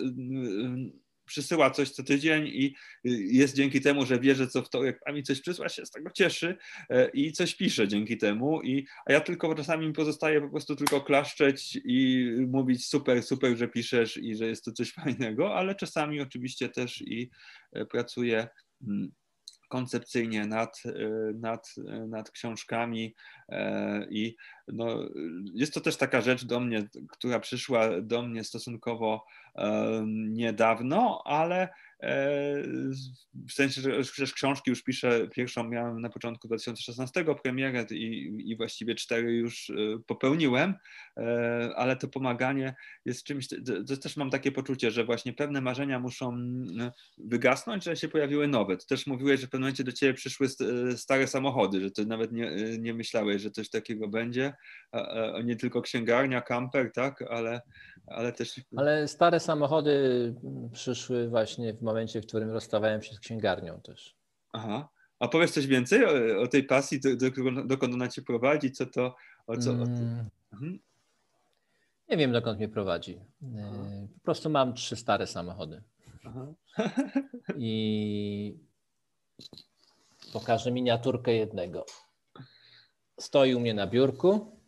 [1.27, 2.75] przysyła coś co tydzień i
[3.33, 6.11] jest dzięki temu, że wie, że co wtorek a mi coś przysła, się z tego
[6.11, 6.57] cieszy
[6.91, 10.77] e, i coś pisze dzięki temu, i, a ja tylko czasami mi pozostaje po prostu
[10.77, 15.75] tylko klaszczeć i mówić super, super, że piszesz i że jest to coś fajnego, ale
[15.75, 17.31] czasami oczywiście też i
[17.73, 18.49] e, pracuję
[18.87, 19.13] mm,
[19.75, 20.91] koncepcyjnie nad, e,
[21.35, 21.75] nad,
[22.09, 23.15] nad książkami
[24.11, 24.37] i
[24.69, 25.09] no,
[25.55, 29.25] jest to też taka rzecz do mnie, która przyszła do mnie stosunkowo
[30.31, 31.94] niedawno, ale E,
[33.49, 38.95] w sensie, że książki już piszę, pierwszą miałem na początku 2016 premierę i, i właściwie
[38.95, 39.75] cztery już e,
[40.07, 40.75] popełniłem,
[41.17, 43.49] e, ale to pomaganie jest czymś,
[43.89, 46.39] to też mam takie poczucie, że właśnie pewne marzenia muszą
[47.19, 48.77] wygasnąć, że się pojawiły nowe.
[48.77, 50.49] Ty też mówiłeś, że w pewnym momencie do ciebie przyszły
[50.97, 54.53] stare samochody, że ty nawet nie, nie myślałeś, że coś takiego będzie,
[55.45, 57.61] nie tylko księgarnia, kamper, tak, ale,
[58.07, 58.61] ale też...
[58.77, 60.35] Ale stare samochody
[60.73, 64.15] przyszły właśnie w momencie, w którym rozstawałem się z księgarnią też.
[64.53, 64.89] Aha.
[65.19, 68.87] A powiesz coś więcej o, o tej pasji, do, do, dokąd ona cię prowadzi, co
[68.87, 69.17] to...
[69.47, 70.29] O co, o mm.
[70.53, 70.79] mhm.
[72.09, 73.21] Nie wiem, dokąd mnie prowadzi.
[73.43, 73.69] Aha.
[73.87, 75.83] E, po prostu mam trzy stare samochody.
[76.25, 76.47] Aha.
[77.59, 78.59] I
[80.33, 81.87] pokażę miniaturkę jednego.
[83.21, 84.61] Stoi u mnie na biurku.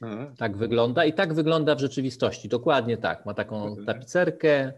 [0.00, 0.32] Aha.
[0.38, 2.48] Tak wygląda i tak wygląda w rzeczywistości.
[2.48, 3.26] Dokładnie tak.
[3.26, 4.72] Ma taką tapicerkę,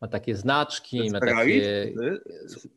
[0.00, 1.92] ma takie znaczki, to ma takie.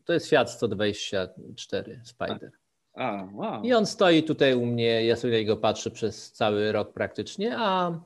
[0.04, 2.50] To jest Fiat 124 Spider.
[2.94, 3.62] A, wow.
[3.62, 8.00] I on stoi tutaj u mnie, ja sobie niego patrzę przez cały rok praktycznie, a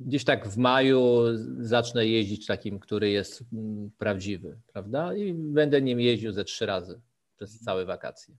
[0.00, 1.22] gdzieś tak w maju
[1.58, 5.14] zacznę jeździć takim, który jest mm, prawdziwy, prawda?
[5.14, 7.00] I będę nim jeździł ze trzy razy
[7.36, 7.64] przez mhm.
[7.64, 8.34] całe wakacje.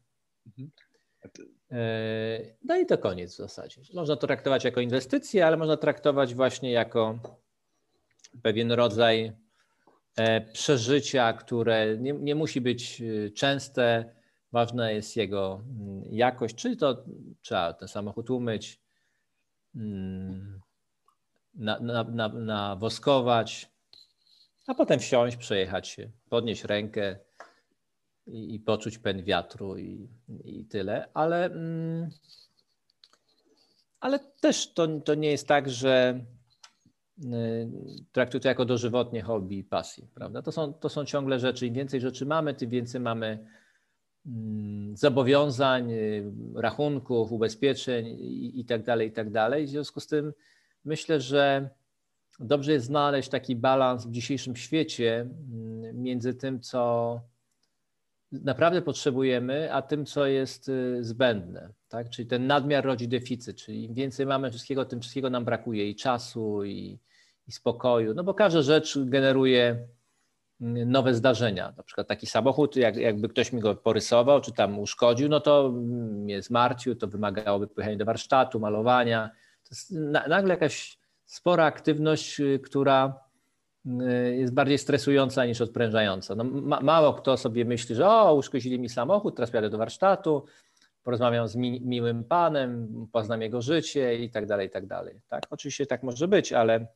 [0.48, 0.72] Mhm.
[1.72, 3.82] E, no i to koniec w zasadzie.
[3.94, 7.20] Można to traktować jako inwestycję, ale można traktować właśnie jako
[8.42, 9.32] pewien rodzaj
[10.54, 14.16] przeżycia, które nie, nie musi być e, częste.
[14.52, 17.06] Ważna jest jego mm, jakość, czyli to
[17.42, 18.82] trzeba ten samochód umyć,
[19.76, 20.62] mm,
[21.56, 23.70] na, na, na, nawoskować,
[24.68, 27.16] a potem wsiąść, przejechać się, podnieść rękę,
[28.28, 30.10] i, i poczuć pęd wiatru i,
[30.46, 32.10] i tyle, ale, mm,
[34.00, 36.20] ale też to, to nie jest tak, że
[38.12, 40.42] traktuję to jako dożywotnie hobby i pasji, prawda?
[40.42, 41.68] To są, to są ciągle rzeczy.
[41.68, 43.46] Im więcej rzeczy mamy, tym więcej mamy
[44.26, 45.92] mm, zobowiązań,
[46.56, 48.18] rachunków, ubezpieczeń
[48.56, 49.66] i tak dalej, i tak dalej.
[49.66, 50.34] W związku z tym
[50.86, 51.70] myślę, że
[52.40, 57.22] dobrze jest znaleźć taki balans w dzisiejszym świecie mm, między tym, co
[58.44, 61.70] naprawdę potrzebujemy, a tym, co jest y, zbędne.
[61.90, 62.10] Tak?
[62.10, 65.96] Czyli ten nadmiar rodzi deficyt, czyli im więcej mamy wszystkiego, tym wszystkiego nam brakuje i
[65.96, 67.00] czasu, i,
[67.48, 68.14] i spokoju.
[68.14, 69.88] No bo każda rzecz generuje
[70.62, 71.74] mm, nowe zdarzenia.
[71.78, 75.72] Na przykład taki samochód, jak, jakby ktoś mi go porysował, czy tam uszkodził, no to
[75.72, 79.30] mnie zmartwił, to wymagałoby pojechania do warsztatu, malowania.
[79.64, 79.92] To jest
[80.28, 83.23] nagle jakaś spora aktywność, y, która
[84.36, 86.36] jest bardziej stresująca niż odprężająca.
[86.36, 90.46] No, ma, mało kto sobie myśli, że o, uszkodzili mi samochód, teraz jadę do warsztatu,
[91.04, 95.22] porozmawiam z mi, miłym panem, poznam jego życie i tak dalej, i tak dalej.
[95.28, 96.88] Tak, oczywiście tak może być, ale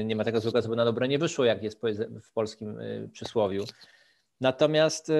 [0.00, 1.80] y, nie ma tego złego, co by na dobre nie wyszło, jak jest
[2.22, 3.64] w polskim y, przysłowiu.
[4.40, 5.12] Natomiast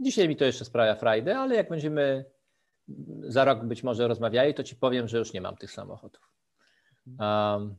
[0.00, 2.24] dzisiaj mi to jeszcze sprawia frajdę, ale jak będziemy
[3.22, 6.30] za rok być może rozmawiali, to ci powiem, że już nie mam tych samochodów.
[7.18, 7.76] Um,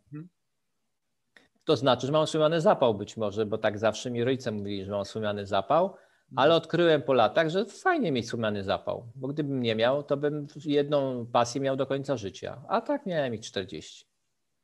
[1.71, 4.91] to znaczy, że mam osłumiany zapał być może, bo tak zawsze mi rodzice mówili, że
[4.91, 5.95] mam osłumiany zapał,
[6.35, 10.47] ale odkryłem po latach, że fajnie mieć osłumiany zapał, bo gdybym nie miał, to bym
[10.65, 14.05] jedną pasję miał do końca życia, a tak miałem ich 40.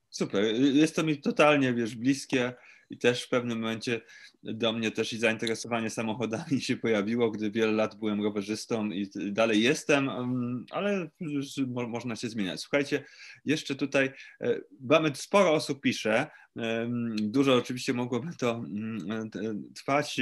[0.09, 2.53] Super, jest to mi totalnie, wiesz, bliskie
[2.89, 4.01] i też w pewnym momencie
[4.53, 9.61] do mnie też i zainteresowanie samochodami się pojawiło, gdy wiele lat byłem rowerzystą i dalej
[9.61, 11.09] jestem, mm, ale
[11.87, 12.61] można się zmieniać.
[12.61, 13.03] Słuchajcie,
[13.45, 14.11] jeszcze tutaj
[14.41, 16.27] e, mamy sporo osób pisze,
[17.15, 19.29] Dużo oczywiście mogłoby to mm,
[19.75, 20.21] trwać.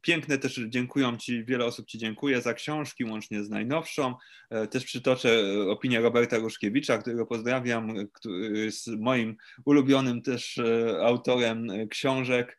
[0.00, 4.14] Piękne też dziękuję Ci, wiele osób Ci dziękuję za książki, łącznie z najnowszą.
[4.50, 11.68] E, też przytoczę opinię Roberta Ruszkiewicza, którego pozdrawiam, który jest moim ulubionym też e, autorem
[11.90, 12.58] książek,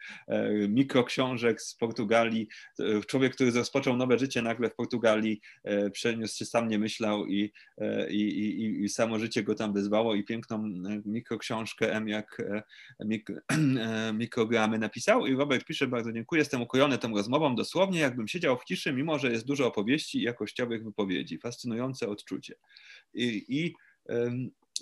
[1.01, 2.47] mikroksiążek z Portugalii.
[3.07, 7.53] Człowiek, który rozpoczął nowe życie nagle w Portugalii, e, przeniósł się, sam nie myślał i,
[8.09, 10.63] i, i, i samo życie go tam wyzwało i piękną
[11.05, 12.41] mikroksiążkę M jak
[13.05, 13.31] mik
[14.13, 18.63] mikrogramy napisał i Robert pisze, bardzo dziękuję, jestem ukojony tą rozmową, dosłownie jakbym siedział w
[18.63, 21.37] ciszy, mimo że jest dużo opowieści i jakościowych wypowiedzi.
[21.37, 22.55] Fascynujące odczucie.
[23.13, 23.73] I, i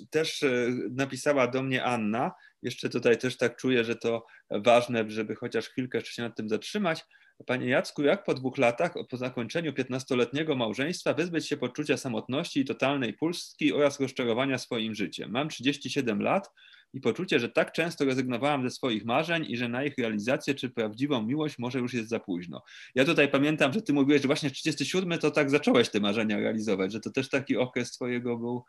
[0.09, 2.31] też e, napisała do mnie Anna,
[2.61, 6.49] jeszcze tutaj też tak czuję, że to ważne, żeby chociaż chwilkę jeszcze się nad tym
[6.49, 7.05] zatrzymać.
[7.45, 12.65] Panie Jacku, jak po dwóch latach po zakończeniu 15-letniego małżeństwa wyzbyć się poczucia samotności i
[12.65, 15.31] totalnej pustki oraz rozczarowania swoim życiem?
[15.31, 16.51] Mam 37 lat,
[16.93, 20.69] i poczucie, że tak często rezygnowałam ze swoich marzeń i że na ich realizację czy
[20.69, 22.63] prawdziwą miłość może już jest za późno.
[22.95, 26.91] Ja tutaj pamiętam, że ty mówiłeś, że właśnie 37 to tak zacząłeś te marzenia realizować,
[26.91, 28.63] że to też taki okres twojego był,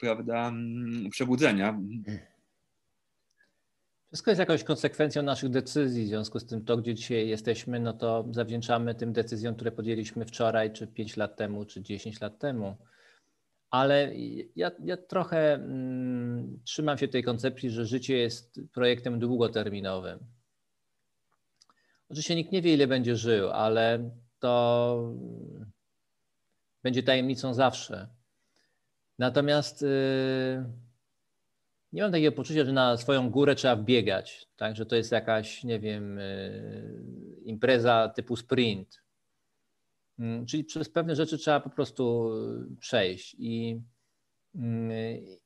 [0.00, 1.80] prawda, mm, przebudzenia.
[4.06, 6.04] Wszystko jest jakąś konsekwencją naszych decyzji.
[6.04, 10.24] W związku z tym, to gdzie dzisiaj jesteśmy, no to zawdzięczamy tym decyzjom, które podjęliśmy
[10.24, 12.76] wczoraj, czy 5 lat temu, czy 10 lat temu.
[13.74, 14.12] Ale
[14.56, 20.18] ja, ja trochę mm, trzymam się tej koncepcji, że życie jest projektem długoterminowym.
[22.08, 25.14] Oczywiście nikt nie wie, ile będzie żył, ale to
[26.82, 28.08] będzie tajemnicą zawsze.
[29.18, 29.82] Natomiast.
[29.82, 30.64] Yy,
[31.92, 34.76] nie mam takiego poczucia, że na swoją górę trzeba wbiegać, tak?
[34.76, 39.03] że to jest jakaś, nie wiem, y, impreza typu sprint.
[40.18, 42.30] Mm, czyli przez pewne rzeczy trzeba po prostu
[42.80, 43.80] przejść i,
[44.54, 44.60] y,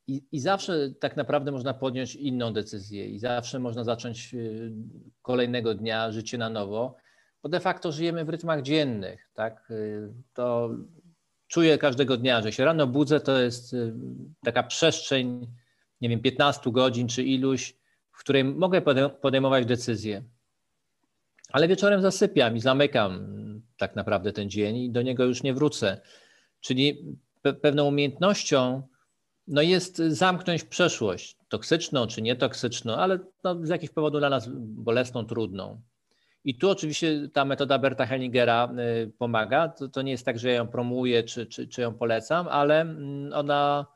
[0.06, 4.72] i, i zawsze tak naprawdę można podjąć inną decyzję i zawsze można zacząć y,
[5.22, 6.96] kolejnego dnia życie na nowo,
[7.42, 9.72] bo de facto żyjemy w rytmach dziennych, tak?
[10.32, 10.70] To
[11.46, 13.76] czuję każdego dnia, że się rano budzę, to jest
[14.44, 15.46] taka przestrzeń
[16.00, 17.76] nie wiem, 15 godzin czy iluś,
[18.12, 18.82] w której mogę
[19.20, 20.22] podejmować decyzje.
[21.52, 23.26] Ale wieczorem zasypiam i zamykam
[23.76, 26.00] tak naprawdę ten dzień i do niego już nie wrócę.
[26.60, 28.82] Czyli pe pewną umiejętnością
[29.48, 35.26] no jest zamknąć przeszłość, toksyczną czy nietoksyczną, ale no z jakichś powodów dla nas bolesną,
[35.26, 35.80] trudną.
[36.44, 38.72] I tu oczywiście ta metoda Berta Hellingera
[39.04, 39.68] y, pomaga.
[39.68, 42.80] To, to nie jest tak, że ja ją promuję czy, czy, czy ją polecam, ale
[42.80, 43.86] mm, ona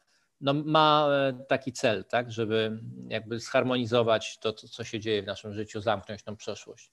[0.40, 5.26] no, ma e, taki cel, tak, żeby jakby zharmonizować to, to, co się dzieje w
[5.26, 6.92] naszym życiu, zamknąć tą przeszłość.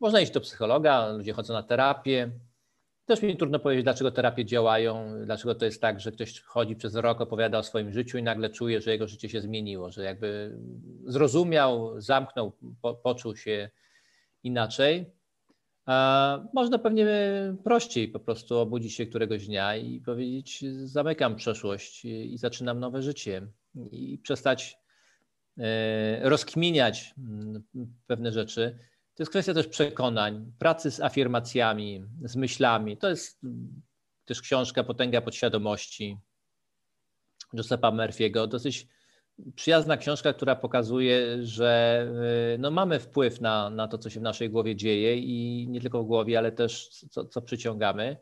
[0.00, 2.30] Można iść do psychologa, ludzie chodzą na terapię.
[3.06, 6.94] Też mi trudno powiedzieć, dlaczego terapie działają, dlaczego to jest tak, że ktoś chodzi przez
[6.94, 10.58] rok, opowiada o swoim życiu i nagle czuje, że jego życie się zmieniło, że jakby
[11.04, 12.52] zrozumiał, zamknął,
[12.82, 13.70] po, poczuł się
[14.42, 15.16] inaczej.
[16.52, 17.06] Można pewnie
[17.64, 23.46] prościej po prostu obudzić się któregoś dnia i powiedzieć: Zamykam przeszłość i zaczynam nowe życie,
[23.90, 24.78] i przestać
[25.58, 27.62] e, rozkminiać mm,
[28.06, 28.78] pewne rzeczy.
[29.16, 32.96] To jest kwestia też przekonań, pracy z afirmacjami, z myślami.
[32.96, 33.40] To jest
[34.24, 36.18] też książka Potęga Podświadomości
[37.52, 38.48] Josepha Murphy'ego.
[38.48, 38.88] Dosyć
[39.54, 42.02] przyjazna książka, która pokazuje, że
[42.54, 45.80] y, no mamy wpływ na, na to, co się w naszej głowie dzieje i nie
[45.80, 48.16] tylko w głowie, ale też co, co przyciągamy.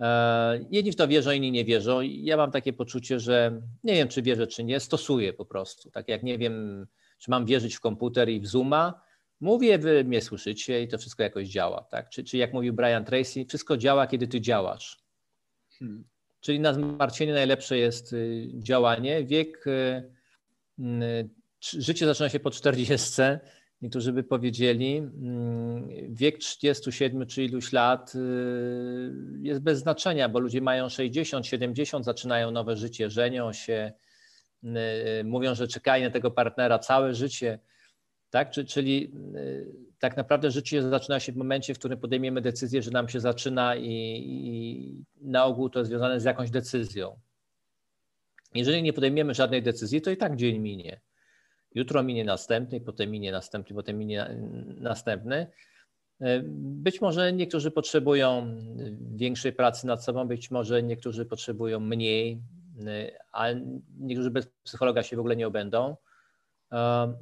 [0.00, 2.00] E, jedni w to wierzą, inni nie wierzą.
[2.00, 5.90] Ja mam takie poczucie, że nie wiem, czy wierzę, czy nie, stosuję po prostu.
[5.90, 6.86] Tak jak nie wiem,
[7.18, 9.03] czy mam wierzyć w komputer i w Zooma,
[9.44, 11.86] mówię, wy mnie słyszycie i to wszystko jakoś działa.
[11.90, 12.08] Tak?
[12.08, 14.98] Czy, czy jak mówił Brian Tracy, wszystko działa, kiedy ty działasz.
[15.78, 16.04] Hmm.
[16.40, 19.24] Czyli na zmartwienie najlepsze jest y, działanie.
[19.24, 20.14] Wiek y,
[20.78, 21.28] Mm,
[21.60, 23.22] życie zaczyna się po 40.
[23.82, 28.18] Niektórzy by powiedzieli, mm, wiek 37 czy iluś lat y,
[29.42, 33.92] jest bez znaczenia, bo ludzie mają 60, 70, zaczynają nowe życie, żenią się,
[34.64, 37.58] y, mówią, że czekają na tego partnera całe życie.
[38.34, 38.50] Tak?
[38.50, 39.66] Czyli y,
[39.98, 43.76] tak naprawdę życie zaczyna się w momencie, w którym podejmiemy decyzję, że nam się zaczyna
[43.76, 47.18] i, i na ogół to jest związane z jakąś decyzją.
[48.54, 51.00] Jeżeli nie podejmiemy żadnej decyzji, to i tak dzień minie.
[51.74, 54.36] Jutro minie następny, potem minie następny, potem minie
[54.80, 55.46] następny.
[56.58, 58.56] Być może niektórzy potrzebują
[59.14, 62.42] większej pracy nad sobą, być może niektórzy potrzebują mniej,
[63.32, 63.46] a
[63.98, 65.96] niektórzy bez psychologa się w ogóle nie obędą.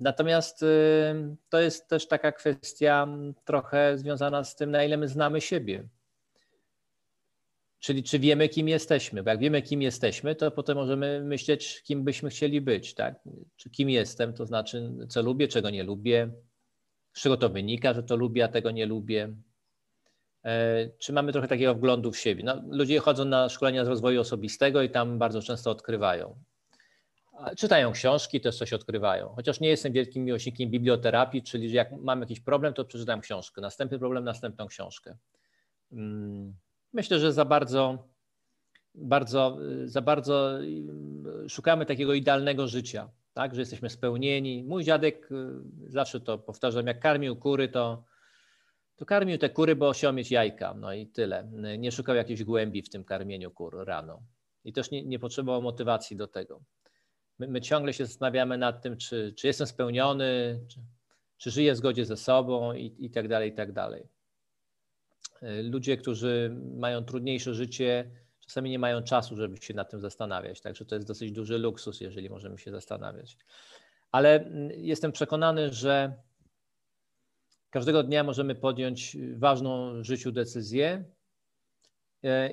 [0.01, 0.64] Natomiast
[1.48, 3.09] to jest też taka kwestia
[3.44, 5.89] trochę związana z tym, na ile my znamy siebie.
[7.82, 9.23] Czyli czy wiemy, kim jesteśmy?
[9.23, 12.94] Bo jak wiemy, kim jesteśmy, to potem możemy myśleć, kim byśmy chcieli być.
[12.94, 13.14] Tak?
[13.56, 16.31] Czy kim jestem, to znaczy, co lubię, czego nie lubię,
[17.12, 19.35] z czego to wynika, że to lubię, a tego nie lubię.
[20.44, 22.44] E, czy mamy trochę takiego wglądu w siebie?
[22.44, 26.36] No, ludzie chodzą na szkolenia z rozwoju osobistego i tam bardzo często odkrywają.
[27.56, 29.28] Czytają książki, też coś odkrywają.
[29.28, 33.60] Chociaż nie jestem wielkim miłośnikiem biblioterapii, czyli jak mam jakiś problem, to przeczytam książkę.
[33.60, 35.16] Następny problem, następną książkę.
[35.90, 36.54] Hmm
[36.92, 38.09] Myślę, że za bardzo,
[38.94, 44.64] bardzo, za bardzo y, szukamy takiego idealnego życia, tak, że jesteśmy spełnieni.
[44.64, 48.04] Mój dziadek, y, zawsze to powtarzam, jak karmił kury, to,
[48.96, 51.48] to karmił te kury, bo chciał mieć jajka, no i tyle.
[51.78, 54.22] Nie szukał jakiejś głębi w tym karmieniu kur rano.
[54.64, 56.60] I też nie, nie potrzebował motywacji do tego.
[57.43, 60.81] My, my, ciągle się zastanawiamy nad tym, czy, czy jestem spełniony, czy,
[61.36, 64.09] czy żyję w zgodzie ze sobą i, i tak dalej, i tak dalej.
[65.62, 68.10] Ludzie, którzy mają trudniejsze życie,
[68.40, 70.60] czasami nie mają czasu, żeby się nad tym zastanawiać.
[70.60, 73.36] Także to jest dosyć duży luksus, jeżeli możemy się zastanawiać.
[74.12, 76.12] ale jestem przekonany, że
[77.70, 81.05] każdego dnia możemy podjąć ważną w życiu decyzję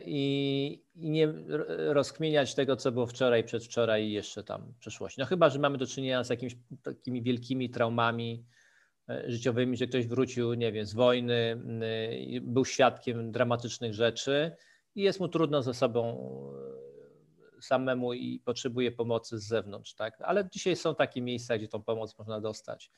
[0.06, 1.34] i, i nie
[1.68, 5.20] rozkminiać tego, co było wczoraj, przedwczoraj i jeszcze tam w przeszłości.
[5.20, 8.46] No chyba, że mamy do czynienia z jakimiś takimi wielkimi traumami,
[9.10, 11.62] E, życiowymi, że ktoś wrócił, nie wiem, z wojny,
[12.42, 14.56] był świadkiem dramatycznych rzeczy
[14.96, 16.18] i jest mu trudno ze sobą
[17.58, 20.22] e, samemu i potrzebuje pomocy z zewnątrz, tak?
[20.22, 22.92] Ale dzisiaj są takie miejsca, gdzie tą pomoc można dostać.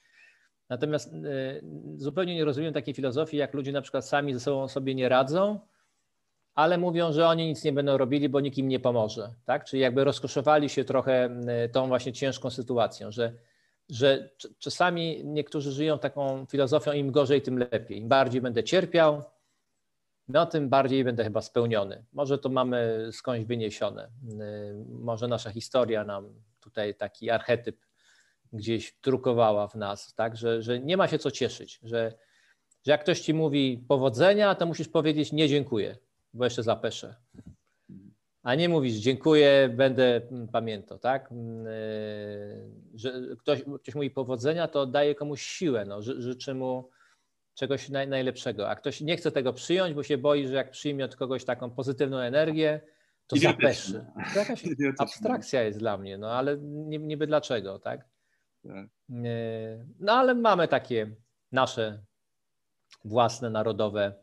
[0.70, 1.62] Natomiast e,
[1.96, 5.60] zupełnie nie rozumiem takiej filozofii, jak ludzie na przykład sami ze sobą sobie nie radzą,
[6.56, 9.66] ale mówią, że oni nic nie będą robili, bo nikt im nie pomoże, tak?
[9.66, 11.30] Czyli jakby rozkoszowali się trochę
[11.72, 13.34] tą właśnie ciężką sytuacją, że
[13.92, 14.30] że
[14.60, 17.98] czasami niektórzy żyją taką filozofią, im gorzej, tym lepiej.
[17.98, 19.24] Im bardziej będę cierpiał,
[20.28, 22.06] no tym bardziej będę chyba spełniony.
[22.14, 24.10] Może to mamy skądś wyniesione.
[24.88, 27.86] Może nasza historia nam tutaj taki archetyp
[28.54, 30.38] gdzieś drukowała w nas, tak?
[30.38, 32.14] że, że nie ma się co cieszyć, że,
[32.86, 35.98] że jak ktoś ci mówi powodzenia, to musisz powiedzieć nie dziękuję,
[36.34, 37.16] bo jeszcze zapeszę
[38.44, 40.22] a nie mówisz dziękuję, będę
[40.52, 41.32] pamiętał, tak?
[41.32, 46.90] Mm, y, że ktoś, ktoś mówi powodzenia, to daje komuś siłę, no, ży, życzy mu
[47.54, 51.06] czegoś naj, najlepszego, a ktoś nie chce tego przyjąć, bo się boi, że jak przyjmie
[51.06, 52.82] od kogoś taką pozytywną energię,
[53.28, 54.06] to zapeszy.
[54.34, 54.64] To jakaś
[54.98, 58.06] abstrakcja jest dla mnie, no ale niby dlaczego, tak?
[58.64, 58.86] tak?
[59.10, 61.16] Y, no ale mamy takie
[61.52, 62.04] nasze
[63.06, 64.14] własne, narodowe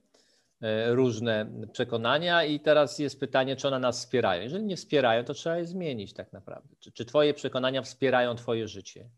[0.87, 4.43] różne przekonania i teraz jest pytanie, czy one nas wspierają.
[4.43, 6.77] Jeżeli nie wspierają, to trzeba je zmienić tak naprawdę.
[6.79, 9.11] Czy, czy Twoje przekonania wspierają Twoje życie?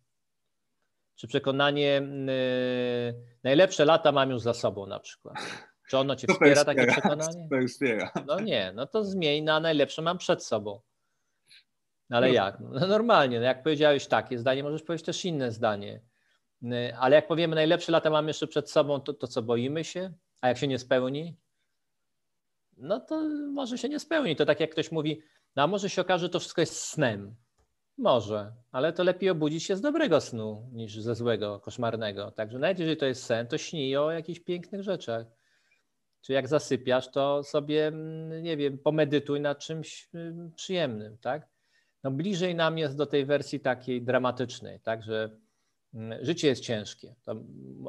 [1.14, 5.36] Czy przekonanie y, najlepsze lata mam już za sobą na przykład?
[5.90, 7.48] Czy ono Cię wspiera, takie przekonanie?
[7.68, 8.12] Wspiera.
[8.26, 10.80] No nie, no to zmień na najlepsze mam przed sobą.
[12.10, 12.34] No ale no.
[12.34, 12.60] jak?
[12.60, 16.00] No normalnie, no jak powiedziałeś takie zdanie, możesz powiedzieć też inne zdanie.
[16.62, 20.12] Y, ale jak powiemy najlepsze lata mam jeszcze przed sobą, to, to co, boimy się?
[20.40, 21.36] A jak się nie spełni,
[22.76, 24.36] no to może się nie spełni.
[24.36, 25.22] To tak jak ktoś mówi,
[25.56, 27.34] no a może się okaże, że to wszystko jest snem.
[27.98, 32.30] Może, ale to lepiej obudzić się z dobrego snu niż ze złego, koszmarnego.
[32.30, 35.26] Także nawet jeżeli to jest sen, to śnij o jakichś pięknych rzeczach.
[36.20, 41.48] Czy jak zasypiasz, to sobie, mm, nie wiem, pomedytuj nad czymś mm, przyjemnym, tak?
[42.04, 45.36] No bliżej nam jest do tej wersji takiej dramatycznej, tak, że
[45.94, 47.14] mm, życie jest ciężkie.
[47.22, 47.34] To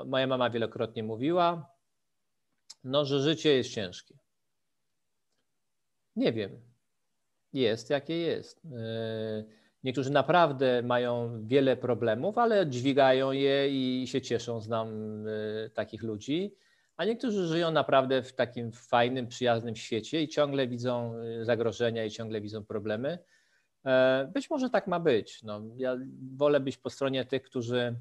[0.05, 1.71] moja mama wielokrotnie mówiła,
[2.83, 4.17] no, że życie jest ciężkie.
[6.15, 6.71] Nie wiem.
[7.53, 8.65] Jest jakie jest.
[8.65, 9.43] E,
[9.83, 14.61] niektórzy naprawdę mają wiele problemów, ale dźwigają je i się cieszą.
[14.61, 14.87] Znam
[15.27, 16.55] e, takich ludzi.
[16.97, 22.11] A niektórzy żyją naprawdę w takim fajnym, przyjaznym świecie i ciągle widzą e, zagrożenia i
[22.11, 23.17] ciągle widzą problemy.
[24.33, 25.43] Być może tak ma być.
[25.43, 25.97] No, ja
[26.35, 27.95] wolę być po stronie tych, którzy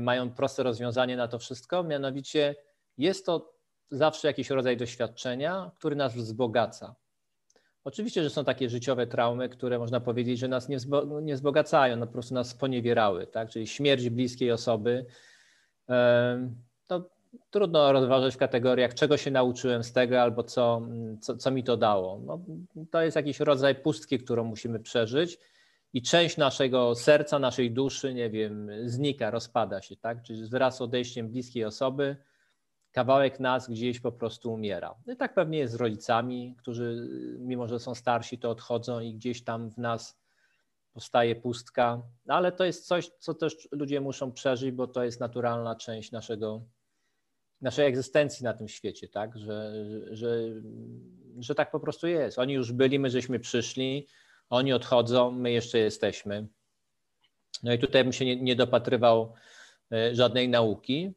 [0.00, 2.54] mają proste rozwiązanie na to wszystko, mianowicie
[2.98, 3.55] jest to
[3.90, 6.94] zawsze jakiś rodzaj doświadczenia, który nas wzbogaca.
[7.84, 10.76] Oczywiście, że są takie życiowe traumy, które można powiedzieć, że nas nie,
[11.22, 13.50] nie wzbogacają, no po prostu nas poniewierały, tak?
[13.50, 15.06] czyli śmierć bliskiej osoby.
[16.86, 17.10] To
[17.50, 20.82] trudno rozważyć w kategoriach, czego się nauczyłem z tego albo co,
[21.20, 22.20] co, co mi to dało.
[22.24, 22.40] No,
[22.90, 25.38] to jest jakiś rodzaj pustki, którą musimy przeżyć
[25.92, 30.22] i część naszego serca, naszej duszy, nie wiem, znika, rozpada się, tak?
[30.22, 32.16] Czyli wraz z odejściem bliskiej osoby
[32.96, 34.94] kawałek nas gdzieś po prostu umiera.
[35.06, 37.08] No i tak pewnie jest z rodzicami, którzy
[37.38, 40.18] mimo, że są starsi, to odchodzą i gdzieś tam w nas
[40.92, 45.20] powstaje pustka, no ale to jest coś, co też ludzie muszą przeżyć, bo to jest
[45.20, 46.62] naturalna część naszego,
[47.60, 49.72] naszej egzystencji na tym świecie, tak, że,
[50.10, 50.38] że,
[51.38, 52.38] że tak po prostu jest.
[52.38, 54.06] Oni już byli, my żeśmy przyszli,
[54.50, 56.46] oni odchodzą, my jeszcze jesteśmy.
[57.62, 59.32] No i tutaj bym się nie, nie dopatrywał
[59.92, 61.12] e, żadnej nauki.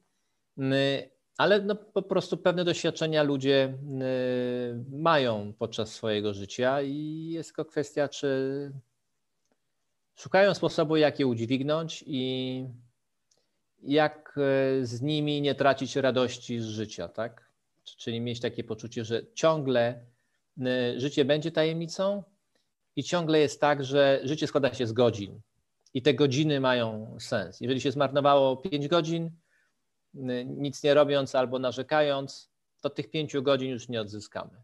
[1.40, 7.66] Ale no po prostu pewne doświadczenia ludzie y, mają podczas swojego życia i jest tylko
[7.66, 8.72] kwestia, czy
[10.16, 12.66] szukają sposobu, jak je udźwignąć i
[13.84, 14.38] jak
[14.82, 17.50] y, z nimi nie tracić radości z życia, tak?
[17.84, 20.00] Czyli mieć takie poczucie, że ciągle
[20.58, 22.24] y, życie będzie tajemnicą
[22.96, 25.40] i ciągle jest tak, że życie składa się z godzin
[25.94, 27.62] i te godziny mają sens.
[27.62, 29.32] Jeżeli się zmarnowało 5 godzin,
[30.46, 34.62] nic nie robiąc albo narzekając, to tych pięciu godzin już nie odzyskamy.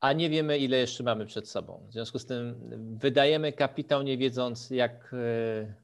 [0.00, 1.86] A nie wiemy, ile jeszcze mamy przed sobą.
[1.88, 5.74] W związku z tym wydajemy kapitał, nie wiedząc, jak, e,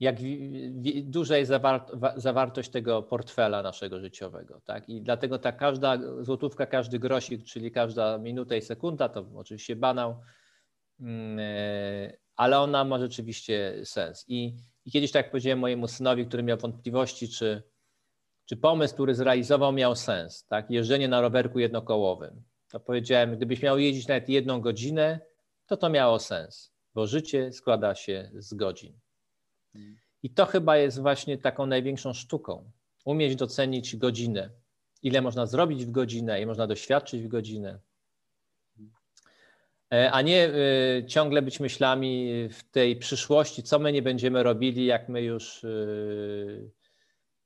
[0.00, 0.16] jak
[1.02, 1.52] duża jest
[2.16, 4.60] zawartość tego portfela naszego życiowego.
[4.64, 4.88] Tak?
[4.88, 10.20] I dlatego ta każda złotówka, każdy grosik, czyli każda minuta i sekunda, to oczywiście banał,
[11.00, 14.24] mm, e, ale ona ma rzeczywiście sens.
[14.28, 14.56] I,
[14.90, 17.62] i kiedyś tak powiedziałem mojemu synowi, który miał wątpliwości, czy,
[18.46, 20.70] czy pomysł, który zrealizował, miał sens, tak?
[20.70, 22.42] Jeżdżenie na rowerku jednokołowym.
[22.68, 25.20] To powiedziałem, gdybyś miał jeździć nawet jedną godzinę,
[25.66, 28.98] to to miało sens, bo życie składa się z godzin.
[30.22, 32.70] I to chyba jest właśnie taką największą sztuką.
[33.04, 34.50] Umieć docenić godzinę.
[35.02, 37.78] Ile można zrobić w godzinę, ile można doświadczyć w godzinę.
[39.92, 44.86] E, a nie e, ciągle być myślami w tej przyszłości, co my nie będziemy robili,
[44.86, 45.68] jak my już e,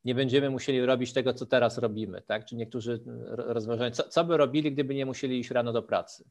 [0.04, 2.22] nie będziemy musieli robić tego, co teraz robimy.
[2.22, 2.44] Tak?
[2.44, 6.24] Czy niektórzy rozważają, co, co by robili, gdyby nie musieli iść rano do pracy.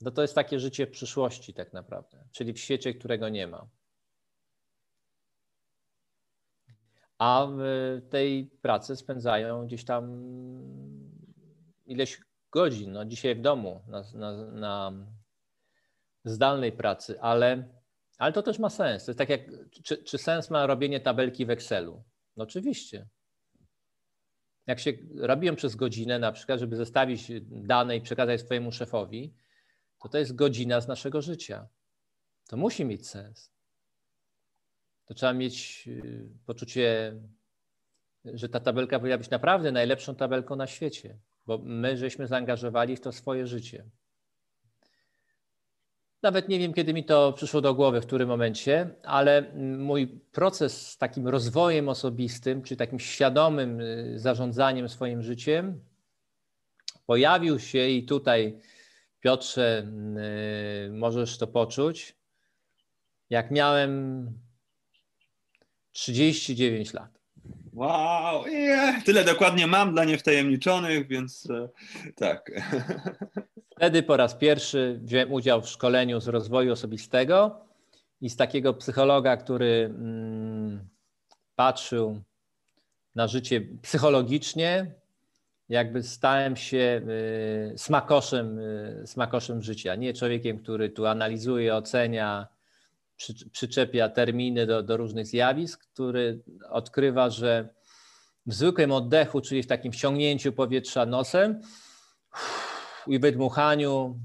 [0.00, 3.66] No to jest takie życie przyszłości tak naprawdę, czyli w świecie, którego nie ma.
[7.18, 7.48] A
[8.10, 10.22] tej pracy spędzają gdzieś tam
[11.86, 12.20] ileś
[12.54, 14.92] godzin, no dzisiaj w domu, na, na, na
[16.24, 17.68] zdalnej pracy, ale,
[18.18, 19.04] ale to też ma sens.
[19.04, 19.40] To jest tak jak,
[19.84, 22.04] czy, czy sens ma robienie tabelki w Excelu?
[22.36, 23.06] No oczywiście.
[24.66, 29.34] Jak się robiłem przez godzinę, na przykład, żeby zestawić dane i przekazać swojemu szefowi,
[30.02, 31.68] to to jest godzina z naszego życia.
[32.48, 33.52] To musi mieć sens.
[35.04, 37.14] To trzeba mieć y, poczucie,
[38.24, 43.00] że ta tabelka powinna być naprawdę najlepszą tabelką na świecie, bo my żeśmy zaangażowali w
[43.00, 43.84] to swoje życie.
[46.22, 50.90] Nawet nie wiem, kiedy mi to przyszło do głowy, w którym momencie, ale mój proces
[50.90, 55.80] z takim rozwojem osobistym, czy takim świadomym y, zarządzaniem swoim życiem
[57.06, 58.60] pojawił się i tutaj
[59.20, 59.86] Piotrze,
[60.86, 62.16] y, możesz to poczuć.
[63.30, 64.32] Jak miałem
[65.92, 67.23] 39 lat.
[67.74, 69.04] Wow, yeah.
[69.04, 71.68] tyle dokładnie mam dla niewtajemniczonych, więc e,
[72.14, 72.50] tak.
[73.76, 77.60] Wtedy po raz pierwszy wziąłem udział w szkoleniu z rozwoju osobistego
[78.20, 80.88] i z takiego psychologa, który mm,
[81.56, 82.22] patrzył
[83.14, 84.94] na życie psychologicznie,
[85.68, 87.02] jakby stałem się
[87.74, 89.94] y, smakoszem, y, smakoszem życia.
[89.94, 92.46] Nie człowiekiem, który tu analizuje, ocenia,
[93.24, 97.68] przy, przyczepia terminy do, do różnych zjawisk, który odkrywa, że
[98.46, 101.60] w zwykłym oddechu, czyli w takim wciągnięciu powietrza nosem
[103.06, 104.20] i wydmuchaniu,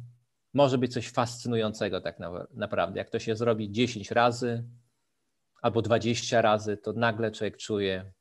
[0.54, 2.18] może być coś fascynującego tak
[2.54, 3.00] naprawdę.
[3.00, 4.64] Jak to się zrobi 10 razy
[5.62, 8.12] albo 20 razy, to nagle człowiek czuje,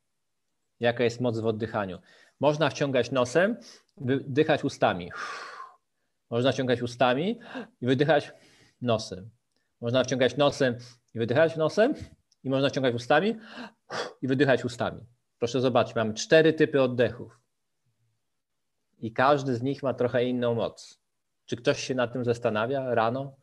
[0.79, 1.99] jaka jest moc w oddychaniu.
[2.39, 3.57] Można wciągać nosem,
[3.97, 5.11] wydychać ustami.
[6.29, 7.39] Można wciągać ustami
[7.81, 8.31] i wydychać
[8.81, 9.29] nosem.
[9.81, 10.77] Można wciągać nosem
[11.13, 11.93] i wydychać nosem
[12.43, 13.35] i można wciągać ustami
[14.21, 15.01] i wydychać ustami.
[15.37, 17.39] Proszę zobaczyć, mamy cztery typy oddechów.
[18.97, 20.99] I każdy z nich ma trochę inną moc.
[21.45, 23.35] Czy ktoś się nad tym zastanawia rano?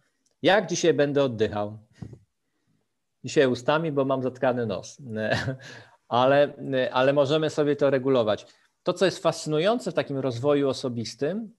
[0.42, 1.78] Jak dzisiaj będę oddychał?
[3.24, 4.98] Dzisiaj ustami, bo mam zatkany nos.
[6.08, 6.54] Ale,
[6.92, 8.46] ale możemy sobie to regulować
[8.86, 11.54] to, co jest fascynujące w takim rozwoju osobistym,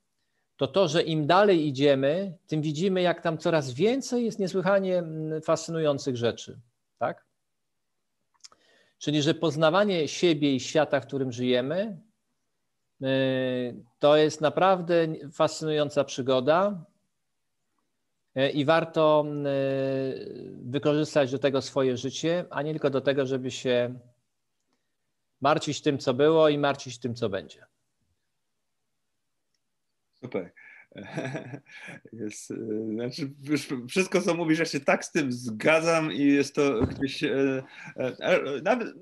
[0.57, 5.41] to to, że im dalej idziemy, tym widzimy, jak tam coraz więcej jest niesłychanie mm,
[5.41, 6.59] fascynujących rzeczy.
[6.99, 7.25] Tak?
[8.99, 11.97] Czyli, że poznawanie siebie i świata, w którym żyjemy,
[13.01, 16.85] y, to jest naprawdę fascynująca przygoda
[18.37, 23.51] y, i warto y, wykorzystać do tego swoje życie, a nie tylko do tego, żeby
[23.51, 23.99] się
[25.41, 27.65] martwić tym, co było i martwić tym, co będzie.
[30.21, 30.51] Super.
[32.13, 32.55] Jest, e,
[32.93, 33.31] znaczy,
[33.89, 37.63] wszystko, co mówisz, ja się tak z tym zgadzam i jest to gdzieś e,
[37.97, 38.93] e, nawet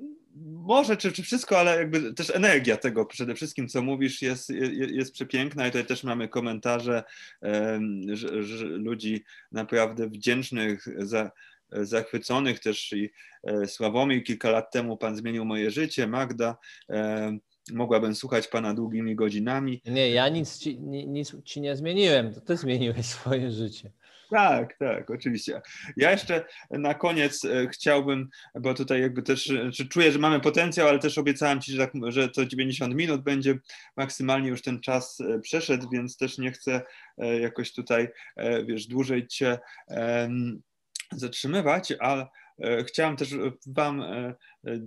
[0.45, 4.73] może czy, czy wszystko, ale jakby też energia tego przede wszystkim, co mówisz, jest, jest,
[4.73, 7.03] jest przepiękna i tutaj też mamy komentarze
[8.13, 11.31] że, że ludzi naprawdę wdzięcznych za,
[11.71, 13.09] zachwyconych też i
[13.67, 16.57] Sławomir kilka lat temu Pan zmienił moje życie, Magda
[17.73, 19.81] mogłabym słuchać Pana długimi godzinami.
[19.85, 23.91] Nie, ja nic ci, nic ci nie zmieniłem, to Ty zmieniłeś swoje życie.
[24.29, 25.61] Tak, tak, oczywiście.
[25.97, 30.87] Ja jeszcze na koniec e, chciałbym, bo tutaj jakby też czy czuję, że mamy potencjał,
[30.87, 33.59] ale też obiecałem Ci, że, tak, że to 90 minut będzie
[33.97, 36.81] maksymalnie już ten czas przeszedł, więc też nie chcę
[37.41, 38.07] jakoś tutaj,
[38.65, 39.59] wiesz, dłużej Cię
[41.11, 42.27] zatrzymywać, ale e,
[42.87, 43.35] chciałem też
[43.67, 44.35] Wam, e,
[44.67, 44.79] e,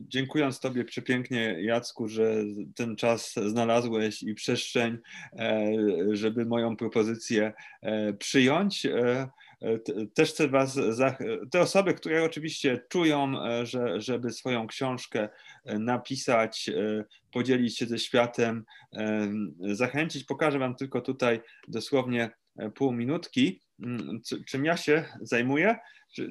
[0.00, 2.34] dziękując Tobie przepięknie, Jacku, że
[2.74, 4.98] ten czas znalazłeś i przestrzeń,
[6.12, 7.52] żeby moją propozycję
[8.18, 8.86] przyjąć.
[10.14, 10.78] Też chcę Was,
[11.50, 15.28] te osoby, które oczywiście czują, że, żeby swoją książkę
[15.64, 16.70] napisać,
[17.32, 18.64] podzielić się ze światem,
[19.60, 20.24] zachęcić.
[20.24, 22.30] Pokażę Wam tylko tutaj dosłownie
[22.74, 23.60] pół minutki,
[24.46, 25.76] czym ja się zajmuję,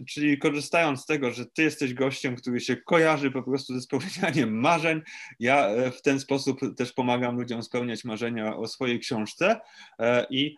[0.07, 4.59] czyli korzystając z tego, że ty jesteś gościem, który się kojarzy po prostu ze spełnianiem
[4.59, 5.01] marzeń,
[5.39, 9.59] ja w ten sposób też pomagam ludziom spełniać marzenia o swojej książce
[10.29, 10.55] i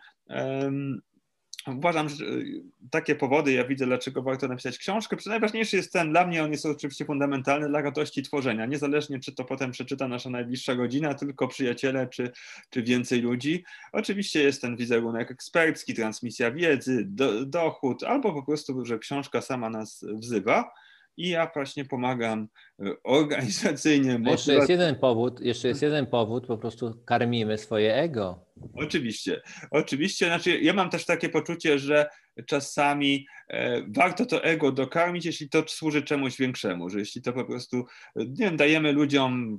[1.66, 5.16] Uważam, że y, takie powody ja widzę, dlaczego warto napisać książkę.
[5.26, 9.44] Najważniejszy jest ten, dla mnie on jest oczywiście fundamentalny dla radości tworzenia, niezależnie czy to
[9.44, 12.30] potem przeczyta nasza najbliższa godzina, tylko przyjaciele, czy,
[12.70, 13.64] czy więcej ludzi.
[13.92, 19.70] Oczywiście jest ten wizerunek ekspercki, transmisja wiedzy, do, dochód, albo po prostu, że książka sama
[19.70, 20.72] nas wzywa
[21.16, 22.48] i ja właśnie pomagam
[22.80, 24.20] e, organizacyjnie.
[24.26, 28.44] Jeszcze jest jeden powód, jeszcze jest jeden powód, po prostu karmimy swoje ego.
[28.74, 29.40] Oczywiście,
[29.70, 30.26] oczywiście.
[30.26, 32.08] Znaczy, ja mam też takie poczucie, że
[32.46, 37.44] czasami e, warto to ego dokarmić, jeśli to służy czemuś większemu, że jeśli to po
[37.44, 37.84] prostu,
[38.16, 39.58] nie wiem, dajemy ludziom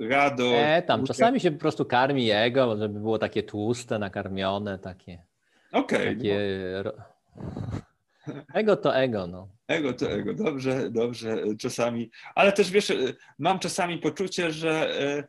[0.00, 0.52] radość.
[0.52, 5.22] Nie, tam czasami się po prostu karmi ego, żeby było takie tłuste, nakarmione, takie.
[5.72, 5.98] Okej.
[5.98, 6.38] Okay, takie...
[6.84, 6.92] no.
[8.54, 9.48] Ego to ego, no.
[9.68, 12.10] Ego to ego, dobrze, dobrze, czasami.
[12.34, 12.92] Ale też wiesz,
[13.38, 15.24] mam czasami poczucie, że e,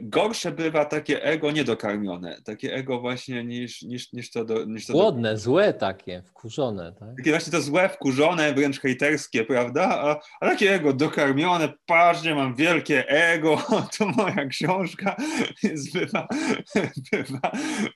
[0.00, 4.44] gorsze bywa takie ego niedokarmione, takie ego właśnie niż, niż, niż to...
[4.44, 5.38] Do, niż to Głodne, do...
[5.38, 6.92] złe takie, wkurzone.
[6.92, 7.08] Tak?
[7.16, 9.88] Takie właśnie to złe, wkurzone, wręcz hejterskie, prawda?
[9.88, 13.62] A, a takie ego dokarmione, patrzcie, mam wielkie ego,
[13.98, 15.16] to moja książka
[15.62, 16.28] jest bywa,
[17.12, 17.50] bywa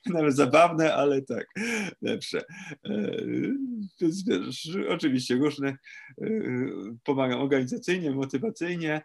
[0.05, 1.47] nawet zabawne, ale tak,
[2.01, 2.41] lepsze.
[2.85, 3.11] E,
[4.01, 6.27] więc wiesz, oczywiście różne e,
[7.03, 9.01] pomagam organizacyjnie, motywacyjnie,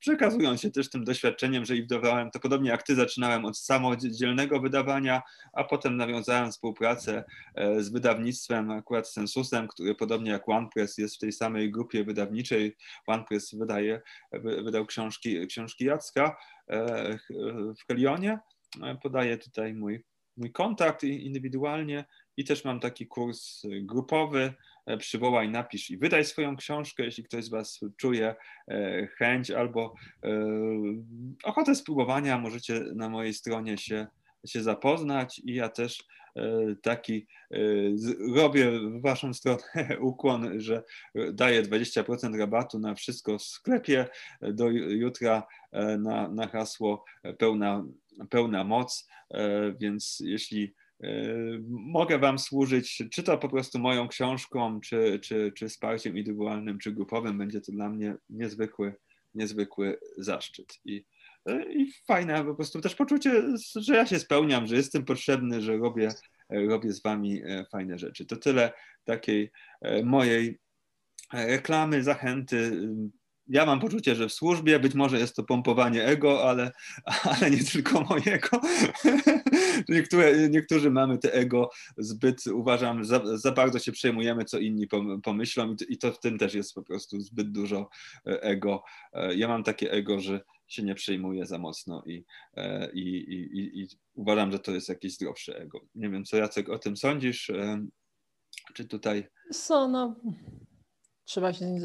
[0.00, 4.60] przekazują się też tym doświadczeniem, że i wdawałem, to podobnie jak ty zaczynałem od samodzielnego
[4.60, 7.24] wydawania, a potem nawiązałem współpracę
[7.54, 12.76] e, z wydawnictwem, akurat Sensusem, który podobnie jak OnePress jest w tej samej grupie wydawniczej.
[13.06, 14.00] OnePress wydaje,
[14.42, 16.36] wydał książki, książki Jacka
[16.70, 17.18] e,
[17.78, 18.38] w Helionie.
[18.82, 20.04] E, podaję tutaj mój,
[20.36, 22.04] mój kontakt indywidualnie
[22.36, 24.54] i też mam taki kurs grupowy,
[24.96, 28.34] przywołaj, napisz i wydaj swoją książkę, jeśli ktoś z Was czuje
[28.68, 29.94] e, chęć albo
[30.24, 30.28] e,
[31.44, 34.06] ochotę spróbowania, możecie na mojej stronie się,
[34.46, 36.04] się zapoznać i ja też
[36.82, 37.26] taki
[38.34, 39.62] robię w Waszą stronę
[40.00, 40.82] ukłon, że
[41.32, 44.06] daję 20% rabatu na wszystko w sklepie
[44.40, 45.46] do jutra
[45.98, 47.04] na, na hasło
[47.38, 47.84] pełna,
[48.30, 49.08] pełna moc,
[49.80, 50.74] więc jeśli
[51.68, 56.92] mogę Wam służyć, czy to po prostu moją książką, czy, czy, czy wsparciem indywidualnym, czy
[56.92, 57.38] grupowym.
[57.38, 58.94] Będzie to dla mnie niezwykły,
[59.34, 60.78] niezwykły zaszczyt.
[60.84, 61.04] I,
[61.68, 63.42] i fajne po prostu też poczucie,
[63.76, 66.08] że ja się spełniam, że jestem potrzebny, że robię,
[66.50, 68.26] robię z Wami e, fajne rzeczy.
[68.26, 68.72] To tyle
[69.04, 69.50] takiej
[69.80, 70.58] e, mojej
[71.32, 72.88] e, reklamy, zachęty
[73.48, 76.72] ja mam poczucie, że w służbie być może jest to pompowanie ego, ale,
[77.24, 78.60] ale nie tylko mojego.
[79.88, 84.86] Niektóre, niektórzy mamy te ego zbyt, uważam, za, za bardzo się przejmujemy, co inni
[85.22, 87.88] pomyślą i to w tym też jest po prostu zbyt dużo
[88.26, 88.82] e, ego.
[89.12, 92.24] E, ja mam takie ego, że się nie przejmuję za mocno i,
[92.56, 95.80] e, i, i, i uważam, że to jest jakieś zdrowsze ego.
[95.94, 97.50] Nie wiem, co Jacek o tym sądzisz?
[98.74, 99.28] Czy tutaj...
[99.52, 100.16] Co, no
[101.28, 101.78] trzeba się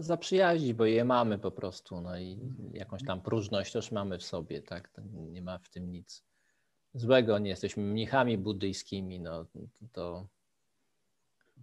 [0.00, 2.00] zaprzyjaźnić, bo je mamy po prostu.
[2.00, 2.38] No i
[2.72, 4.90] jakąś tam próżność też mamy w sobie, tak?
[5.12, 6.24] Nie ma w tym nic
[6.94, 7.38] złego.
[7.38, 9.46] Nie jesteśmy mnichami buddyjskimi, no
[9.92, 10.26] to,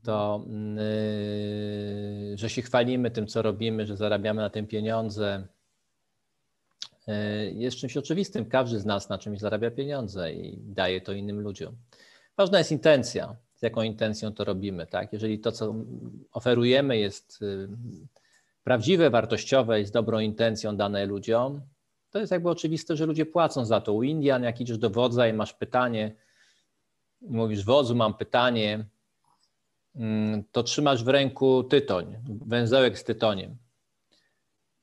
[0.04, 0.46] to
[0.76, 5.48] yy, że się chwalimy tym, co robimy, że zarabiamy na tym pieniądze,
[7.08, 7.14] yy,
[7.52, 8.46] jest czymś oczywistym.
[8.46, 11.76] Każdy z nas na czymś zarabia pieniądze i daje to innym ludziom.
[12.38, 14.88] Ważna jest intencja z jaką intencją to robimy.
[14.88, 15.14] Tak?
[15.14, 15.76] Jeżeli to, co
[16.32, 17.68] oferujemy, jest y,
[18.64, 21.62] prawdziwe, wartościowe i z dobrą intencją dane ludziom,
[22.10, 23.94] to jest jakby oczywiste, że ludzie płacą za to.
[23.94, 26.16] U Indian, jak idziesz do wodza i masz pytanie,
[27.22, 28.86] mówisz wodzu, mam pytanie,
[29.96, 32.16] mm, to trzymasz w ręku tytoń,
[32.46, 33.58] węzełek z tytoniem.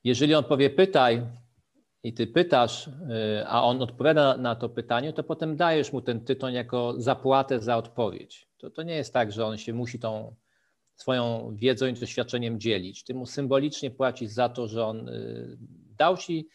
[0.05, 1.23] Jeżeli on powie pytaj,
[2.03, 2.91] i ty pytasz, y,
[3.47, 7.77] a on odpowiada na to pytanie, to potem dajesz mu ten tytoń jako zapłatę za
[7.77, 8.49] odpowiedź.
[8.59, 10.35] To, to nie jest tak, że on się musi tą
[10.95, 13.05] swoją wiedzą i doświadczeniem dzielić.
[13.05, 15.57] Ty mu symbolicznie płacisz za to, że on y,
[15.99, 16.49] dał ci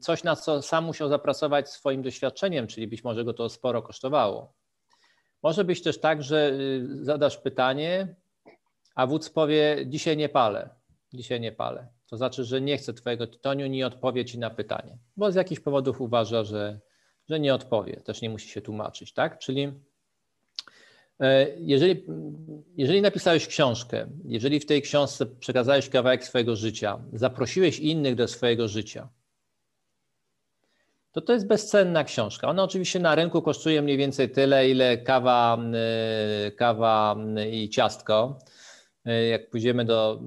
[0.00, 4.54] coś, na co sam musiał zapracować swoim doświadczeniem, czyli być może go to sporo kosztowało.
[5.42, 8.14] Może być też tak, że y, zadasz pytanie,
[8.94, 10.70] a wódz powie: Dzisiaj nie palę,
[11.12, 11.88] dzisiaj nie palę.
[12.12, 15.60] To znaczy, że nie chce Twojego tytoniu, nie odpowie Ci na pytanie, bo z jakichś
[15.60, 16.80] powodów uważa, że,
[17.28, 19.38] że nie odpowie, też nie musi się tłumaczyć, tak?
[19.38, 19.72] Czyli
[21.20, 22.06] e, jeżeli,
[22.76, 28.68] jeżeli napisałeś książkę, jeżeli w tej książce przekazałeś kawałek swojego życia, zaprosiłeś innych do swojego
[28.68, 29.08] życia,
[31.12, 32.48] to to jest bezcenna książka.
[32.48, 35.58] Ona oczywiście na rynku kosztuje mniej więcej tyle, ile kawa,
[36.46, 37.16] y, kawa
[37.50, 38.38] i ciastko.
[39.06, 40.20] Y, jak pójdziemy do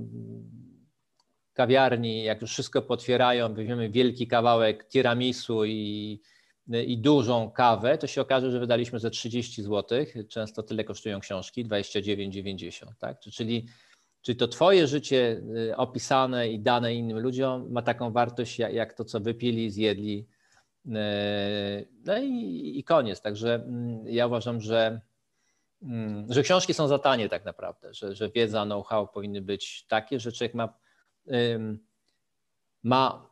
[1.55, 6.21] kawiarni, jak już wszystko potwierają, weźmiemy wielki kawałek tiramisu i,
[6.67, 10.05] i dużą kawę, to się okaże, że wydaliśmy ze 30 zł.
[10.29, 12.85] Często tyle kosztują książki, 29,90.
[12.99, 13.19] Tak?
[13.19, 13.65] Czyli,
[14.21, 19.05] czyli to Twoje życie y, opisane i dane innym ludziom ma taką wartość, jak, to,
[19.05, 20.27] co wypili, zjedli.
[20.85, 20.91] Y,
[22.05, 23.21] no i, i koniec.
[23.21, 25.01] Także mm, ja uważam, że
[25.83, 30.19] mm, że książki są za tanie tak naprawdę, że, że wiedza, know-how powinny być takie,
[30.19, 30.84] że człowiek ma
[32.83, 33.29] ma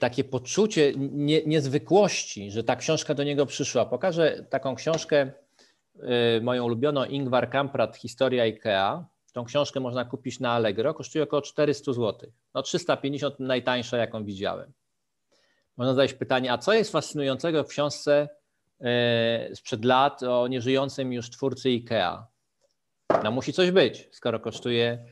[0.00, 3.86] takie poczucie nie, niezwykłości, że ta książka do niego przyszła.
[3.86, 5.32] Pokażę taką książkę,
[6.38, 9.04] y, moją ulubioną Ingvar Kamprad, Historia IKEA.
[9.32, 12.30] Tą książkę można kupić na Allegro, kosztuje około 400 zł.
[12.54, 14.72] No 350 najtańsza, jaką widziałem.
[15.76, 18.28] Można zadać pytanie, a co jest fascynującego w książce
[19.50, 22.24] y, sprzed lat o nieżyjącym już twórcy IKEA?
[23.24, 25.04] No musi coś być, skoro kosztuje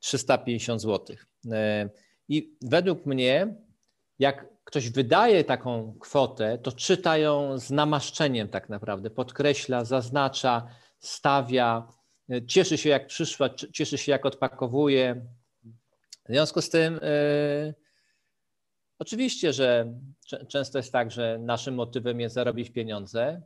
[0.00, 1.16] 350 zł.
[1.50, 1.90] E,
[2.28, 3.56] I według mnie,
[4.18, 10.66] jak ktoś wydaje taką kwotę, to czyta ją z namaszczeniem tak naprawdę, podkreśla, zaznacza,
[10.98, 11.88] stawia,
[12.30, 15.26] e, cieszy się jak przyszła, cieszy się jak odpakowuje.
[16.24, 17.74] W związku z tym, yy,
[18.98, 19.94] oczywiście, że
[20.48, 23.42] często jest tak, że naszym motywem jest zarobić pieniądze,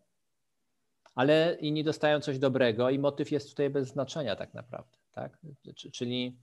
[1.15, 4.99] ale inni dostają coś dobrego i motyw jest tutaj bez znaczenia tak naprawdę.
[5.13, 5.39] Tak?
[5.93, 6.37] Czyli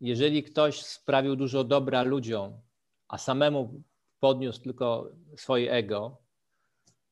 [0.00, 2.60] jeżeli ktoś sprawił dużo dobra ludziom,
[3.08, 3.82] a samemu
[4.20, 6.16] podniósł tylko swoje ego,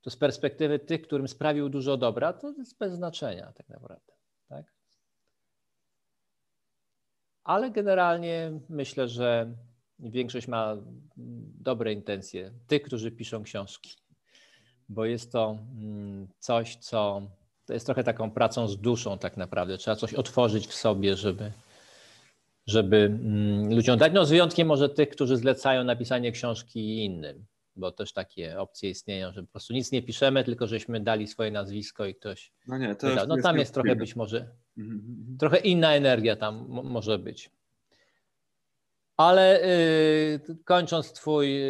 [0.03, 4.13] to z perspektywy tych, którym sprawił dużo dobra, to jest bez znaczenia tak naprawdę.
[4.49, 4.67] Tak?
[7.45, 9.55] Ale generalnie myślę, że
[9.99, 10.77] większość ma
[11.61, 13.97] dobre intencje, tych, którzy piszą książki,
[14.89, 17.23] bo jest to mm, coś, co
[17.67, 19.79] to jest trochę taką pracą z duszą tak naprawdę.
[19.79, 21.53] Trzeba coś otworzyć w sobie, żeby,
[22.67, 24.13] żeby mm, ludziom dać.
[24.13, 27.45] No z wyjątkiem może tych, którzy zlecają napisanie książki innym,
[27.77, 31.51] bo też takie opcje istnieją, że po prostu nic nie piszemy, tylko żeśmy dali swoje
[31.51, 32.53] nazwisko i ktoś.
[32.69, 35.39] No nie, to jest, No tam jest trochę być może, mhm, mhm, mhm.
[35.39, 37.51] trochę inna energia tam może być.
[39.17, 41.61] Ale y, kończąc twój,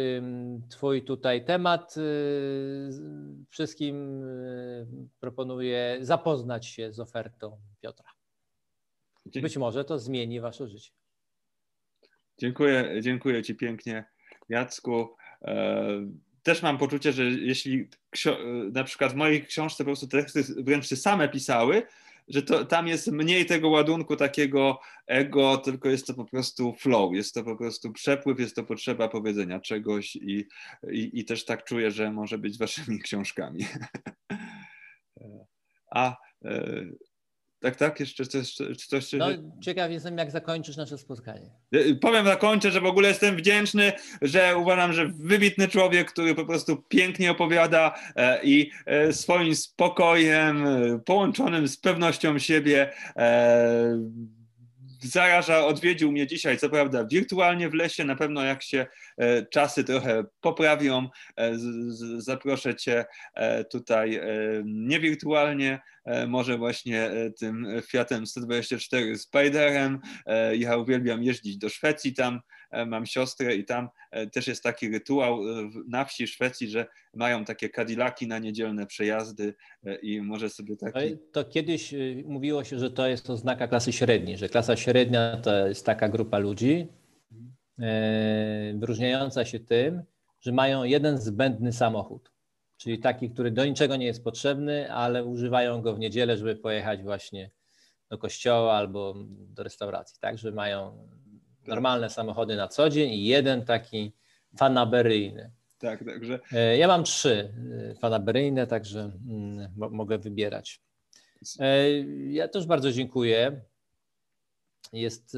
[0.69, 2.89] twój tutaj temat, y,
[3.49, 4.87] wszystkim y,
[5.19, 8.09] proponuję zapoznać się z ofertą Piotra.
[9.25, 10.91] Być może to zmieni wasze życie.
[12.37, 14.05] Dziękuję, dziękuję Ci pięknie,
[14.49, 15.15] Jacku.
[15.41, 15.85] E,
[16.43, 17.89] też mam poczucie, że jeśli
[18.71, 21.83] na przykład w mojej książce po prostu teksty wręcz się same pisały,
[22.27, 27.13] że to, tam jest mniej tego ładunku takiego ego, tylko jest to po prostu flow,
[27.13, 30.47] jest to po prostu przepływ, jest to potrzeba powiedzenia czegoś i,
[30.91, 33.65] i, i też tak czuję, że może być waszymi książkami.
[35.91, 36.85] A e,
[37.63, 38.55] tak, tak, jeszcze coś.
[38.87, 39.27] coś no,
[39.61, 41.49] ciekaw jestem, jak zakończysz nasze spotkanie.
[41.71, 46.45] E, powiem, zakończę, że w ogóle jestem wdzięczny, że uważam, że wybitny człowiek, który po
[46.45, 50.65] prostu pięknie opowiada e, i e, swoim spokojem,
[51.05, 52.93] połączonym z pewnością siebie,
[55.03, 58.85] zaraża, odwiedził mnie dzisiaj, co prawda wirtualnie w lesie, na pewno jak się
[59.17, 61.53] e, czasy trochę poprawią, e,
[62.17, 64.21] zaproszę Cię e, tutaj
[64.65, 65.79] niewirtualnie,
[66.27, 67.09] może właśnie
[67.39, 69.99] tym Fiatem 124 Spiderem.
[70.57, 72.39] Ja uwielbiam jeździć do Szwecji, tam
[72.85, 73.89] mam siostrę i tam
[74.31, 75.39] też jest taki rytuał
[75.87, 79.53] na wsi Szwecji, że mają takie Cadillaki na niedzielne przejazdy
[80.01, 81.17] i może sobie taki...
[81.31, 81.93] To kiedyś
[82.25, 86.37] mówiło się, że to jest oznaka klasy średniej, że klasa średnia to jest taka grupa
[86.37, 86.87] ludzi
[87.79, 90.03] e, wyróżniająca się tym,
[90.41, 92.31] że mają jeden zbędny samochód,
[92.77, 97.03] czyli taki, który do niczego nie jest potrzebny, ale używają go w niedzielę, żeby pojechać
[97.03, 97.51] właśnie
[98.09, 101.07] do kościoła albo do restauracji, tak, że mają
[101.67, 104.11] normalne samochody na co dzień i jeden taki
[104.57, 105.51] fanaberyjny.
[105.83, 106.39] Tak, także.
[106.51, 107.53] E, ja mam trzy
[107.91, 110.81] e, fanaberyjne, także mm, mogę wybierać.
[111.59, 111.89] E,
[112.31, 113.61] ja też bardzo dziękuję.
[114.93, 115.37] Jest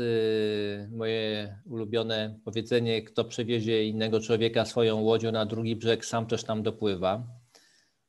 [0.92, 6.64] moje ulubione powiedzenie: kto przewiezie innego człowieka swoją łodzią na drugi brzeg, sam też tam
[6.64, 7.24] dopływa.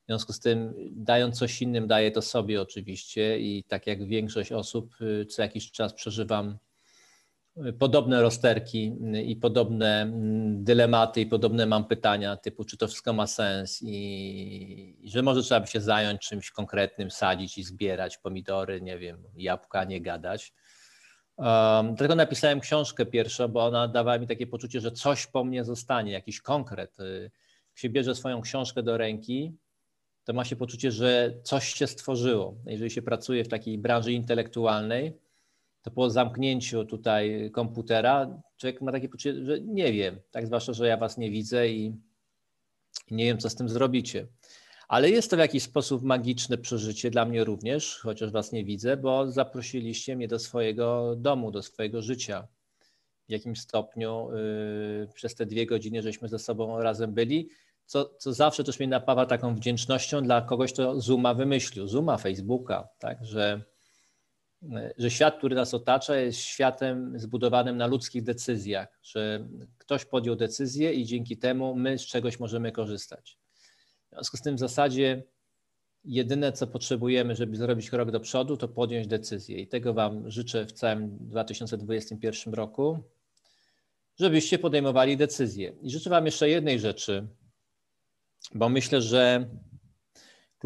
[0.03, 4.53] W związku z tym, dając coś innym, daję to sobie oczywiście i tak jak większość
[4.53, 4.97] osób,
[5.29, 6.59] co jakiś czas przeżywam
[7.79, 13.27] podobne rozterki i podobne mm, dylematy i podobne mam pytania typu, czy to wszystko ma
[13.27, 18.81] sens i, i że może trzeba by się zająć czymś konkretnym, sadzić i zbierać pomidory,
[18.81, 20.53] nie wiem, jabłka, nie gadać.
[21.37, 25.65] Um, dlatego napisałem książkę pierwszą, bo ona dawała mi takie poczucie, że coś po mnie
[25.65, 27.01] zostanie, jakiś konkret.
[27.01, 27.31] Y,
[27.75, 29.53] się bierze swoją książkę do ręki,
[30.25, 32.55] to ma się poczucie, że coś się stworzyło.
[32.67, 35.13] Jeżeli się pracuje w takiej branży intelektualnej,
[35.87, 40.89] to po zamknięciu tutaj komputera człowiek ma takie poczucie, że nie wiem, tak zwłaszcza, że
[40.89, 41.97] ja was nie widzę i
[43.11, 44.27] nie wiem, co z tym zrobicie.
[44.89, 48.97] Ale jest to w jakiś sposób magiczne przeżycie dla mnie również, chociaż was nie widzę,
[48.97, 52.49] bo zaprosiliście mnie do swojego domu, do swojego życia.
[53.29, 54.29] W jakimś stopniu
[55.01, 57.49] yy, przez te dwie godziny, żeśmy ze sobą razem byli,
[57.85, 62.89] co, co zawsze też mnie napawa taką wdzięcznością dla kogoś, kto Zuma wymyślił, Zuma, Facebooka,
[62.99, 63.76] tak, że,
[64.99, 70.93] że świat, który nas otacza, jest światem zbudowanym na ludzkich decyzjach, że ktoś podjął decyzję
[70.93, 73.39] i dzięki temu my z czegoś możemy korzystać.
[74.07, 75.23] W związku z tym w zasadzie
[76.05, 79.61] jedyne, co potrzebujemy, żeby zrobić krok do przodu, to podjąć decyzję.
[79.61, 82.99] I tego Wam życzę w całym 2021 roku,
[84.19, 85.73] żebyście podejmowali decyzje.
[85.83, 87.27] I życzę Wam jeszcze jednej rzeczy,
[88.55, 89.49] bo myślę, że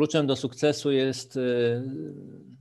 [0.01, 1.83] kluczem do sukcesu jest y,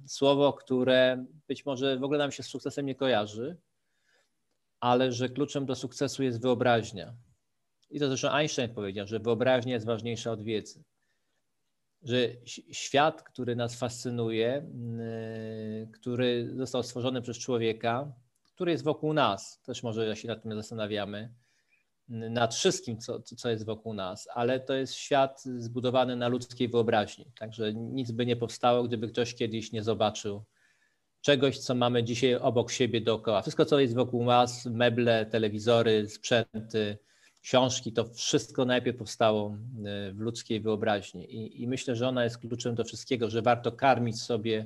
[0.08, 3.58] słowo, które być może w ogóle nam się z sukcesem nie kojarzy,
[4.80, 7.14] ale że kluczem do sukcesu jest wyobraźnia.
[7.90, 10.84] I to zresztą Einstein powiedział, że wyobraźnia jest ważniejsza od wiedzy.
[12.02, 12.30] Że
[12.72, 18.14] świat, który nas fascynuje, y, który został stworzony przez człowieka,
[18.44, 21.34] który jest wokół nas, też może się nad tym zastanawiamy,
[22.10, 27.32] nad wszystkim, co, co jest wokół nas, ale to jest świat zbudowany na ludzkiej wyobraźni.
[27.40, 30.44] Także nic by nie powstało, gdyby ktoś kiedyś nie zobaczył
[31.22, 33.42] czegoś, co mamy dzisiaj obok siebie dookoła.
[33.42, 36.98] Wszystko, co jest wokół nas, meble, telewizory, sprzęty,
[37.42, 41.36] książki, to wszystko najpierw powstało e, w ludzkiej wyobraźni.
[41.36, 44.66] I, I, myślę, że ona jest kluczem do wszystkiego, że warto karmić sobie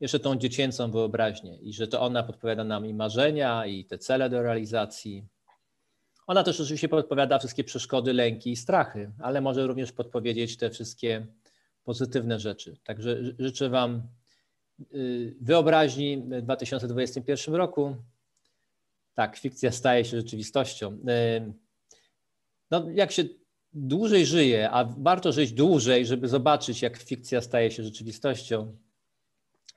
[0.00, 4.30] jeszcze tą dziecięcą wyobraźnię i że to ona podpowiada nam i marzenia, i te cele
[4.30, 5.26] do realizacji.
[6.26, 11.26] Ona też oczywiście podpowiada wszystkie przeszkody, lęki i strachy, ale może również podpowiedzieć te wszystkie
[11.84, 12.76] pozytywne rzeczy.
[12.84, 14.02] Także życzę Wam
[14.94, 17.96] y, wyobraźni w 2021 roku.
[19.14, 20.92] Tak, fikcja staje się rzeczywistością.
[20.92, 21.52] Y,
[22.70, 23.24] no, jak się
[23.72, 28.76] dłużej żyje, a warto żyć dłużej, żeby zobaczyć, jak fikcja staje się rzeczywistością,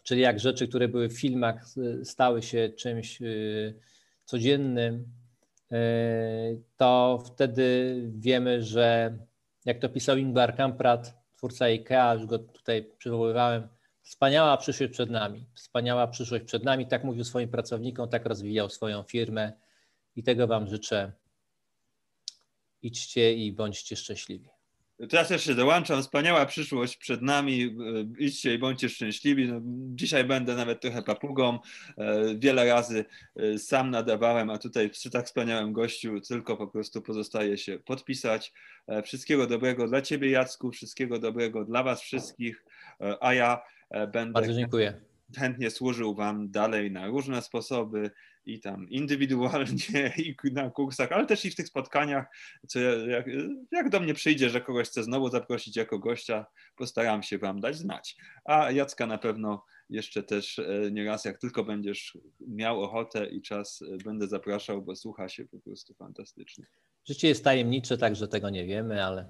[0.04, 3.20] czyli jak rzeczy, które były w filmach, y, stały się czymś
[4.26, 5.06] codziennym,
[6.78, 9.18] to wtedy wiemy, że
[9.66, 13.68] jak to pisał Ingvar Kamprad, twórca IKEA, już go tutaj przywoływałem,
[14.02, 19.04] wspaniała przyszłość przed nami, wspaniała przyszłość przed nami, tak mówił swoim pracownikom, tak rozwijał swoją
[19.04, 19.54] firmę
[20.16, 21.12] i tego Wam życzę.
[22.82, 24.55] Idźcie i bądźcie szczęśliwi.
[25.10, 26.02] Teraz też się dołączam.
[26.02, 27.64] Wspaniała przyszłość przed nami.
[27.64, 29.48] E, idźcie i bądźcie szczęśliwi.
[29.48, 29.62] No,
[29.96, 31.60] dzisiaj będę nawet trochę papugą.
[31.98, 33.06] E, wiele razy
[33.36, 38.54] e, sam nadawałem, a tutaj przy tak wspaniałym gościu tylko po prostu pozostaje się podpisać.
[39.04, 40.72] Wszystkiego dobrego dla Ciebie, Jacku.
[40.72, 42.66] Wszystkiego dobrego dla Was wszystkich.
[43.22, 43.62] A ja
[44.14, 44.34] będę.
[44.34, 45.02] Bardzo dziękuję.
[45.38, 48.12] Chętnie służył Wam dalej na różne sposoby
[48.46, 52.26] i tam indywidualnie i na kursach, ale też i w tych spotkaniach,
[52.68, 53.26] co jak,
[53.72, 56.46] jak do mnie przyjdzie, że kogoś chcę znowu zaprosić jako gościa,
[56.76, 58.16] postaram się Wam dać znać.
[58.46, 62.18] A Jacka na pewno jeszcze też e, nieraz, jak tylko będziesz
[62.48, 66.66] miał ochotę i czas, e, będę zapraszał, bo słucha się po prostu fantastycznie.
[67.06, 69.22] Życie jest tajemnicze, także tego nie wiemy, ale,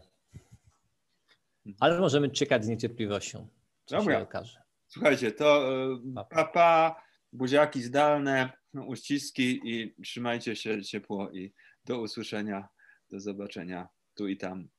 [1.65, 1.75] mhm.
[1.79, 3.47] ale możemy czekać z niecierpliwością,
[3.85, 4.21] co Dobra.
[4.21, 4.61] okaże.
[4.87, 5.69] Słuchajcie, to
[6.17, 7.01] e, papa,
[7.33, 8.49] buziaki zdalne,
[8.83, 11.53] uściski i trzymajcie się ciepło i
[11.85, 12.67] do usłyszenia,
[13.09, 14.69] do zobaczenia tu i tam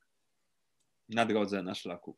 [1.08, 2.16] na drodze, na szlaku.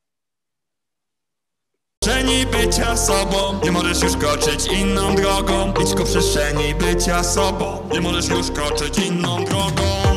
[2.00, 5.74] Przestrzeni bycia sobą, nie możesz już koczyć inną drogą.
[5.82, 10.07] Idź ku przestrzeni bycia sobą, nie możesz już koczyć inną drogą.